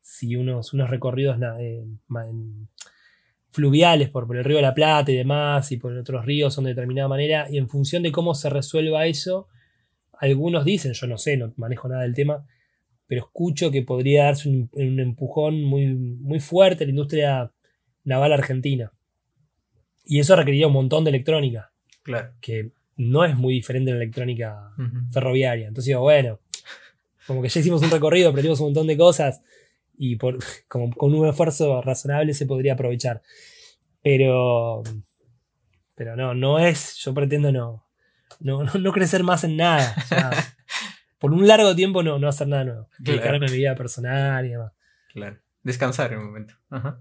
si 0.00 0.36
unos, 0.36 0.72
unos 0.72 0.90
recorridos 0.90 1.38
eh, 1.58 1.84
fluviales 3.56 4.10
por, 4.10 4.26
por, 4.26 4.36
el 4.36 4.44
río 4.44 4.56
de 4.56 4.62
la 4.62 4.74
Plata 4.74 5.10
y 5.10 5.16
demás, 5.16 5.72
y 5.72 5.78
por 5.78 5.96
otros 5.96 6.26
ríos 6.26 6.52
son 6.52 6.64
de 6.64 6.70
determinada 6.70 7.08
manera, 7.08 7.46
y 7.50 7.56
en 7.56 7.70
función 7.70 8.02
de 8.02 8.12
cómo 8.12 8.34
se 8.34 8.50
resuelva 8.50 9.06
eso, 9.06 9.48
algunos 10.12 10.66
dicen, 10.66 10.92
yo 10.92 11.06
no 11.06 11.16
sé, 11.16 11.38
no 11.38 11.54
manejo 11.56 11.88
nada 11.88 12.02
del 12.02 12.12
tema, 12.12 12.46
pero 13.06 13.22
escucho 13.22 13.70
que 13.70 13.80
podría 13.80 14.24
darse 14.24 14.50
un, 14.50 15.00
empujón 15.00 15.64
muy, 15.64 15.86
muy 15.94 16.38
fuerte 16.38 16.84
a 16.84 16.86
la 16.86 16.90
industria 16.90 17.50
naval 18.04 18.34
argentina. 18.34 18.92
Y 20.04 20.20
eso 20.20 20.36
requeriría 20.36 20.66
un 20.66 20.74
montón 20.74 21.04
de 21.04 21.10
electrónica. 21.10 21.72
Claro. 22.02 22.32
Que 22.42 22.72
no 22.96 23.24
es 23.24 23.36
muy 23.36 23.54
diferente 23.54 23.90
de 23.90 23.96
la 23.96 24.04
electrónica 24.04 24.74
ferroviaria. 25.10 25.68
Entonces 25.68 25.86
digo, 25.86 26.02
bueno, 26.02 26.40
como 27.26 27.40
que 27.40 27.48
ya 27.48 27.60
hicimos 27.60 27.82
un 27.82 27.90
recorrido, 27.90 28.28
aprendimos 28.28 28.60
un 28.60 28.66
montón 28.66 28.86
de 28.86 28.98
cosas 28.98 29.40
y 29.98 30.16
por, 30.16 30.38
como, 30.68 30.94
con 30.94 31.14
un 31.14 31.26
esfuerzo 31.28 31.80
razonable 31.82 32.34
se 32.34 32.46
podría 32.46 32.74
aprovechar. 32.74 33.22
Pero, 34.02 34.82
pero 35.94 36.16
no, 36.16 36.34
no 36.34 36.58
es, 36.58 36.96
yo 36.96 37.12
pretendo 37.12 37.50
no, 37.50 37.84
no, 38.40 38.64
no, 38.64 38.92
crecer 38.92 39.22
más 39.22 39.44
en 39.44 39.56
nada. 39.56 39.94
por 41.18 41.32
un 41.32 41.46
largo 41.46 41.74
tiempo 41.74 42.02
no, 42.02 42.18
no 42.18 42.28
hacer 42.28 42.48
nada 42.48 42.64
nuevo. 42.64 42.88
Dedicarme 42.98 43.46
a 43.46 43.50
mi 43.50 43.56
vida 43.56 43.74
personal 43.74 44.46
y 44.46 44.50
demás. 44.50 44.72
Claro. 45.12 45.38
Descansar 45.62 46.12
en 46.12 46.20
un 46.20 46.26
momento. 46.26 46.54
Ajá. 46.70 47.00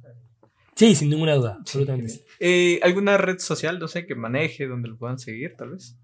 Sí, 0.76 0.94
sin 0.96 1.10
ninguna 1.10 1.36
duda, 1.36 1.58
absolutamente. 1.60 2.26
Eh, 2.40 2.80
¿Alguna 2.84 3.18
red 3.18 3.40
social, 3.40 3.80
no 3.80 3.88
sé, 3.88 4.06
que 4.06 4.16
maneje, 4.16 4.68
donde 4.68 4.90
lo 4.90 4.98
puedan 4.98 5.20
seguir, 5.20 5.56
tal 5.56 5.72
vez? 5.72 5.98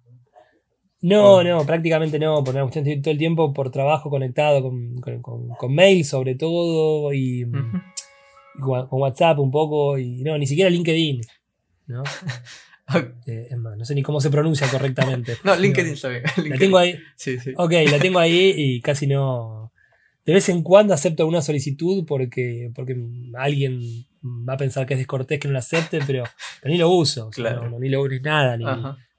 No, 1.02 1.44
no, 1.44 1.66
prácticamente 1.66 2.20
no, 2.20 2.44
porque 2.44 2.60
estoy 2.60 3.02
todo 3.02 3.12
el 3.12 3.18
tiempo 3.18 3.54
por 3.54 3.72
trabajo 3.72 4.10
conectado 4.10 4.62
con, 4.62 5.02
con, 5.22 5.74
mail 5.74 6.06
sobre 6.06 6.36
todo 6.36 7.12
y, 7.12 7.44
con, 8.60 8.88
WhatsApp 8.92 9.40
un 9.40 9.50
poco 9.50 9.98
y 9.98 10.24
no, 10.24 10.38
ni 10.38 10.46
siquiera 10.46 10.70
LinkedIn, 10.70 11.22
¿no? 11.88 12.04
Eh, 13.26 13.48
es 13.50 13.58
más, 13.58 13.78
no 13.78 13.86
sé 13.86 13.96
ni 13.96 14.04
cómo 14.04 14.20
se 14.20 14.30
pronuncia 14.30 14.68
correctamente. 14.68 15.38
no, 15.46 15.56
LinkedIn 15.56 15.94
está 15.94 16.10
bien. 16.10 16.24
La 16.48 16.58
tengo 16.58 16.78
ahí. 16.78 17.00
Sí, 17.16 17.40
sí. 17.40 17.54
Ok, 17.56 17.72
la 17.90 18.00
tengo 18.00 18.20
ahí 18.20 18.54
y 18.54 18.82
casi 18.82 19.08
no. 19.08 19.72
De 20.26 20.34
vez 20.34 20.50
en 20.50 20.62
cuando 20.62 20.94
acepto 20.94 21.26
una 21.26 21.42
solicitud 21.42 22.04
porque, 22.06 22.70
porque 22.76 22.98
alguien 23.36 24.06
va 24.22 24.56
a 24.56 24.58
pensar 24.58 24.86
que 24.86 24.96
es 24.96 25.00
descortés 25.00 25.40
que 25.40 25.48
no 25.48 25.54
la 25.54 25.60
acepte, 25.60 26.00
pero, 26.06 26.26
ni 26.66 26.78
lo 26.78 26.90
uso. 26.90 27.30
Claro. 27.30 27.70
no, 27.70 27.80
ni 27.80 27.88
lo 27.88 28.02
uso 28.02 28.16
nada. 28.22 28.58
Ni, 28.58 28.66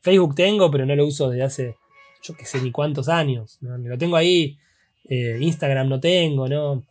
Facebook 0.02 0.34
tengo, 0.34 0.70
pero 0.70 0.84
no 0.84 0.94
lo 0.94 1.06
uso 1.06 1.30
desde 1.30 1.44
hace, 1.44 1.76
yo 2.22 2.34
qué 2.36 2.44
sé, 2.44 2.60
ni 2.60 2.70
cuántos 2.70 3.08
años. 3.08 3.58
¿no? 3.60 3.78
Lo 3.78 3.96
tengo 3.96 4.16
ahí. 4.16 4.58
Eh, 5.08 5.38
Instagram 5.40 5.88
no 5.88 6.00
tengo, 6.00 6.48
¿no? 6.48 6.84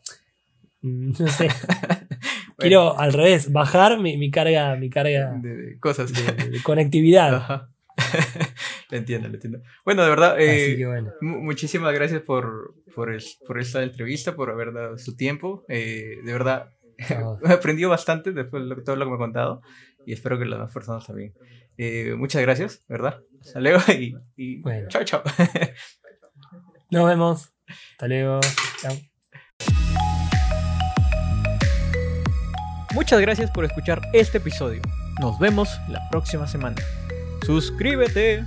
Mm, 0.82 1.12
no 1.20 1.28
sé. 1.28 1.50
Quiero 2.58 3.00
al 3.00 3.14
revés, 3.14 3.52
bajar 3.52 4.00
mi, 4.00 4.30
carga, 4.30 4.76
mi 4.76 4.90
carga 4.90 5.34
de, 5.42 5.78
cosas. 5.80 6.12
De, 6.14 6.62
conectividad. 6.62 7.70
lo 8.92 8.98
entiendo, 8.98 9.28
lo 9.30 9.34
entiendo. 9.34 9.62
Bueno, 9.84 10.04
de 10.04 10.10
verdad, 10.10 10.36
eh, 10.40 10.86
muchísimas 11.22 11.94
gracias 11.94 12.22
por, 12.22 12.76
por, 12.94 13.12
esta 13.60 13.82
entrevista, 13.82 14.36
por 14.36 14.52
haber 14.52 14.74
dado 14.74 14.98
su 15.00 15.16
tiempo. 15.16 15.66
Eh, 15.70 16.18
de 16.24 16.32
verdad, 16.32 16.70
me 17.42 17.50
aprendió 17.54 17.90
bastante 17.90 18.32
después 18.32 18.68
de 18.70 18.76
todo 18.84 18.96
lo 18.96 19.06
que 19.06 19.10
me 19.10 19.16
ha 19.16 19.20
contado 19.20 19.62
y 20.06 20.14
espero 20.14 20.38
que 20.38 20.46
las 20.46 20.60
demás 20.60 20.74
personas 20.74 21.06
también. 21.06 21.34
Eh, 21.84 22.14
muchas 22.16 22.44
gracias, 22.44 22.86
¿verdad? 22.88 23.22
Hasta 23.42 23.60
luego 23.60 23.80
y, 24.38 24.62
chao, 24.90 25.04
chao. 25.04 25.24
Nos 26.92 27.08
vemos. 27.08 27.50
Hasta 27.94 28.08
luego. 28.08 28.40
Chao. 28.80 28.96
Muchas 32.94 33.20
gracias 33.22 33.50
por 33.50 33.66
escuchar 33.66 34.00
este 34.14 34.38
episodio. 34.38 34.80
Nos 35.22 35.40
vemos 35.40 35.70
la 35.88 36.08
próxima 36.12 36.48
semana. 36.48 36.76
Suscríbete. 37.48 38.44